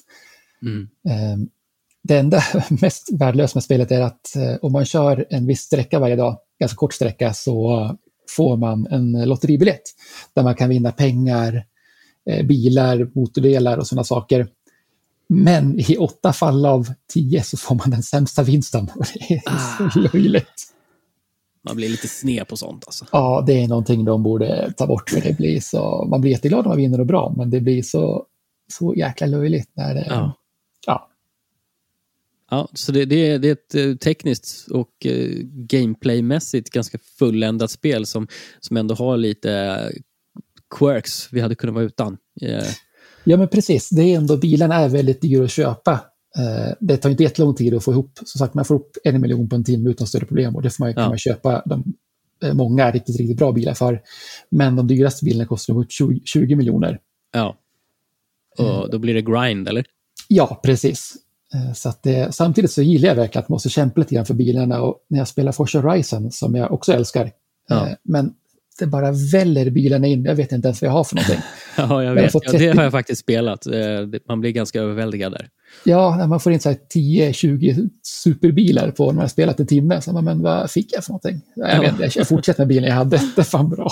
Mm. 0.62 1.49
Det 2.04 2.18
enda 2.18 2.43
mest 2.82 3.10
värdelösa 3.14 3.52
med 3.56 3.64
spelet 3.64 3.91
är 3.91 4.02
att 4.02 4.36
om 4.62 4.72
man 4.72 4.86
kör 4.86 5.26
en 5.30 5.47
viss 5.47 5.62
sträcka 5.62 5.99
varje 5.99 6.16
dag, 6.16 6.38
ganska 6.60 6.76
kort 6.76 6.93
sträcka, 6.93 7.34
så 7.34 7.89
får 8.36 8.58
man 8.58 8.88
en 8.88 9.30
lotteribiljett 9.30 9.84
där 10.34 10.43
man 10.43 10.56
kan 10.56 10.70
vinna 10.70 10.91
pengar, 10.91 11.66
bilar, 12.43 13.10
motordelar 13.16 13.78
och 13.78 13.88
sådana 13.88 14.04
saker. 14.04 14.47
Men 15.34 15.80
i 15.80 15.97
åtta 15.97 16.34
fall 16.34 16.66
av 16.66 16.93
tio 17.14 17.43
så 17.43 17.58
får 17.58 17.76
man 17.76 17.89
den 17.89 18.04
sämsta 18.04 18.43
vinsten. 18.43 18.86
det 19.30 19.34
är 19.34 19.41
ah. 19.45 19.89
så 19.93 19.99
löjligt. 19.99 20.74
Man 21.68 21.76
blir 21.76 21.89
lite 21.89 22.07
sned 22.07 22.47
på 22.47 22.57
sånt 22.57 22.84
alltså. 22.88 23.05
Ja, 23.12 23.43
det 23.47 23.64
är 23.64 23.68
någonting 23.68 24.05
de 24.05 24.24
borde 24.24 24.74
ta 24.78 24.88
bort. 24.88 25.09
För 25.09 25.22
det 25.22 25.38
blir 25.38 25.59
så, 25.59 26.07
man 26.09 26.22
blir 26.22 26.32
jätteglad 26.32 26.66
om 26.66 26.70
man 26.70 26.78
vinner 26.78 26.99
och 26.99 27.05
bra, 27.05 27.34
men 27.38 27.49
det 27.49 27.62
blir 27.62 27.82
så, 27.82 28.26
så 28.74 28.93
jäkla 28.95 29.28
löjligt 29.28 29.70
när 29.74 29.95
det... 29.95 30.05
Ja. 30.09 30.38
ja. 30.88 31.07
Ja, 32.49 32.68
så 32.74 32.91
det, 32.91 33.05
det, 33.05 33.16
är, 33.16 33.39
det 33.39 33.47
är 33.47 33.51
ett 33.51 33.76
eh, 33.76 33.95
tekniskt 33.95 34.68
och 34.72 35.05
uh, 35.05 35.43
gameplaymässigt 35.43 36.70
ganska 36.70 36.97
fulländat 37.20 37.72
spel 37.72 38.05
som, 38.05 38.28
som 38.59 38.78
ändå 38.78 38.95
har 38.95 39.18
lite 39.18 39.91
quirks 40.80 41.28
vi 41.32 41.41
hade 41.41 41.55
kunnat 41.55 41.76
vara 41.76 41.86
utan. 41.86 42.18
Uh, 42.43 42.64
Ja, 43.24 43.38
men 43.38 43.47
precis. 43.47 43.89
Det 43.89 44.01
är 44.01 44.18
ändå, 44.18 44.38
bilarna 44.38 44.76
är 44.76 44.89
väldigt 44.89 45.22
dyra 45.22 45.43
att 45.43 45.51
köpa. 45.51 45.99
Eh, 46.38 46.73
det 46.79 46.97
tar 46.97 47.09
inte 47.09 47.23
jättelång 47.23 47.55
tid 47.55 47.73
att 47.73 47.84
få 47.84 47.91
ihop. 47.91 48.19
Som 48.23 48.39
sagt, 48.39 48.53
man 48.53 48.65
får 48.65 48.75
upp 48.75 48.97
en 49.03 49.21
miljon 49.21 49.49
på 49.49 49.55
en 49.55 49.63
timme 49.63 49.89
utan 49.89 50.07
större 50.07 50.25
problem 50.25 50.55
och 50.55 50.61
det 50.61 50.69
får 50.69 50.84
man, 50.84 50.89
ja. 50.89 50.95
kan 50.95 51.07
man 51.09 51.17
köpa 51.17 51.63
de, 51.65 51.93
eh, 52.43 52.53
många 52.53 52.91
riktigt, 52.91 53.17
riktigt 53.17 53.38
bra 53.38 53.51
bilar 53.51 53.73
för. 53.73 54.01
Men 54.49 54.75
de 54.75 54.88
dyraste 54.88 55.25
bilarna 55.25 55.47
kostar 55.47 55.73
runt 55.73 55.91
20, 55.91 56.21
20 56.25 56.55
miljoner. 56.55 56.99
Ja. 57.32 57.57
Och 58.57 58.89
då 58.91 58.99
blir 58.99 59.13
det 59.13 59.21
grind, 59.21 59.67
eller? 59.67 59.86
Ja, 60.27 60.59
precis. 60.63 61.15
Eh, 61.53 61.73
så 61.73 61.93
det, 62.01 62.36
samtidigt 62.36 62.71
så 62.71 62.82
gillar 62.82 63.09
jag 63.09 63.15
verkligen 63.15 63.43
att 63.43 63.49
man 63.49 63.55
måste 63.55 63.69
kämpa 63.69 63.99
lite 63.99 64.15
grann 64.15 64.25
för 64.25 64.34
bilarna 64.34 64.82
och 64.82 65.05
när 65.07 65.19
jag 65.19 65.27
spelar 65.27 65.51
Forza 65.51 65.79
Horizon, 65.79 66.32
som 66.32 66.55
jag 66.55 66.71
också 66.71 66.93
älskar, 66.93 67.32
ja. 67.67 67.95
men 68.03 68.34
det 68.82 68.88
bara 68.88 69.11
väller 69.11 69.69
bilarna 69.69 70.07
in. 70.07 70.25
Jag 70.25 70.36
vet 70.36 70.51
inte 70.51 70.67
ens 70.67 70.82
vad 70.82 70.89
jag 70.89 70.93
har 70.93 71.03
för 71.03 71.15
någonting. 71.15 71.39
ja, 71.77 72.03
jag 72.03 72.13
vet. 72.13 72.34
Ja, 72.34 72.51
det 72.51 72.77
har 72.77 72.84
jag 72.84 72.91
faktiskt 72.91 73.21
spelat. 73.21 73.65
Eh, 73.65 73.73
man 74.27 74.39
blir 74.41 74.51
ganska 74.51 74.82
överväldigad 74.82 75.32
där. 75.32 75.49
Ja, 75.84 76.27
man 76.27 76.39
får 76.39 76.51
in 76.51 76.59
10-20 76.59 77.89
superbilar 78.03 78.91
på 78.91 79.05
när 79.05 79.13
man 79.13 79.21
har 79.21 79.27
spelat 79.27 79.59
en 79.59 79.67
timme. 79.67 80.01
Så 80.01 80.13
man, 80.13 80.25
men 80.25 80.41
vad 80.41 80.71
fick 80.71 80.93
jag 80.93 81.03
för 81.03 81.11
någonting? 81.11 81.41
Jag, 81.55 81.82
vet, 81.82 81.99
jag, 81.99 82.11
jag 82.15 82.27
fortsätter 82.27 82.59
med 82.61 82.67
bilen 82.67 82.89
jag 82.89 82.95
hade. 82.95 83.17
Det 83.36 83.41
är 83.41 83.45
fan 83.45 83.69
bra. 83.69 83.91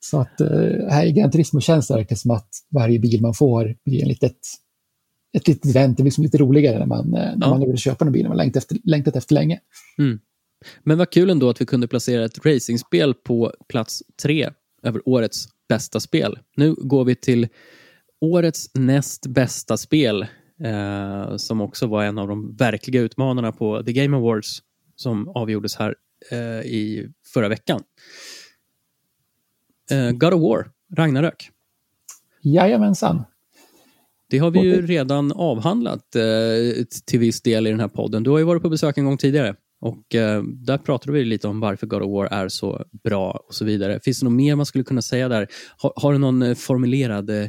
Så 0.00 0.20
att 0.20 0.40
eh, 0.40 0.90
här 0.90 1.06
i 1.06 1.12
Gran 1.12 1.30
Turismo 1.30 1.60
känns 1.60 1.88
det 1.88 1.94
verkligen 1.94 2.18
som 2.18 2.30
att 2.30 2.48
varje 2.70 2.98
bil 2.98 3.20
man 3.22 3.34
får 3.34 3.74
blir 3.84 4.02
en 4.02 4.08
litet, 4.08 4.38
ett 5.36 5.48
litet 5.48 5.70
event. 5.70 5.96
Det 5.96 6.02
blir 6.02 6.10
som 6.10 6.24
lite 6.24 6.38
roligare 6.38 6.78
när 6.78 6.86
man, 6.86 7.14
eh, 7.14 7.36
när 7.36 7.46
ja. 7.46 7.50
man 7.50 7.60
vill 7.60 7.78
köpa 7.78 8.04
en 8.04 8.12
bil 8.12 8.28
man 8.28 8.36
längtat 8.36 8.62
efter, 8.62 8.78
längtat 8.84 9.16
efter 9.16 9.34
länge. 9.34 9.60
Mm. 9.98 10.18
Men 10.82 10.98
vad 10.98 11.10
kul 11.10 11.30
ändå 11.30 11.50
att 11.50 11.60
vi 11.60 11.66
kunde 11.66 11.88
placera 11.88 12.24
ett 12.24 12.46
racingspel 12.46 13.14
på 13.14 13.52
plats 13.68 14.02
tre 14.22 14.50
över 14.82 15.08
årets 15.08 15.48
bästa 15.68 16.00
spel. 16.00 16.38
Nu 16.56 16.74
går 16.74 17.04
vi 17.04 17.14
till 17.14 17.48
årets 18.20 18.70
näst 18.74 19.26
bästa 19.26 19.76
spel 19.76 20.26
eh, 20.64 21.36
som 21.36 21.60
också 21.60 21.86
var 21.86 22.04
en 22.04 22.18
av 22.18 22.28
de 22.28 22.56
verkliga 22.56 23.00
utmanarna 23.00 23.52
på 23.52 23.82
The 23.82 23.92
Game 23.92 24.16
Awards 24.16 24.62
som 24.96 25.28
avgjordes 25.28 25.76
här 25.76 25.94
eh, 26.30 26.38
i 26.66 27.08
förra 27.26 27.48
veckan. 27.48 27.82
Eh, 29.90 30.10
God 30.10 30.34
of 30.34 30.42
War, 30.42 30.70
Ragnarök. 30.96 31.50
Jajamensan. 32.42 33.24
Det 34.30 34.38
har 34.38 34.50
vi 34.50 34.60
ju 34.60 34.86
redan 34.86 35.32
avhandlat 35.32 36.16
eh, 36.16 36.84
till 37.06 37.20
viss 37.20 37.42
del 37.42 37.66
i 37.66 37.70
den 37.70 37.80
här 37.80 37.88
podden. 37.88 38.22
Du 38.22 38.30
har 38.30 38.38
ju 38.38 38.44
varit 38.44 38.62
på 38.62 38.68
besök 38.68 38.98
en 38.98 39.04
gång 39.04 39.16
tidigare. 39.16 39.56
Och 39.80 40.14
eh, 40.14 40.42
där 40.42 40.78
pratade 40.78 41.12
vi 41.12 41.24
lite 41.24 41.48
om 41.48 41.60
varför 41.60 41.86
God 41.86 42.02
of 42.02 42.10
War 42.10 42.26
är 42.26 42.48
så 42.48 42.84
bra 43.04 43.44
och 43.48 43.54
så 43.54 43.64
vidare. 43.64 44.00
Finns 44.04 44.20
det 44.20 44.24
något 44.24 44.32
mer 44.32 44.56
man 44.56 44.66
skulle 44.66 44.84
kunna 44.84 45.02
säga 45.02 45.28
där? 45.28 45.48
Har, 45.76 45.92
har 45.96 46.12
du 46.12 46.18
någon 46.18 46.42
eh, 46.42 46.54
formulerad 46.54 47.30
eh, 47.30 47.46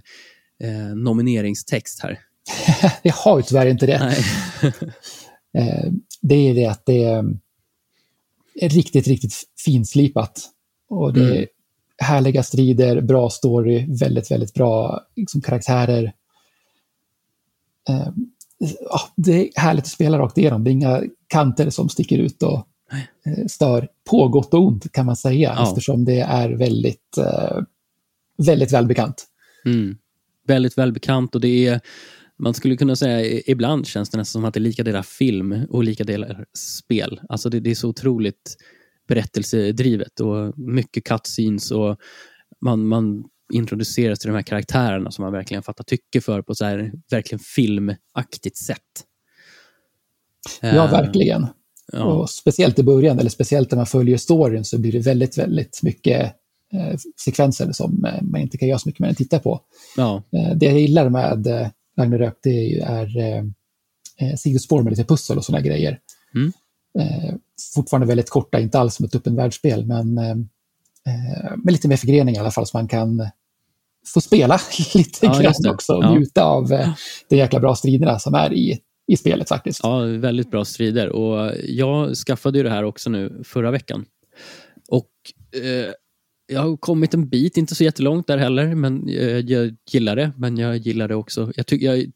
nomineringstext 0.95 2.03
här? 2.03 2.19
jag 3.03 3.13
har 3.13 3.37
ju 3.37 3.43
tyvärr 3.43 3.65
inte 3.65 3.85
det. 3.85 3.93
eh, 5.57 5.91
det 6.21 6.35
är 6.35 6.55
det 6.55 6.65
att 6.65 6.85
det 6.85 7.03
är 7.03 8.69
riktigt, 8.69 9.07
riktigt 9.07 9.33
finslipat. 9.65 10.49
Och 10.89 11.13
det 11.13 11.21
är 11.21 11.35
mm. 11.35 11.47
härliga 11.97 12.43
strider, 12.43 13.01
bra 13.01 13.29
story, 13.29 13.99
väldigt, 13.99 14.31
väldigt 14.31 14.53
bra 14.53 15.01
liksom, 15.15 15.41
karaktärer. 15.41 16.13
Eh, 17.89 18.09
ja, 18.79 18.99
det 19.15 19.31
är 19.31 19.59
härligt 19.59 19.83
att 19.83 19.91
spela 19.91 20.19
rakt 20.19 20.37
igenom. 20.37 20.63
Det 20.63 20.69
är 20.69 20.73
inga 20.73 21.03
kanter 21.29 21.69
som 21.69 21.89
sticker 21.89 22.17
ut 22.17 22.43
och 22.43 22.67
eh, 23.25 23.45
stör 23.47 23.87
på 24.09 24.27
gott 24.27 24.53
och 24.53 24.67
ont 24.67 24.91
kan 24.91 25.05
man 25.05 25.15
säga, 25.15 25.53
ja. 25.57 25.69
eftersom 25.69 26.05
det 26.05 26.19
är 26.19 26.49
väldigt, 26.49 27.17
eh, 27.17 27.57
väldigt 28.37 28.73
välbekant. 28.73 29.25
Mm. 29.65 29.97
Väldigt 30.47 30.77
välbekant 30.77 31.35
och 31.35 31.41
det 31.41 31.67
är, 31.67 31.81
man 32.37 32.53
skulle 32.53 32.77
kunna 32.77 32.95
säga, 32.95 33.41
ibland 33.47 33.87
känns 33.87 34.09
det 34.09 34.17
nästan 34.17 34.41
som 34.41 34.45
att 34.45 34.53
det 34.53 34.57
är 34.57 34.61
lika 34.61 34.83
delar 34.83 35.03
film 35.03 35.65
och 35.69 35.83
lika 35.83 36.03
delar 36.03 36.45
spel. 36.57 37.21
Alltså 37.29 37.49
det, 37.49 37.59
det 37.59 37.71
är 37.71 37.75
så 37.75 37.89
otroligt 37.89 38.55
berättelsedrivet 39.07 40.19
och 40.19 40.59
mycket 40.59 41.03
cutscenes 41.03 41.71
och 41.71 41.97
man, 42.61 42.87
man 42.87 43.23
introduceras 43.53 44.19
till 44.19 44.29
de 44.29 44.35
här 44.35 44.41
karaktärerna 44.41 45.11
som 45.11 45.23
man 45.23 45.31
verkligen 45.31 45.63
fattar 45.63 45.83
tycke 45.83 46.21
för 46.21 46.41
på 46.41 46.55
så 46.55 46.65
här 46.65 46.91
verkligen 47.11 47.39
filmaktigt 47.39 48.57
sätt. 48.57 49.05
Ja, 50.61 50.85
eh, 50.85 50.91
verkligen. 50.91 51.47
Ja. 51.91 52.03
Och 52.03 52.29
speciellt 52.29 52.79
i 52.79 52.83
början, 52.83 53.19
eller 53.19 53.29
speciellt 53.29 53.71
när 53.71 53.77
man 53.77 53.85
följer 53.85 54.17
storyn, 54.17 54.65
så 54.65 54.77
blir 54.77 54.91
det 54.91 54.99
väldigt, 54.99 55.37
väldigt 55.37 55.79
mycket 55.83 56.33
eh, 56.73 56.97
sekvenser 57.25 57.71
som 57.71 58.05
eh, 58.05 58.21
man 58.21 58.41
inte 58.41 58.57
kan 58.57 58.67
göra 58.67 58.79
så 58.79 58.89
mycket 58.89 58.99
mer 58.99 59.09
än 59.09 59.15
titta 59.15 59.39
på. 59.39 59.61
Ja. 59.97 60.23
Eh, 60.31 60.55
det 60.55 60.65
jag 60.65 60.79
gillar 60.79 61.09
med 61.09 61.47
eh, 61.47 61.67
Ragnarök, 61.97 62.37
det 62.43 62.79
är 62.79 63.17
eh, 63.17 63.43
eh 64.19 64.35
sidospår 64.37 64.81
med 64.81 64.91
lite 64.91 65.03
pussel 65.03 65.37
och 65.37 65.45
sådana 65.45 65.61
grejer. 65.61 65.99
Mm. 66.35 66.51
Eh, 66.99 67.35
fortfarande 67.75 68.07
väldigt 68.07 68.29
korta, 68.29 68.59
inte 68.59 68.79
alls 68.79 68.95
som 68.95 69.05
ett 69.05 69.15
öppen 69.15 69.35
världsspel, 69.35 69.85
men 69.85 70.13
med 71.57 71.71
lite 71.71 71.87
mer 71.87 71.97
förgrening 71.97 72.35
i 72.35 72.37
alla 72.37 72.51
fall, 72.51 72.67
så 72.67 72.77
man 72.77 72.87
kan 72.87 73.29
få 74.13 74.21
spela 74.21 74.59
lite 74.93 75.25
ja, 75.25 75.39
grann 75.39 75.73
också 75.73 75.93
och 75.93 76.11
njuta 76.11 76.43
av 76.43 76.73
eh, 76.73 76.89
de 77.29 77.35
jäkla 77.35 77.59
bra 77.59 77.75
striderna 77.75 78.19
som 78.19 78.33
är 78.33 78.53
i, 78.53 78.79
i 79.09 79.17
spelet 79.17 79.49
faktiskt. 79.49 79.79
Ja, 79.83 79.99
väldigt 79.99 80.51
bra 80.51 80.65
strider 80.65 81.09
och 81.09 81.51
jag 81.63 82.15
skaffade 82.15 82.57
ju 82.57 82.63
det 82.63 82.69
här 82.69 82.83
också 82.83 83.09
nu 83.09 83.41
förra 83.43 83.71
veckan. 83.71 84.05
Och 84.87 85.11
eh, 85.63 85.93
jag 86.47 86.61
har 86.61 86.77
kommit 86.77 87.13
en 87.13 87.29
bit, 87.29 87.57
inte 87.57 87.75
så 87.75 87.83
jättelångt 87.83 88.27
där 88.27 88.37
heller, 88.37 88.75
men 88.75 89.09
eh, 89.09 89.37
jag 89.37 89.75
gillar 89.91 90.15
det. 90.15 90.31
Men 90.37 90.57
jag 90.57 90.77
gillar 90.77 91.07
det 91.07 91.15
också. 91.15 91.51
Jag, 91.55 91.67
tycker 91.67 91.85
jag, 91.85 92.11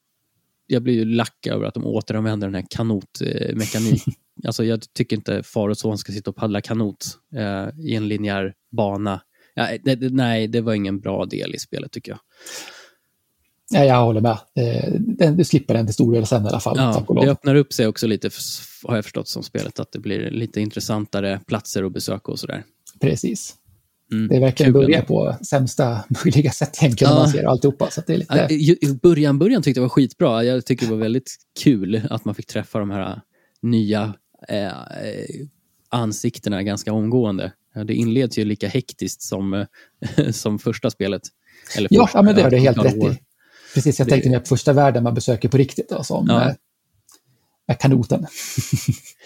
jag 0.68 0.84
blir 0.84 0.94
ju 0.94 1.06
lack 1.06 1.48
över 1.48 1.66
att 1.66 1.74
de 1.74 1.86
återanvänder 1.86 2.48
den 2.48 2.56
här 2.56 2.66
kanotmekanik. 2.70 4.04
alltså 4.46 4.64
jag 4.64 4.94
tycker 4.94 5.16
inte 5.16 5.44
far 5.44 5.70
och 5.70 5.78
son 5.78 5.98
ska 5.98 6.12
sitta 6.12 6.30
och 6.30 6.36
paddla 6.36 6.62
kanot 6.62 7.06
eh, 7.36 7.70
i 7.80 7.96
en 7.96 8.08
linjär 8.08 8.54
bana 8.72 9.22
ja, 9.54 9.68
det, 9.84 9.96
det, 9.96 10.10
nej, 10.10 10.48
det 10.48 10.62
var 10.62 10.74
ingen 10.74 11.00
bra 11.00 11.26
del 11.26 11.56
i 11.56 11.60
spelet 11.60 11.91
tycker 11.91 12.12
jag. 12.12 12.20
Ja, 13.74 13.86
jag 13.86 14.04
håller 14.04 14.22
med. 14.22 14.38
Eh, 14.56 15.32
du 15.32 15.44
slipper 15.44 15.74
den 15.74 15.86
till 15.86 15.94
stor 15.94 16.14
del 16.14 16.26
sen 16.26 16.46
i 16.46 16.50
alla 16.50 16.60
fall. 16.60 16.78
Ja, 16.78 17.06
det 17.22 17.32
öppnar 17.32 17.56
upp 17.56 17.74
sig 17.74 17.88
också 17.88 18.08
lite, 18.08 18.30
har 18.84 18.96
jag 18.96 19.06
förstått 19.06 19.28
som 19.28 19.44
spelet, 19.44 19.80
att 19.80 19.92
det 19.92 20.00
blir 20.00 20.32
lite 20.32 20.62
intressantare 20.62 21.40
platser 21.48 21.84
att 21.84 21.94
besöka 21.94 22.32
och 22.32 22.40
sådär. 22.40 22.64
Precis. 23.02 23.56
Mm, 24.12 24.28
det 24.28 24.36
är 24.36 24.40
verkligen 24.40 24.74
börja 24.74 25.02
på 25.02 25.36
sämsta 25.42 26.04
möjliga 26.26 26.52
sätt 26.52 26.78
egentligen, 26.82 27.14
ja. 27.14 27.20
man 27.20 27.30
ser 27.30 27.44
alltihopa. 27.44 27.90
Så 27.92 28.02
det 28.08 28.14
är 28.14 28.18
lite... 28.18 28.48
I 28.86 29.00
början, 29.02 29.40
början 29.40 29.62
tyckte 29.62 29.80
jag 29.80 29.84
var 29.84 29.90
skitbra. 29.90 30.44
Jag 30.44 30.66
tycker 30.66 30.86
det 30.86 30.92
var 30.92 31.00
väldigt 31.00 31.36
kul 31.64 32.02
att 32.10 32.26
man 32.26 32.36
fick 32.36 32.48
träffa 32.48 32.80
de 32.80 32.90
här 32.90 33.22
nya 33.62 34.14
eh, 34.50 34.72
ansiktena 35.90 36.64
ganska 36.64 36.94
omgående. 36.94 37.52
Det 37.86 37.94
inleds 37.94 38.38
ju 38.38 38.46
lika 38.46 38.68
hektiskt 38.68 39.22
som, 39.22 39.66
som 40.32 40.60
första 40.60 40.90
spelet. 40.90 41.22
Eller 41.78 41.90
första, 41.90 42.18
ja, 42.18 42.22
men 42.22 42.36
det 42.36 42.42
har 42.42 42.50
du 42.50 42.58
helt 42.58 42.86
rätt 42.86 42.96
i. 42.96 43.18
Precis, 43.74 44.00
jag 44.00 44.08
det... 44.08 44.12
tänkte 44.12 44.30
mer 44.30 44.40
på 44.40 44.46
första 44.46 44.74
världen 44.74 45.04
man 45.04 45.14
besöker 45.14 45.50
på 45.50 45.58
riktigt, 45.58 45.90
då, 45.90 46.04
som 46.04 46.26
ja. 46.30 46.56
med 47.68 47.80
kanoten. 47.80 48.26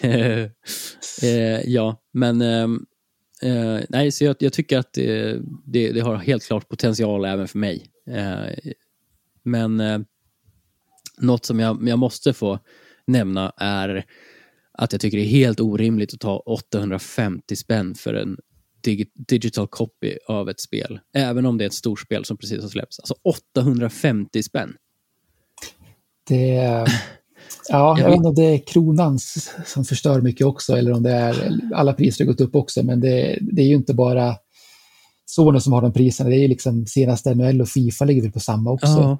eh, 1.22 1.60
ja, 1.64 2.02
men 2.12 2.42
ehm, 2.42 2.86
eh, 3.42 3.80
nej, 3.88 4.12
så 4.12 4.24
jag, 4.24 4.36
jag 4.38 4.52
tycker 4.52 4.78
att 4.78 4.92
det, 4.92 5.38
det, 5.64 5.92
det, 5.92 6.00
har 6.00 6.16
helt 6.16 6.46
klart 6.46 6.68
potential 6.68 7.24
även 7.24 7.48
för 7.48 7.58
mig. 7.58 7.86
Eh, 8.10 8.72
men 9.42 9.80
eh, 9.80 9.98
något 11.18 11.44
som 11.44 11.60
jag, 11.60 11.88
jag 11.88 11.98
måste 11.98 12.32
få 12.32 12.58
nämna 13.06 13.52
är 13.56 14.04
att 14.72 14.92
jag 14.92 15.00
tycker 15.00 15.18
det 15.18 15.24
är 15.24 15.28
helt 15.28 15.60
orimligt 15.60 16.14
att 16.14 16.20
ta 16.20 16.36
850 16.36 17.56
spänn 17.56 17.94
för 17.94 18.14
en 18.14 18.36
dig 18.96 19.10
digital 19.14 19.66
copy 19.66 20.16
av 20.28 20.48
ett 20.48 20.60
spel. 20.60 21.00
Även 21.14 21.46
om 21.46 21.58
det 21.58 21.64
är 21.64 21.66
ett 21.66 21.74
storspel 21.74 22.24
som 22.24 22.36
precis 22.36 22.62
har 22.62 22.68
släppts. 22.68 22.98
Alltså 22.98 23.14
850 23.24 24.42
spänn. 24.42 24.74
Det... 26.28 26.86
Ja, 27.68 27.98
jag 27.98 28.06
vet 28.06 28.16
inte 28.16 28.28
om 28.28 28.34
det 28.34 28.44
är 28.44 28.66
kronans 28.66 29.50
som 29.66 29.84
förstör 29.84 30.20
mycket 30.20 30.46
också 30.46 30.76
eller 30.76 30.92
om 30.92 31.02
det 31.02 31.10
är 31.10 31.60
alla 31.74 31.92
priser 31.92 32.24
har 32.24 32.32
gått 32.32 32.40
upp 32.40 32.54
också. 32.54 32.82
Men 32.82 33.00
det, 33.00 33.38
det 33.40 33.62
är 33.62 33.66
ju 33.66 33.74
inte 33.74 33.94
bara 33.94 34.36
Sony 35.26 35.60
som 35.60 35.72
har 35.72 35.82
de 35.82 35.92
priserna. 35.92 36.30
Det 36.30 36.36
är 36.36 36.40
ju 36.40 36.48
liksom 36.48 36.86
senaste 36.86 37.34
NHL 37.34 37.60
och 37.60 37.68
Fifa 37.68 38.04
ligger 38.04 38.22
väl 38.22 38.32
på 38.32 38.40
samma 38.40 38.70
också. 38.70 38.86
Ja. 38.86 39.18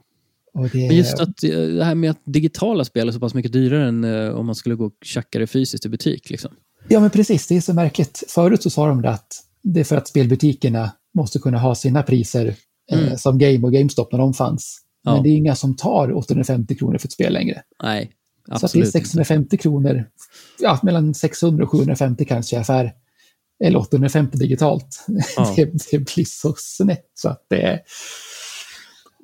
Det... 0.73 0.89
Men 0.89 0.97
just 0.97 1.21
att 1.21 1.45
eh, 1.45 1.51
det 1.51 1.85
här 1.85 1.95
med 1.95 2.11
att 2.11 2.23
digitala 2.25 2.85
spel 2.85 3.09
är 3.09 3.13
så 3.13 3.21
pass 3.21 3.35
mycket 3.35 3.53
dyrare 3.53 3.89
än 3.89 4.05
uh, 4.05 4.35
om 4.35 4.47
man 4.47 4.55
skulle 4.55 4.75
gå 4.75 4.87
och 4.87 4.97
tjacka 5.03 5.39
det 5.39 5.47
fysiskt 5.47 5.87
i 5.87 5.89
butik. 5.89 6.31
Liksom. 6.31 6.51
Ja, 6.89 7.01
men 7.01 7.11
precis. 7.11 7.47
Det 7.47 7.57
är 7.57 7.61
så 7.61 7.75
märkligt. 7.75 8.25
Förut 8.29 8.63
så 8.63 8.71
sa 8.71 8.89
de 8.89 9.05
att 9.05 9.45
det 9.63 9.81
är 9.81 9.85
för 9.85 9.97
att 9.97 10.09
spelbutikerna 10.09 10.93
måste 11.15 11.39
kunna 11.39 11.59
ha 11.59 11.75
sina 11.75 12.03
priser 12.03 12.55
eh, 12.93 12.99
mm. 12.99 13.19
som 13.19 13.39
Game 13.39 13.67
och 13.67 13.73
GameStop 13.73 14.13
när 14.13 14.19
de 14.19 14.35
fanns. 14.35 14.83
Ja. 15.03 15.15
Men 15.15 15.23
det 15.23 15.29
är 15.29 15.37
inga 15.37 15.55
som 15.55 15.77
tar 15.77 16.13
850 16.17 16.75
kronor 16.75 16.99
för 16.99 17.09
ett 17.09 17.13
spel 17.13 17.33
längre. 17.33 17.63
Nej, 17.83 18.11
absolut 18.49 18.71
Så 18.71 18.79
det 18.79 18.99
är 18.99 19.03
650 19.03 19.43
inte. 19.43 19.57
kronor, 19.57 20.05
ja, 20.61 20.81
mellan 20.83 21.15
600 21.15 21.65
och 21.65 21.71
750 21.71 22.25
kanske 22.25 22.57
i 22.57 22.59
affär. 22.59 22.93
Eller 23.65 23.79
850 23.79 24.39
digitalt. 24.39 25.05
Ja. 25.37 25.53
det, 25.57 25.65
det, 25.91 25.99
blir 25.99 26.25
så 26.25 26.55
snett 26.57 27.11
så 27.15 27.29
att 27.29 27.47
det 27.51 27.63
är... 27.63 27.81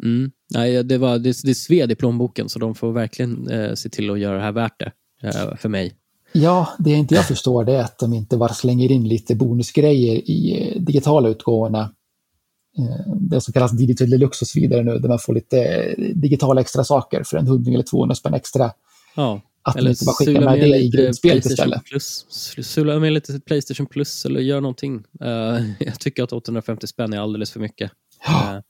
Mm. 0.03 0.31
Nej, 0.55 0.85
det, 0.85 0.99
var, 0.99 1.19
det, 1.19 1.43
det 1.45 1.55
sved 1.55 1.93
i 1.93 1.95
plånboken 1.95 2.49
så 2.49 2.59
de 2.59 2.75
får 2.75 2.93
verkligen 2.93 3.49
eh, 3.49 3.75
se 3.75 3.89
till 3.89 4.11
att 4.11 4.19
göra 4.19 4.37
det 4.37 4.43
här 4.43 4.53
värt 4.53 4.81
det 4.81 4.93
eh, 5.29 5.57
för 5.57 5.69
mig. 5.69 5.93
Ja, 6.37 6.69
det 6.79 6.91
inte 6.91 7.15
jag 7.15 7.29
förstår 7.29 7.65
det 7.65 7.73
är 7.73 7.81
att 7.81 7.99
de 7.99 8.13
inte 8.13 8.37
bara 8.37 8.55
slänger 8.55 8.93
in 8.93 9.09
lite 9.09 9.35
bonusgrejer 9.35 10.31
i 10.31 10.71
eh, 10.75 10.83
digitala 10.83 11.29
utgåvorna. 11.29 11.81
Eh, 12.79 13.13
det 13.17 13.41
som 13.41 13.53
kallas 13.53 13.73
digital 13.73 14.11
deluxe 14.11 14.45
och 14.45 14.49
så 14.49 14.61
vidare 14.61 14.83
nu, 14.83 14.99
där 14.99 15.09
man 15.09 15.19
får 15.19 15.35
lite 15.35 15.59
eh, 15.59 15.95
digitala 16.15 16.61
extra 16.61 16.85
saker 16.85 17.23
för 17.23 17.37
en 17.37 17.47
hundring 17.47 17.75
eller 17.75 17.85
200 17.85 18.15
spänn 18.15 18.35
extra. 18.35 18.71
Ja, 19.17 19.41
att 19.63 19.77
eller 19.77 19.91
inte 19.91 20.05
bara 20.05 20.15
skicka 20.15 20.41
med, 20.41 20.61
det 20.61 20.77
i 20.77 20.89
grundspelet 20.89 21.47
istället. 21.47 21.85
Plus, 21.85 22.27
sula 22.63 22.99
med 22.99 23.13
lite 23.13 23.41
Playstation 23.41 23.87
Plus 23.87 24.25
eller 24.25 24.41
gör 24.41 24.61
någonting. 24.61 25.05
Jag 25.79 26.01
tycker 26.01 26.23
att 26.23 26.33
850 26.33 26.87
spänn 26.87 27.13
är 27.13 27.19
alldeles 27.19 27.51
för 27.51 27.61
mycket. 27.61 27.91
Ja. 28.27 28.63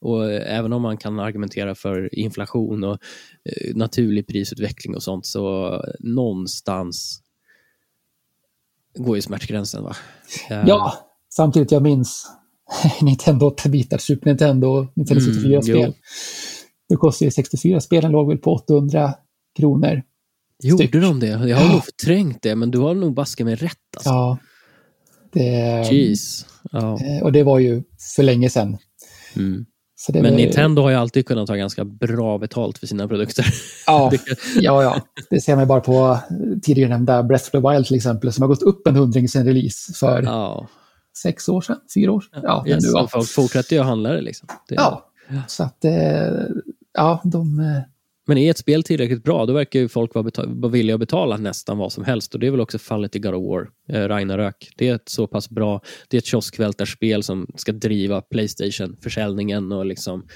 Och 0.00 0.32
även 0.32 0.72
om 0.72 0.82
man 0.82 0.96
kan 0.96 1.20
argumentera 1.20 1.74
för 1.74 2.18
inflation 2.18 2.84
och 2.84 2.98
eh, 3.44 3.74
naturlig 3.74 4.26
prisutveckling 4.26 4.94
och 4.94 5.02
sånt, 5.02 5.26
så 5.26 5.74
någonstans 6.00 7.22
går 8.98 9.16
ju 9.16 9.22
smärtgränsen. 9.22 9.84
Va? 9.84 9.96
Ja, 10.48 10.94
samtidigt 11.28 11.72
jag 11.72 11.82
minns 11.82 12.26
Nintendo 13.00 13.50
8-bitar, 13.50 13.98
Super 13.98 14.26
Nintendo, 14.26 14.86
Nintendo 14.94 15.20
64-spel. 15.20 15.76
Mm, 15.76 15.92
det 16.88 16.96
kostade 16.96 17.26
ju 17.26 17.30
64 17.30 17.80
spelen 17.80 18.12
låg 18.12 18.28
väl 18.28 18.38
på 18.38 18.54
800 18.54 19.14
kronor. 19.56 20.02
Gjorde 20.62 20.82
styck. 20.84 20.92
de 20.92 21.20
det? 21.20 21.26
Jag 21.26 21.56
har 21.56 21.72
nog 21.72 21.84
förträngt 21.84 22.42
det, 22.42 22.56
men 22.56 22.70
du 22.70 22.78
har 22.78 22.94
nog 22.94 23.14
baske 23.14 23.44
med 23.44 23.60
rätt. 23.60 23.76
Alltså. 23.96 24.10
Ja. 24.10 24.38
Det, 25.32 25.40
Jeez. 25.92 26.46
Ja. 26.72 26.98
Eh, 27.00 27.22
och 27.22 27.32
det 27.32 27.42
var 27.42 27.58
ju 27.58 27.82
för 28.16 28.22
länge 28.22 28.50
sedan. 28.50 28.78
Mm. 29.36 29.66
Men 30.08 30.22
var... 30.22 30.30
Nintendo 30.30 30.82
har 30.82 30.90
ju 30.90 30.96
alltid 30.96 31.26
kunnat 31.26 31.46
ta 31.46 31.54
ganska 31.54 31.84
bra 31.84 32.38
betalt 32.38 32.78
för 32.78 32.86
sina 32.86 33.08
produkter. 33.08 33.46
Ja, 33.86 34.12
ja, 34.60 34.82
ja. 34.82 35.00
det 35.30 35.40
ser 35.40 35.56
man 35.56 35.66
bara 35.66 35.80
på 35.80 36.18
tidigare 36.62 36.90
nämnda 36.90 37.22
Breath 37.22 37.44
of 37.44 37.50
the 37.50 37.68
Wild 37.68 37.86
till 37.86 37.96
exempel, 37.96 38.32
som 38.32 38.42
har 38.42 38.48
gått 38.48 38.62
upp 38.62 38.86
en 38.86 38.96
hundring 38.96 39.28
sen 39.28 39.46
release 39.46 39.92
för 39.94 40.22
ja. 40.22 40.68
sex 41.22 41.48
år 41.48 41.60
sedan, 41.60 41.76
fyra 41.94 42.12
år 42.12 42.20
sedan. 42.20 42.40
Ja, 42.44 42.64
yes, 42.66 42.84
nu, 42.94 43.08
Folk 43.08 43.28
fortsätter 43.28 43.76
ju 43.76 43.80
att 43.80 43.86
handla 43.86 44.12
det. 44.12 44.20
Liksom. 44.20 44.48
det 44.68 44.74
ja, 44.74 45.10
så 45.46 45.62
att 45.62 45.84
eh, 45.84 45.92
ja, 46.94 47.20
de... 47.24 47.60
Men 48.30 48.38
är 48.38 48.50
ett 48.50 48.58
spel 48.58 48.82
tillräckligt 48.82 49.24
bra, 49.24 49.46
då 49.46 49.52
verkar 49.52 49.80
ju 49.80 49.88
folk 49.88 50.14
vara, 50.14 50.30
vara 50.46 50.72
villiga 50.72 50.94
att 50.94 51.00
betala 51.00 51.36
nästan 51.36 51.78
vad 51.78 51.92
som 51.92 52.04
helst. 52.04 52.34
Och 52.34 52.40
det 52.40 52.46
är 52.46 52.50
väl 52.50 52.60
också 52.60 52.78
fallet 52.78 53.16
i 53.16 53.18
God 53.18 53.34
of 53.34 53.44
War, 53.44 53.68
eh, 53.88 54.08
Ragnarök. 54.08 54.72
Det 54.76 54.88
är 54.88 54.94
ett 54.94 55.08
så 55.08 55.26
pass 55.26 55.50
bra, 55.50 55.80
det 56.08 56.16
är 56.16 56.18
ett 56.18 56.26
kioskvältarspel 56.26 57.22
som 57.22 57.46
ska 57.56 57.72
driva 57.72 58.20
Playstation-försäljningen 58.20 59.72
och 59.72 59.86
liksom 59.86 60.26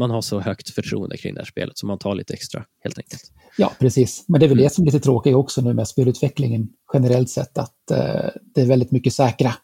man 0.00 0.10
har 0.10 0.20
så 0.20 0.40
högt 0.40 0.70
förtroende 0.70 1.16
kring 1.16 1.34
det 1.34 1.40
här 1.40 1.46
spelet 1.46 1.78
så 1.78 1.86
man 1.86 1.98
tar 1.98 2.14
lite 2.14 2.34
extra 2.34 2.64
helt 2.82 2.98
enkelt. 2.98 3.22
Ja, 3.58 3.72
precis. 3.78 4.24
Men 4.28 4.40
det 4.40 4.46
är 4.46 4.48
väl 4.48 4.58
det 4.58 4.72
som 4.72 4.82
är 4.82 4.86
lite 4.86 5.00
tråkigt 5.00 5.34
också 5.34 5.60
nu 5.60 5.74
med 5.74 5.88
spelutvecklingen 5.88 6.68
generellt 6.94 7.30
sett, 7.30 7.58
att 7.58 7.90
eh, 7.90 8.30
det 8.54 8.60
är 8.60 8.66
väldigt 8.66 8.90
mycket 8.90 9.12
säkra 9.12 9.54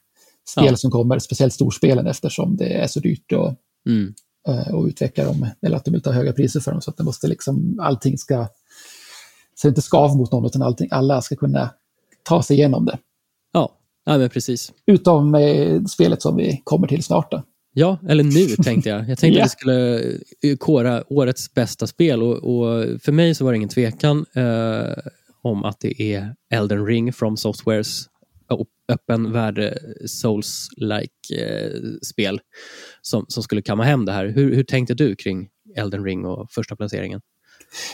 spel 0.51 0.67
ja. 0.67 0.77
som 0.77 0.91
kommer, 0.91 1.19
speciellt 1.19 1.55
storspelen 1.55 2.07
eftersom 2.07 2.57
det 2.57 2.73
är 2.73 2.87
så 2.87 3.01
dyrt 3.01 3.33
att, 3.33 3.59
mm. 3.89 4.15
Eh, 4.49 4.75
att 4.75 4.89
utveckla 4.89 5.25
dem, 5.25 5.47
eller 5.63 5.77
att 5.77 5.85
de 5.85 5.91
vill 5.91 6.03
ta 6.03 6.13
höga 6.13 6.33
priser 6.33 6.61
för 6.61 6.71
dem, 6.73 6.81
så 6.81 6.91
att 6.91 6.97
det 6.97 7.05
måste 7.05 7.29
liksom, 7.29 7.79
allting 7.81 8.19
ska, 8.19 8.49
så 9.55 9.69
inte 9.69 9.83
skav 9.83 10.17
mot 10.17 10.33
någon, 10.33 10.47
utan 10.47 10.63
allting, 10.63 10.89
alla 10.91 11.23
ska 11.23 11.37
kunna 11.37 11.71
ta 12.23 12.43
sig 12.43 12.57
igenom 12.57 12.85
det. 12.85 12.99
Ja, 13.53 13.73
ja 14.05 14.19
men 14.19 14.31
precis. 14.31 14.73
Utom 14.87 15.35
eh, 15.35 15.85
spelet 15.85 16.23
som 16.23 16.37
vi 16.37 16.61
kommer 16.65 16.87
till 16.87 17.05
snart. 17.05 17.31
Då. 17.31 17.43
Ja, 17.73 17.99
eller 18.09 18.25
nu 18.25 18.47
tänkte 18.65 18.89
jag. 18.89 19.09
Jag 19.09 19.19
tänkte 19.19 19.27
yeah. 19.27 19.45
att 19.45 19.53
vi 19.53 19.59
skulle 19.59 20.01
eh, 20.43 20.57
kora 20.59 21.05
årets 21.09 21.55
bästa 21.55 21.87
spel 21.87 22.23
och, 22.23 22.37
och 22.37 23.01
för 23.03 23.13
mig 23.13 23.35
så 23.35 23.45
var 23.45 23.53
det 23.53 23.57
ingen 23.57 23.69
tvekan 23.69 24.27
eh, 24.35 25.03
om 25.43 25.65
att 25.65 25.81
det 25.81 26.15
är 26.15 26.35
Elden 26.51 26.87
Ring 26.87 27.13
from 27.13 27.37
Softwares 27.37 28.10
öppen 28.89 29.33
värld 29.33 29.75
Souls-like 30.07 31.35
eh, 31.37 31.71
spel 32.03 32.41
som, 33.03 33.25
som 33.29 33.43
skulle 33.43 33.63
kamma 33.63 33.85
hem 33.85 34.05
det 34.05 34.13
här. 34.13 34.27
Hur, 34.27 34.55
hur 34.55 34.65
tänkte 34.65 34.95
du 34.95 35.17
kring 35.17 35.49
Elden 35.77 36.05
Ring 36.05 36.25
och 36.25 36.53
första 36.53 36.77
placeringen? 36.77 37.21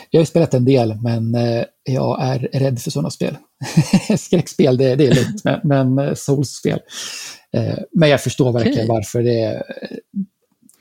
Jag 0.09 0.21
har 0.21 0.25
spelat 0.25 0.53
en 0.53 0.65
del, 0.65 1.01
men 1.01 1.35
eh, 1.35 1.63
jag 1.83 2.23
är 2.23 2.39
rädd 2.39 2.79
för 2.79 2.91
sådana 2.91 3.09
spel. 3.09 3.37
Skräckspel, 4.17 4.77
det, 4.77 4.95
det 4.95 5.07
är 5.07 5.15
lugnt, 5.15 5.43
men, 5.43 5.59
men 5.63 6.07
eh, 6.07 6.13
Souls-spel. 6.13 6.79
Eh, 7.51 7.77
men 7.91 8.09
jag 8.09 8.23
förstår 8.23 8.51
verkligen 8.51 8.77
okay. 8.77 8.87
varför 8.87 9.23
det, 9.23 9.63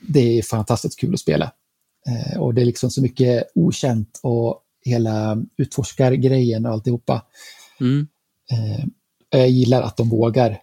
det 0.00 0.38
är 0.38 0.42
fantastiskt 0.42 1.00
kul 1.00 1.14
att 1.14 1.20
spela. 1.20 1.52
Och 2.38 2.54
det 2.54 2.60
är 2.60 2.64
liksom 2.64 2.90
så 2.90 3.02
mycket 3.02 3.44
okänt 3.54 4.20
och 4.22 4.62
hela 4.84 5.44
utforskargrejen 5.56 6.66
och 6.66 6.72
alltihopa. 6.72 7.22
Mm. 7.80 8.06
Jag 9.30 9.48
gillar 9.50 9.82
att 9.82 9.96
de 9.96 10.08
vågar 10.08 10.58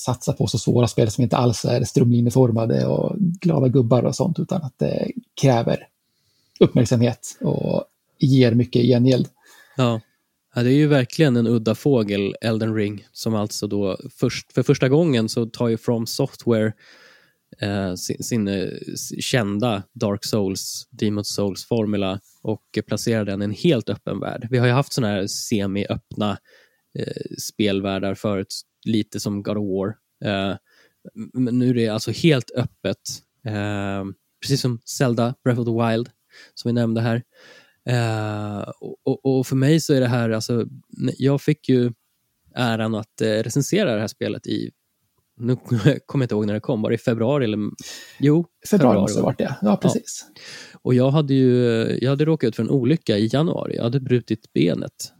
satsa 0.00 0.32
på 0.32 0.46
så 0.46 0.58
svåra 0.58 0.88
spel 0.88 1.10
som 1.10 1.24
inte 1.24 1.36
alls 1.36 1.64
är 1.64 1.84
strömlinjeformade 1.84 2.86
och 2.86 3.16
glada 3.18 3.68
gubbar 3.68 4.02
och 4.02 4.16
sånt, 4.16 4.38
utan 4.38 4.62
att 4.62 4.78
det 4.78 5.10
kräver 5.40 5.88
uppmärksamhet 6.60 7.38
och 7.40 7.84
ger 8.18 8.52
mycket 8.52 8.82
gengäld. 8.82 9.28
Ja. 9.76 10.00
ja, 10.54 10.62
det 10.62 10.70
är 10.70 10.76
ju 10.76 10.86
verkligen 10.86 11.36
en 11.36 11.46
udda 11.46 11.74
fågel, 11.74 12.34
Elden 12.40 12.74
Ring, 12.74 13.06
som 13.12 13.34
alltså 13.34 13.66
då 13.66 13.96
först, 14.10 14.52
för 14.52 14.62
första 14.62 14.88
gången 14.88 15.28
så 15.28 15.46
tar 15.46 15.68
ju 15.68 15.76
From 15.76 16.06
Software 16.06 16.72
eh, 17.60 17.94
sin, 17.94 18.22
sin 18.22 18.48
eh, 18.48 18.68
kända 19.20 19.82
Dark 19.92 20.24
Souls, 20.24 20.88
Demon 20.90 21.24
Souls-formula 21.24 22.20
och 22.42 22.78
placerar 22.86 23.24
den 23.24 23.42
i 23.42 23.44
en 23.44 23.52
helt 23.52 23.88
öppen 23.88 24.20
värld. 24.20 24.48
Vi 24.50 24.58
har 24.58 24.66
ju 24.66 24.72
haft 24.72 24.92
sådana 24.92 25.12
här 25.12 25.26
semi-öppna 25.26 26.38
eh, 26.98 27.36
spelvärldar 27.38 28.14
förut, 28.14 28.54
lite 28.84 29.20
som 29.20 29.42
God 29.42 29.56
of 29.56 29.64
War. 29.64 29.88
Eh, 30.24 30.56
men 31.32 31.58
nu 31.58 31.70
är 31.70 31.74
det 31.74 31.88
alltså 31.88 32.10
helt 32.10 32.50
öppet, 32.50 32.98
eh, 33.44 34.04
precis 34.40 34.60
som 34.60 34.80
Zelda, 34.84 35.34
Breath 35.44 35.60
of 35.60 35.66
the 35.66 35.72
Wild, 35.72 36.10
som 36.54 36.68
vi 36.68 36.72
nämnde 36.72 37.00
här. 37.00 37.22
Och, 39.04 39.24
och, 39.24 39.46
för 39.46 39.56
mig 39.56 39.80
så 39.80 39.94
är 39.94 40.00
det 40.00 40.06
här, 40.06 40.30
alltså, 40.30 40.66
jag 41.18 41.40
fick 41.40 41.68
ju 41.68 41.92
äran 42.54 42.94
att 42.94 43.20
recensera 43.20 43.94
det 43.94 44.00
här 44.00 44.08
spelet 44.08 44.46
i, 44.46 44.70
nu 45.36 45.56
kommer 46.06 46.22
jag 46.22 46.22
inte 46.22 46.34
ihåg 46.34 46.46
när 46.46 46.54
det 46.54 46.60
kom, 46.60 46.82
var 46.82 46.90
det 46.90 46.94
i 46.94 46.98
februari 46.98 47.44
eller? 47.44 47.58
Jo, 47.58 47.70
februari, 48.18 48.46
februari 48.70 49.00
måste 49.00 49.18
det 49.18 49.22
varit 49.22 49.38
det, 49.38 49.56
ja 49.62 49.76
precis. 49.76 50.26
Ja. 50.34 50.40
Och 50.82 50.94
jag 50.94 51.10
hade 51.10 51.34
ju, 51.34 51.84
jag 52.00 52.10
hade 52.10 52.24
råkat 52.24 52.48
ut 52.48 52.56
för 52.56 52.62
en 52.62 52.70
olycka 52.70 53.18
i 53.18 53.28
januari, 53.32 53.76
jag 53.76 53.82
hade 53.82 54.00
brutit 54.00 54.52
benet. 54.52 55.12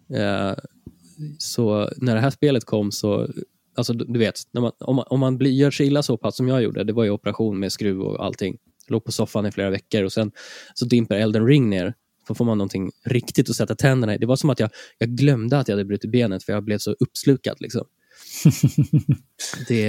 Så 1.39 1.91
när 1.97 2.15
det 2.15 2.21
här 2.21 2.31
spelet 2.31 2.65
kom 2.65 2.93
så 2.93 3.29
Alltså 3.77 3.93
du 3.93 4.19
vet, 4.19 4.41
man, 4.53 4.73
om 4.79 4.97
man, 4.97 5.05
om 5.09 5.21
man 5.21 5.39
blir, 5.39 5.51
gör 5.51 5.71
sig 5.71 5.87
illa 5.87 6.03
så 6.03 6.17
pass 6.17 6.37
som 6.37 6.49
jag 6.49 6.63
gjorde, 6.63 6.85
det 6.85 6.93
var 6.93 7.05
ju 7.05 7.11
operation 7.11 7.59
med 7.59 7.73
skruv 7.73 8.01
och 8.01 8.25
allting, 8.25 8.59
låg 8.89 9.05
på 9.05 9.13
soffan 9.13 9.47
i 9.47 9.53
flera 9.53 9.71
veckor 9.71 10.03
och 10.03 10.13
sen 10.13 10.33
så 10.75 10.85
dimper 10.85 11.17
Elden 11.17 11.47
ring 11.47 11.71
ner. 11.71 11.95
Så 12.29 12.35
får 12.35 12.45
man 12.45 12.59
någonting 12.59 12.91
riktigt 13.05 13.51
att 13.51 13.57
sätta 13.57 13.75
tänderna 13.75 14.15
i. 14.15 14.19
Det 14.19 14.27
var 14.27 14.37
som 14.37 14.51
att 14.51 14.61
jag, 14.61 14.71
jag 14.99 15.09
glömde 15.09 15.59
att 15.59 15.69
jag 15.69 15.75
hade 15.75 15.85
brutit 15.85 16.11
benet 16.11 16.45
för 16.45 16.53
jag 16.53 16.65
blev 16.65 16.79
så 16.79 16.97
uppslukad. 17.01 17.57
Liksom. 17.61 17.85
det, 19.69 19.83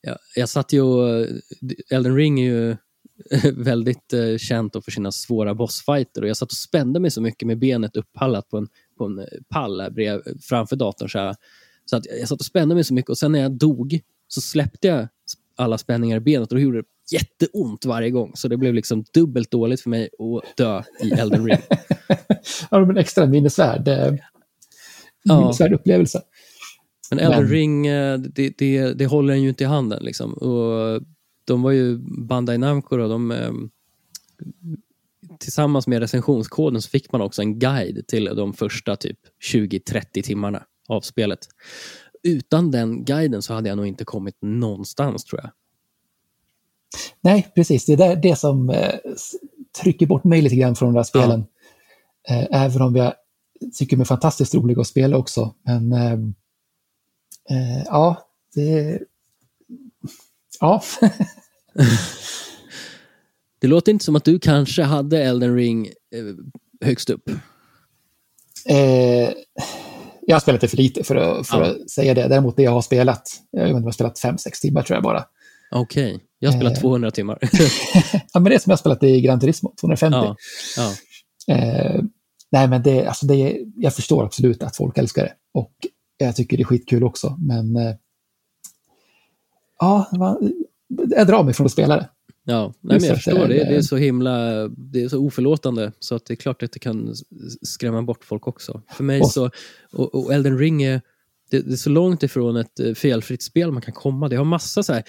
jag, 0.00 0.18
jag 0.36 0.48
satt 0.48 0.72
ju 0.72 0.80
och, 0.80 1.26
Elden 1.90 2.16
ring 2.16 2.40
är 2.40 2.44
ju 2.44 2.76
väldigt 3.52 4.12
eh, 4.12 4.36
känt 4.36 4.84
för 4.84 4.90
sina 4.90 5.12
svåra 5.12 5.54
bossfighter 5.54 6.22
och 6.22 6.28
jag 6.28 6.36
satt 6.36 6.50
och 6.50 6.56
spände 6.56 7.00
mig 7.00 7.10
så 7.10 7.20
mycket 7.20 7.46
med 7.46 7.58
benet 7.58 7.96
uppallat 7.96 8.48
på 8.48 8.56
en, 8.56 8.68
på 8.98 9.04
en 9.04 9.26
pall 9.48 9.80
här 9.80 9.90
brev, 9.90 10.20
framför 10.40 10.76
datorn 10.76 11.08
så, 11.08 11.18
här, 11.18 11.36
Så 11.84 11.96
att 11.96 12.06
jag 12.20 12.28
satt 12.28 12.40
och 12.40 12.46
spände 12.46 12.74
mig 12.74 12.84
så 12.84 12.94
mycket 12.94 13.10
och 13.10 13.18
sen 13.18 13.32
när 13.32 13.40
jag 13.40 13.52
dog 13.52 14.00
så 14.28 14.40
släppte 14.40 14.88
jag 14.88 15.08
alla 15.56 15.78
spänningar 15.78 16.16
i 16.16 16.20
benet 16.20 16.48
och 16.52 16.56
då 16.56 16.60
gjorde 16.60 16.78
det 16.78 16.88
jätteont 17.12 17.84
varje 17.84 18.10
gång. 18.10 18.32
Så 18.34 18.48
det 18.48 18.56
blev 18.56 18.74
liksom 18.74 19.04
dubbelt 19.14 19.50
dåligt 19.50 19.80
för 19.80 19.90
mig 19.90 20.08
att 20.18 20.56
dö 20.56 20.82
i 21.02 21.10
Elden 21.10 21.46
Ring. 21.46 21.58
ja, 22.70 22.84
men 22.84 22.96
extra 22.96 23.26
minnesvärd, 23.26 23.88
eh, 23.88 24.14
minnesvärd 25.24 25.72
ja. 25.72 25.76
upplevelse. 25.76 26.22
Men 27.10 27.18
Elden 27.18 27.42
men... 27.42 27.50
Ring, 27.50 27.86
eh, 27.86 28.18
det, 28.18 28.58
det, 28.58 28.92
det 28.92 29.06
håller 29.06 29.34
en 29.34 29.42
ju 29.42 29.48
inte 29.48 29.64
i 29.64 29.66
handen. 29.66 30.02
Liksom. 30.02 30.34
Och 30.34 31.02
de 31.44 31.62
var 31.62 31.70
ju 31.70 31.98
Bandai 32.26 32.58
Namco 32.58 32.96
då, 32.96 33.08
de, 33.08 33.30
eh, 33.30 33.52
tillsammans 35.38 35.86
med 35.86 36.00
recensionskoden 36.00 36.82
så 36.82 36.90
fick 36.90 37.12
man 37.12 37.20
också 37.20 37.42
en 37.42 37.58
guide 37.58 38.06
till 38.06 38.24
de 38.24 38.52
första 38.52 38.96
typ 38.96 39.18
20-30 39.52 40.22
timmarna 40.22 40.62
av 40.88 41.00
spelet. 41.00 41.48
Utan 42.22 42.70
den 42.70 43.04
guiden 43.04 43.42
så 43.42 43.54
hade 43.54 43.68
jag 43.68 43.76
nog 43.76 43.86
inte 43.86 44.04
kommit 44.04 44.36
någonstans 44.40 45.24
tror 45.24 45.40
jag. 45.40 45.50
Nej, 47.20 47.52
precis. 47.54 47.86
Det 47.86 47.92
är 47.92 48.16
det 48.16 48.36
som 48.36 48.70
eh, 48.70 48.94
trycker 49.82 50.06
bort 50.06 50.24
mig 50.24 50.42
lite 50.42 50.56
grann 50.56 50.76
från 50.76 50.92
de 50.92 50.96
här 50.98 51.04
spelen. 51.04 51.46
Ja. 52.28 52.34
Eh, 52.34 52.64
även 52.64 52.82
om 52.82 52.96
jag 52.96 53.14
tycker 53.78 53.96
de 53.96 54.00
är 54.00 54.04
fantastiskt 54.04 54.54
roliga 54.54 54.80
att 54.80 54.86
spela 54.86 55.16
också. 55.16 55.54
Men 55.62 55.92
eh, 55.92 56.12
eh 57.50 57.82
ja, 57.86 58.28
det... 58.54 59.00
Ja. 60.60 60.82
det 63.58 63.66
låter 63.66 63.92
inte 63.92 64.04
som 64.04 64.16
att 64.16 64.24
du 64.24 64.38
kanske 64.38 64.82
hade 64.82 65.22
Elden 65.22 65.56
Ring 65.56 65.86
eh, 65.86 66.24
högst 66.86 67.10
upp. 67.10 67.28
Eh, 68.68 69.32
jag 70.26 70.34
har 70.34 70.40
spelat 70.40 70.60
det 70.60 70.68
för 70.68 70.76
lite 70.76 71.04
för 71.04 71.16
att, 71.16 71.46
för 71.46 71.64
ja. 71.64 71.70
att 71.70 71.90
säga 71.90 72.14
det. 72.14 72.28
Däremot 72.28 72.56
det 72.56 72.62
jag 72.62 72.70
har 72.70 72.82
spelat, 72.82 73.28
jag 73.50 73.74
har 73.74 73.92
spelat 73.92 74.20
5-6 74.20 74.60
timmar 74.60 74.82
tror 74.82 74.96
jag 74.96 75.02
bara. 75.02 75.24
Okej, 75.70 76.14
okay. 76.14 76.26
jag 76.38 76.50
har 76.50 76.58
spelat 76.58 76.76
eh. 76.76 76.80
200 76.80 77.10
timmar. 77.10 77.38
ja, 78.32 78.40
men 78.40 78.44
det 78.44 78.54
är 78.54 78.58
som 78.58 78.70
jag 78.70 78.76
har 78.76 78.78
spelat 78.78 79.02
i 79.02 79.20
Gran 79.20 79.40
Turismo, 79.40 79.74
250. 79.80 80.16
Ja. 80.16 80.36
Ja. 80.76 80.94
Eh, 81.54 82.02
nej, 82.50 82.68
men 82.68 82.82
det, 82.82 83.06
alltså 83.06 83.26
det, 83.26 83.58
jag 83.76 83.94
förstår 83.94 84.24
absolut 84.24 84.62
att 84.62 84.76
folk 84.76 84.98
älskar 84.98 85.22
det. 85.22 85.32
Och 85.54 85.72
jag 86.18 86.36
tycker 86.36 86.56
det 86.56 86.62
är 86.62 86.64
skitkul 86.64 87.04
också, 87.04 87.36
men 87.38 87.76
eh, 87.76 87.94
ja, 89.78 90.08
man, 90.12 90.52
jag 90.88 91.26
drar 91.26 91.42
mig 91.42 91.54
från 91.54 91.66
att 91.66 91.72
spela 91.72 91.96
det. 91.96 92.08
Ja, 92.50 92.74
nej, 92.80 93.00
men 93.00 93.08
jag 93.08 93.16
förstår. 93.16 93.48
Det, 93.48 93.54
det, 93.54 93.76
är 93.76 93.82
så 93.82 93.96
himla 93.96 94.68
det 94.68 95.02
är 95.02 95.08
så 95.08 95.18
oförlåtande 95.18 95.92
så 95.98 96.14
att 96.14 96.26
det 96.26 96.34
är 96.34 96.36
klart 96.36 96.62
att 96.62 96.72
det 96.72 96.78
kan 96.78 97.14
skrämma 97.62 98.02
bort 98.02 98.24
folk 98.24 98.46
också. 98.46 98.82
För 98.92 99.04
mig 99.04 99.20
och, 99.20 99.30
så, 99.30 99.50
och, 99.92 100.14
och 100.14 100.34
Elden 100.34 100.58
Ring 100.58 100.82
är, 100.82 101.00
det, 101.50 101.60
det, 101.60 101.72
är 101.72 101.76
så 101.76 101.90
långt 101.90 102.22
ifrån 102.22 102.56
ett 102.56 102.80
eh, 102.80 102.94
felfritt 102.94 103.42
spel 103.42 103.72
man 103.72 103.82
kan 103.82 103.94
komma. 103.94 104.28
Det 104.28 104.36
har 104.36 104.44
massa 104.44 104.82
så 104.82 105.02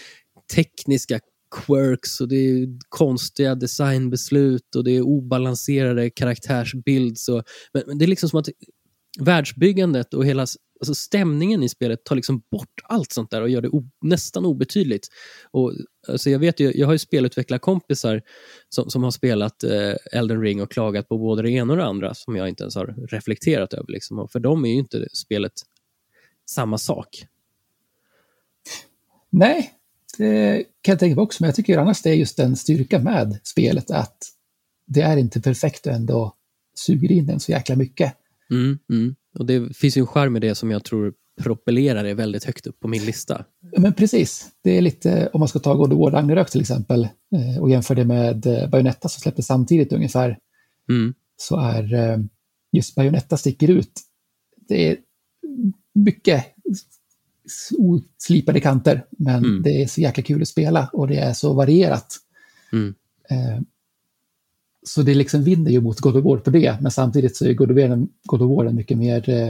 tekniska 0.56 1.20
quirks 1.66 2.22
och 2.22 2.28
det 2.28 2.36
är 2.36 2.68
konstiga 2.90 3.56
designbeslut 3.56 4.76
och 4.76 4.84
det 4.84 4.92
är 4.92 5.02
obalanserade 5.02 6.10
karaktärsbilds. 6.10 7.30
Och, 7.30 7.44
men, 7.74 7.84
men 7.88 7.98
det 7.98 8.06
är 8.06 8.08
liksom 8.08 8.30
som 8.30 8.40
att 8.40 8.50
världsbyggandet 9.20 10.14
och 10.14 10.26
hela 10.26 10.46
alltså 10.80 10.96
stämningen 10.96 11.64
i 11.64 11.70
spelet 11.70 12.04
tar 12.04 12.16
liksom 12.16 12.44
bort 12.52 12.82
allt 12.84 13.12
sånt 13.12 13.32
där 13.32 13.42
och 13.42 13.50
gör 13.50 13.62
det 13.62 13.70
nästan 14.02 14.46
obetydligt. 14.46 15.08
Och, 15.52 15.74
alltså 16.08 16.30
jag, 16.30 16.40
vet 16.40 16.60
ju, 16.60 16.72
jag 16.76 16.88
har 16.88 16.94
ju 16.94 17.00
spelutvecklarkompisar 17.00 18.22
som, 18.70 18.90
som 18.90 19.04
har 19.04 19.12
spelat 19.12 19.64
eh, 19.64 19.94
Elden 20.12 20.42
Ring 20.42 20.62
och 20.62 20.72
klagat 20.72 21.08
på 21.10 21.18
både 21.18 21.42
det 21.42 21.52
ena 21.52 21.74
och 21.74 21.78
det 21.78 21.86
andra 21.86 22.14
som 22.14 22.36
jag 22.36 22.50
inte 22.50 22.64
ens 22.64 22.76
har 22.76 23.08
reflekterat 23.10 23.74
över. 23.74 23.92
Liksom. 23.92 24.20
Och 24.20 24.32
för 24.32 24.40
dem 24.40 24.66
är 24.66 24.70
ju 24.70 24.80
inte 24.80 25.08
spelet 25.14 25.54
samma 26.50 26.78
sak. 26.78 27.26
Nej, 29.30 29.74
det 30.18 30.64
kan 30.82 30.92
jag 30.92 31.00
tänka 31.00 31.16
mig 31.16 31.24
också, 31.24 31.44
men 31.44 31.48
jag 31.48 31.56
tycker 31.56 31.78
annars 31.78 32.02
det 32.02 32.10
är 32.10 32.14
just 32.14 32.38
den 32.38 32.56
styrka 32.56 33.00
med 33.00 33.40
spelet 33.44 33.92
att 33.92 34.18
det 34.86 35.02
är 35.02 35.18
inte 35.18 35.42
perfekt 35.42 35.88
och 35.88 35.94
ändå 35.94 36.36
suger 36.76 37.12
in 37.12 37.26
den 37.26 37.40
så 37.40 37.52
jäkla 37.52 37.76
mycket. 37.76 38.14
Mm, 38.52 38.80
mm. 38.90 39.16
Och 39.40 39.46
det 39.46 39.78
finns 39.78 39.98
ju 39.98 40.00
en 40.00 40.08
charm 40.08 40.38
i 40.38 40.40
det 40.40 40.56
som 40.56 40.72
jag 40.72 40.84
tror 40.84 41.14
propellerar 41.42 42.04
det 42.04 42.14
väldigt 42.14 42.44
högt 42.44 42.68
upp 42.68 42.80
på 42.80 42.88
min 42.88 43.06
lista. 43.06 43.46
Men 43.78 43.94
precis, 43.94 44.48
det 44.64 44.78
är 44.78 44.82
lite, 44.82 45.30
om 45.34 45.40
man 45.40 45.48
ska 45.48 45.60
ta 45.60 45.74
God 45.74 45.94
of 45.94 46.00
War 46.00 46.12
Ragnarök 46.12 46.50
till 46.50 46.62
exempel 46.62 47.04
eh, 47.04 47.62
och 47.62 47.70
jämföra 47.70 47.96
det 47.96 48.06
med 48.06 48.46
eh, 48.46 48.70
Bayonetta 48.70 49.10
som 49.10 49.22
släpptes 49.22 49.46
samtidigt 49.46 49.94
ungefär, 49.94 50.38
mm. 50.90 51.14
så 51.38 51.60
är 51.60 51.94
eh, 51.94 52.18
just 52.72 52.96
Bayonetta 52.96 53.38
sticker 53.38 53.70
ut. 53.70 53.92
Det 54.68 54.88
är 54.88 54.98
mycket 55.94 56.46
oslipade 57.78 58.60
kanter, 58.60 59.06
men 59.10 59.46
mm. 59.46 59.62
det 59.64 59.82
är 59.82 59.88
så 59.88 60.02
jäkla 60.02 60.24
kul 60.24 60.42
att 60.42 60.48
spela 60.48 60.90
och 60.94 61.08
det 61.08 61.18
är 61.18 61.34
så 61.34 61.54
varierat. 61.54 62.18
Mm. 62.72 62.96
Så 64.90 65.02
det 65.02 65.14
liksom 65.14 65.44
vinner 65.44 65.72
ju 65.72 65.82
mot 65.82 66.00
God 66.00 66.18
of 66.18 66.26
War 66.26 66.38
på 66.38 66.50
det, 66.50 66.78
men 66.82 66.92
samtidigt 66.92 67.38
så 67.38 67.46
är 67.46 67.54
God 67.54 67.72
of 67.72 67.78
War, 67.78 68.08
God 68.26 68.42
of 68.42 68.58
War 68.58 68.66
en 68.66 68.76
mycket 68.76 68.98
mer... 68.98 69.30
Eh, 69.30 69.50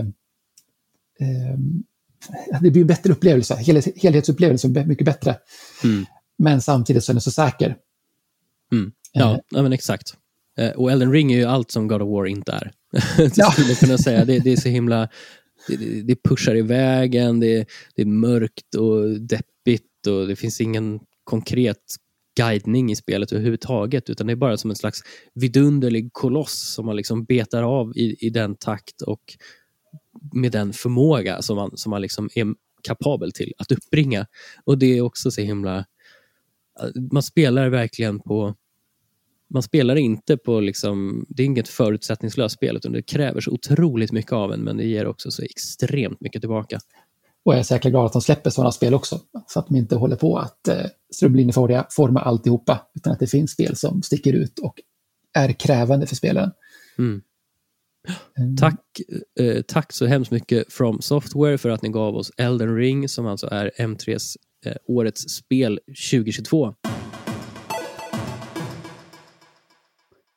eh, 1.20 1.58
det 2.62 2.72
blir 2.72 2.82
en 2.82 2.88
bättre 2.88 3.12
upplevelse, 3.12 3.56
Hel, 3.56 3.82
helhetsupplevelse 3.96 4.68
mycket 4.68 5.06
bättre. 5.06 5.38
Mm. 5.84 6.06
Men 6.38 6.62
samtidigt 6.62 7.04
så 7.04 7.12
är 7.12 7.14
den 7.14 7.22
så 7.22 7.32
säker. 7.32 7.76
Mm. 8.72 8.92
Ja, 9.14 9.34
eh. 9.34 9.40
ja, 9.50 9.62
men 9.62 9.74
exakt. 9.74 10.14
Eh, 10.58 10.70
och 10.70 10.92
Elden 10.92 11.12
Ring 11.12 11.32
är 11.32 11.38
ju 11.38 11.46
allt 11.46 11.72
som 11.72 11.88
God 11.88 12.02
of 12.02 12.10
War 12.10 12.26
inte 12.26 12.52
är. 12.52 12.72
ja. 13.36 13.52
skulle 13.52 13.76
kunna 13.76 13.98
säga. 13.98 14.26
Det, 14.26 14.40
det, 14.40 14.52
är 14.52 14.58
så 14.58 14.70
himla... 14.70 15.10
Det, 15.68 16.02
det 16.02 16.24
pushar 16.24 16.56
i 16.56 16.62
vägen, 16.62 17.40
det, 17.40 17.68
det 17.96 18.02
är 18.02 18.06
mörkt 18.06 18.76
och 18.76 19.22
deppigt 19.22 20.08
och 20.08 20.28
det 20.28 20.36
finns 20.36 20.62
ingen 20.62 21.00
konkret 21.24 21.96
guidning 22.40 22.92
i 22.92 22.96
spelet 22.96 23.32
överhuvudtaget, 23.32 24.10
utan 24.10 24.28
det 24.28 24.34
är 24.34 24.36
bara 24.36 24.58
som 24.58 24.70
en 24.70 24.76
slags 24.76 25.02
vidunderlig 25.34 26.14
koloss 26.14 26.74
som 26.74 26.86
man 26.86 26.96
liksom 26.96 27.26
betar 27.26 27.64
av 27.64 27.98
i, 27.98 28.16
i 28.20 28.30
den 28.30 28.56
takt 28.56 29.02
och 29.02 29.22
med 30.34 30.52
den 30.52 30.74
förmåga 30.74 31.42
som 31.42 31.56
man, 31.56 31.78
som 31.78 31.90
man 31.90 32.02
liksom 32.02 32.30
är 32.36 32.48
kapabel 32.84 33.32
till 33.32 33.54
att 33.58 33.72
uppbringa. 33.72 34.26
Och 34.66 34.78
det 34.78 34.98
är 34.98 35.02
också 35.02 35.32
så 35.32 35.42
himla... 35.42 35.78
Eh, 36.82 37.02
man 37.12 37.24
spelar 37.24 37.70
verkligen 37.70 38.20
på... 38.20 38.56
Man 39.50 39.64
spelar 39.64 39.96
inte 39.96 40.38
på 40.38 40.60
liksom... 40.60 41.26
Det 41.30 41.44
är 41.44 41.46
inget 41.46 41.68
förutsättningslöst 41.68 42.56
spel, 42.56 42.78
utan 42.78 42.92
det 42.92 43.02
kräver 43.02 43.42
så 43.42 43.52
otroligt 43.52 44.12
mycket 44.12 44.34
av 44.34 44.54
en, 44.54 44.62
men 44.62 44.78
det 44.78 44.86
ger 44.86 45.08
också 45.08 45.32
så 45.32 45.44
extremt 45.44 46.22
mycket 46.22 46.42
tillbaka. 46.42 46.80
Och 47.46 47.54
jag 47.54 47.60
är 47.60 47.64
säkert 47.64 47.92
glad 47.92 48.06
att 48.06 48.14
de 48.14 48.22
släpper 48.22 48.50
sådana 48.50 48.72
spel 48.72 48.94
också. 48.94 49.20
Så 49.48 49.60
att 49.60 49.68
de 49.68 49.76
inte 49.76 49.96
håller 49.96 50.16
på 50.16 50.38
att 50.38 50.68
eh, 50.68 50.86
strömlinjeforma 51.14 52.20
alltihopa. 52.20 52.88
Utan 52.96 53.14
att 53.14 53.20
det 53.20 53.28
finns 53.28 53.52
spel 53.52 53.76
som 53.76 54.02
sticker 54.02 54.34
ut 54.34 54.60
och 54.60 54.74
är 55.34 55.52
krävande 55.52 56.08
för 56.08 56.16
spelaren. 56.16 56.52
Mm. 56.98 57.22
mm. 58.38 58.58
Tack, 58.58 58.82
eh, 59.40 59.62
tack 59.62 59.94
så 59.94 60.06
hemskt 60.06 60.32
mycket 60.32 60.74
From 60.74 61.02
Software 61.02 61.58
för 61.58 61.70
att 61.70 61.82
ni 61.82 61.90
gav 61.90 62.16
oss 62.16 62.32
Elden 62.38 62.76
Ring 62.76 63.10
som 63.10 63.26
alltså 63.26 63.48
är 63.52 63.72
M3s 63.78 64.36
eh, 64.66 64.76
årets 64.88 65.30
spel 65.30 65.80
2022. 66.12 66.74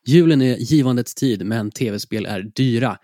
Julen 0.06 0.42
är 0.42 0.56
givandets 0.56 1.14
tid, 1.14 1.46
men 1.46 1.70
tv-spel 1.70 2.26
är 2.26 2.42
dyra. 2.42 2.98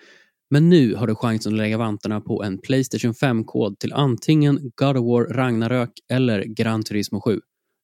Men 0.51 0.68
nu 0.68 0.94
har 0.94 1.07
du 1.07 1.14
chansen 1.14 1.53
att 1.53 1.59
lägga 1.59 1.78
vantarna 1.78 2.20
på 2.20 2.42
en 2.42 2.59
Playstation 2.59 3.12
5-kod 3.12 3.78
till 3.78 3.92
antingen 3.92 4.72
God 4.74 4.96
of 4.96 5.05
War 5.05 5.24
Ragnarök 5.24 5.90
eller 6.11 6.44
Gran 6.44 6.82
Turismo 6.82 7.20
7. 7.20 7.40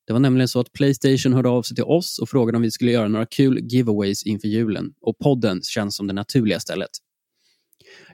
Det 0.07 0.13
var 0.13 0.21
nämligen 0.21 0.49
så 0.49 0.61
att 0.61 0.73
Playstation 0.73 1.33
hörde 1.33 1.49
av 1.49 1.63
sig 1.63 1.75
till 1.75 1.85
oss 1.85 2.19
och 2.19 2.29
frågade 2.29 2.57
om 2.57 2.63
vi 2.63 2.71
skulle 2.71 2.93
göra 2.93 3.09
några 3.09 3.27
kul 3.27 3.59
giveaways 3.63 4.27
inför 4.27 4.49
julen 4.49 4.95
och 5.01 5.19
podden 5.19 5.63
känns 5.63 5.97
som 5.97 6.07
det 6.07 6.13
naturliga 6.13 6.61
stället. 6.61 6.91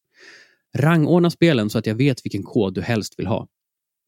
Rangordna 0.75 1.31
spelen 1.31 1.71
så 1.71 1.79
att 1.79 1.87
jag 1.87 1.95
vet 1.95 2.25
vilken 2.25 2.43
kod 2.43 2.75
du 2.75 2.83
helst 2.83 3.19
vill 3.19 3.27
ha. 3.27 3.49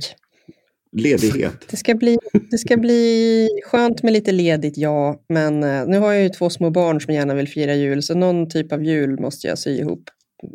Ledighet. 0.91 1.65
Det 1.69 1.77
ska, 1.77 1.95
bli, 1.95 2.17
det 2.51 2.57
ska 2.57 2.77
bli 2.77 3.49
skönt 3.65 4.03
med 4.03 4.13
lite 4.13 4.31
ledigt, 4.31 4.77
ja. 4.77 5.21
Men 5.29 5.63
eh, 5.63 5.87
nu 5.87 5.99
har 5.99 6.13
jag 6.13 6.23
ju 6.23 6.29
två 6.29 6.49
små 6.49 6.69
barn 6.69 7.01
som 7.01 7.13
gärna 7.13 7.33
vill 7.33 7.47
fira 7.47 7.75
jul, 7.75 8.03
så 8.03 8.15
någon 8.15 8.49
typ 8.49 8.71
av 8.71 8.83
jul 8.83 9.19
måste 9.19 9.47
jag 9.47 9.59
sy 9.59 9.77
ihop. 9.77 10.09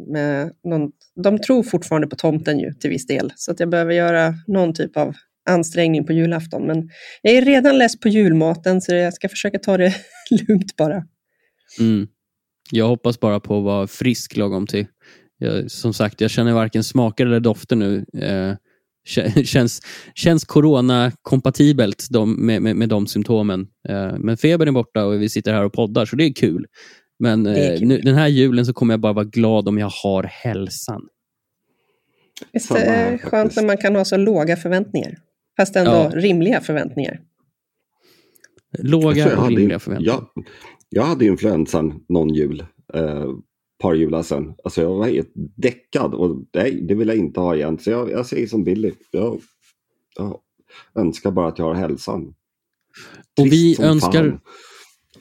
Med 0.08 0.52
någon, 0.64 0.92
de 1.24 1.38
tror 1.38 1.62
fortfarande 1.62 2.06
på 2.06 2.16
tomten 2.16 2.58
ju, 2.58 2.72
till 2.72 2.90
viss 2.90 3.06
del, 3.06 3.32
så 3.36 3.52
att 3.52 3.60
jag 3.60 3.68
behöver 3.68 3.92
göra 3.92 4.34
någon 4.46 4.74
typ 4.74 4.96
av 4.96 5.14
ansträngning 5.50 6.06
på 6.06 6.12
julafton. 6.12 6.66
Men 6.66 6.90
jag 7.22 7.34
är 7.34 7.42
redan 7.42 7.78
less 7.78 8.00
på 8.00 8.08
julmaten, 8.08 8.80
så 8.80 8.94
jag 8.94 9.14
ska 9.14 9.28
försöka 9.28 9.58
ta 9.58 9.76
det 9.76 9.94
lugnt 10.48 10.76
bara. 10.76 11.04
Mm. 11.80 12.08
Jag 12.70 12.88
hoppas 12.88 13.20
bara 13.20 13.40
på 13.40 13.58
att 13.58 13.64
vara 13.64 13.86
frisk 13.86 14.36
lagom 14.36 14.66
till. 14.66 14.86
Jag, 15.38 15.70
som 15.70 15.94
sagt, 15.94 16.20
jag 16.20 16.30
känner 16.30 16.52
varken 16.52 16.84
smaker 16.84 17.26
eller 17.26 17.40
dofter 17.40 17.76
nu. 17.76 18.04
Eh, 18.18 18.54
känns, 19.44 19.80
känns 20.14 20.44
corona-kompatibelt 20.44 22.08
med, 22.26 22.62
med, 22.62 22.76
med 22.76 22.88
de 22.88 23.06
symptomen. 23.06 23.66
Eh, 23.88 24.18
men 24.18 24.36
febern 24.36 24.68
är 24.68 24.72
borta 24.72 25.04
och 25.04 25.22
vi 25.22 25.28
sitter 25.28 25.52
här 25.52 25.64
och 25.64 25.72
poddar, 25.72 26.06
så 26.06 26.16
det 26.16 26.24
är 26.24 26.34
kul. 26.34 26.66
Men 27.22 27.46
eh. 27.46 27.80
Nu, 27.80 27.98
den 27.98 28.14
här 28.14 28.28
julen 28.28 28.66
så 28.66 28.72
kommer 28.72 28.92
jag 28.92 29.00
bara 29.00 29.12
vara 29.12 29.24
glad 29.24 29.68
om 29.68 29.78
jag 29.78 29.90
har 30.02 30.22
hälsan. 30.22 31.08
Visst 32.52 32.70
är 32.70 33.10
det 33.12 33.18
skönt 33.18 33.56
när 33.56 33.66
man 33.66 33.76
kan 33.76 33.96
ha 33.96 34.04
så 34.04 34.16
låga 34.16 34.56
förväntningar? 34.56 35.18
Fast 35.56 35.76
ändå 35.76 35.90
ja. 35.90 36.10
rimliga 36.14 36.60
förväntningar. 36.60 37.20
Låga 38.78 39.38
och 39.38 39.48
rimliga 39.48 39.78
förväntningar. 39.78 40.14
Jag, 40.34 40.44
jag 40.88 41.02
hade 41.02 41.24
influensan 41.24 42.04
någon 42.08 42.34
jul. 42.34 42.66
Eh, 42.94 43.30
par 43.82 43.94
jular 43.94 44.22
sedan. 44.22 44.54
Alltså 44.64 44.82
jag 44.82 44.94
var 44.94 45.08
helt 45.08 45.32
däckad 45.56 46.14
och 46.14 46.44
nej, 46.54 46.80
det 46.88 46.94
vill 46.94 47.08
jag 47.08 47.16
inte 47.16 47.40
ha 47.40 47.56
igen. 47.56 47.78
Så 47.78 47.90
jag, 47.90 48.10
jag 48.10 48.26
säger 48.26 48.46
som 48.46 48.64
Billy. 48.64 48.92
Jag, 49.10 49.40
jag 50.16 50.40
önskar 50.94 51.30
bara 51.30 51.48
att 51.48 51.58
jag 51.58 51.66
har 51.66 51.74
hälsan. 51.74 52.34
och 53.40 53.46
vi 53.46 53.82
önskar 53.82 54.40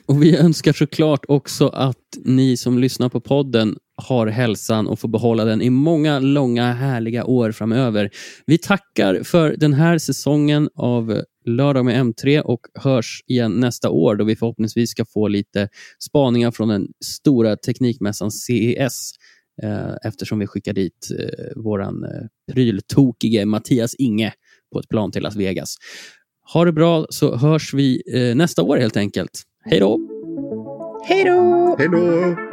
och 0.06 0.22
vi 0.22 0.36
önskar 0.36 0.72
såklart 0.72 1.24
också 1.28 1.68
att 1.68 1.96
ni 2.24 2.56
som 2.56 2.78
lyssnar 2.78 3.08
på 3.08 3.20
podden 3.20 3.76
har 3.96 4.26
hälsan 4.26 4.86
och 4.86 4.98
får 4.98 5.08
behålla 5.08 5.44
den 5.44 5.62
i 5.62 5.70
många 5.70 6.18
långa 6.18 6.72
härliga 6.72 7.24
år 7.24 7.52
framöver. 7.52 8.10
Vi 8.46 8.58
tackar 8.58 9.22
för 9.22 9.56
den 9.56 9.72
här 9.72 9.98
säsongen 9.98 10.68
av 10.74 11.22
Lördag 11.44 11.84
med 11.84 12.06
M3 12.06 12.40
och 12.40 12.60
hörs 12.74 13.22
igen 13.26 13.52
nästa 13.52 13.90
år 13.90 14.16
då 14.16 14.24
vi 14.24 14.36
förhoppningsvis 14.36 14.90
ska 14.90 15.04
få 15.04 15.28
lite 15.28 15.68
spaningar 15.98 16.50
från 16.50 16.68
den 16.68 16.88
stora 17.04 17.56
teknikmässan 17.56 18.30
CES 18.30 19.10
eh, 19.62 19.94
eftersom 20.04 20.38
vi 20.38 20.46
skickar 20.46 20.72
dit 20.72 21.08
vår 21.56 21.62
våran 21.62 22.04
eh, 22.04 22.52
pryltokige 22.52 23.44
Mattias 23.44 23.94
Inge 23.94 24.32
på 24.72 24.80
ett 24.80 24.88
plan 24.88 25.12
till 25.12 25.22
Las 25.22 25.36
Vegas. 25.36 25.76
Ha 26.52 26.64
det 26.64 26.72
bra 26.72 27.06
så 27.10 27.36
hörs 27.36 27.74
vi 27.74 28.02
nästa 28.34 28.62
år 28.62 28.76
helt 28.76 28.96
enkelt. 28.96 29.42
Hej 29.64 29.80
då! 29.80 30.00
Hej 31.08 31.24
då! 31.24 31.76
Hej 31.78 31.88
då! 31.88 32.51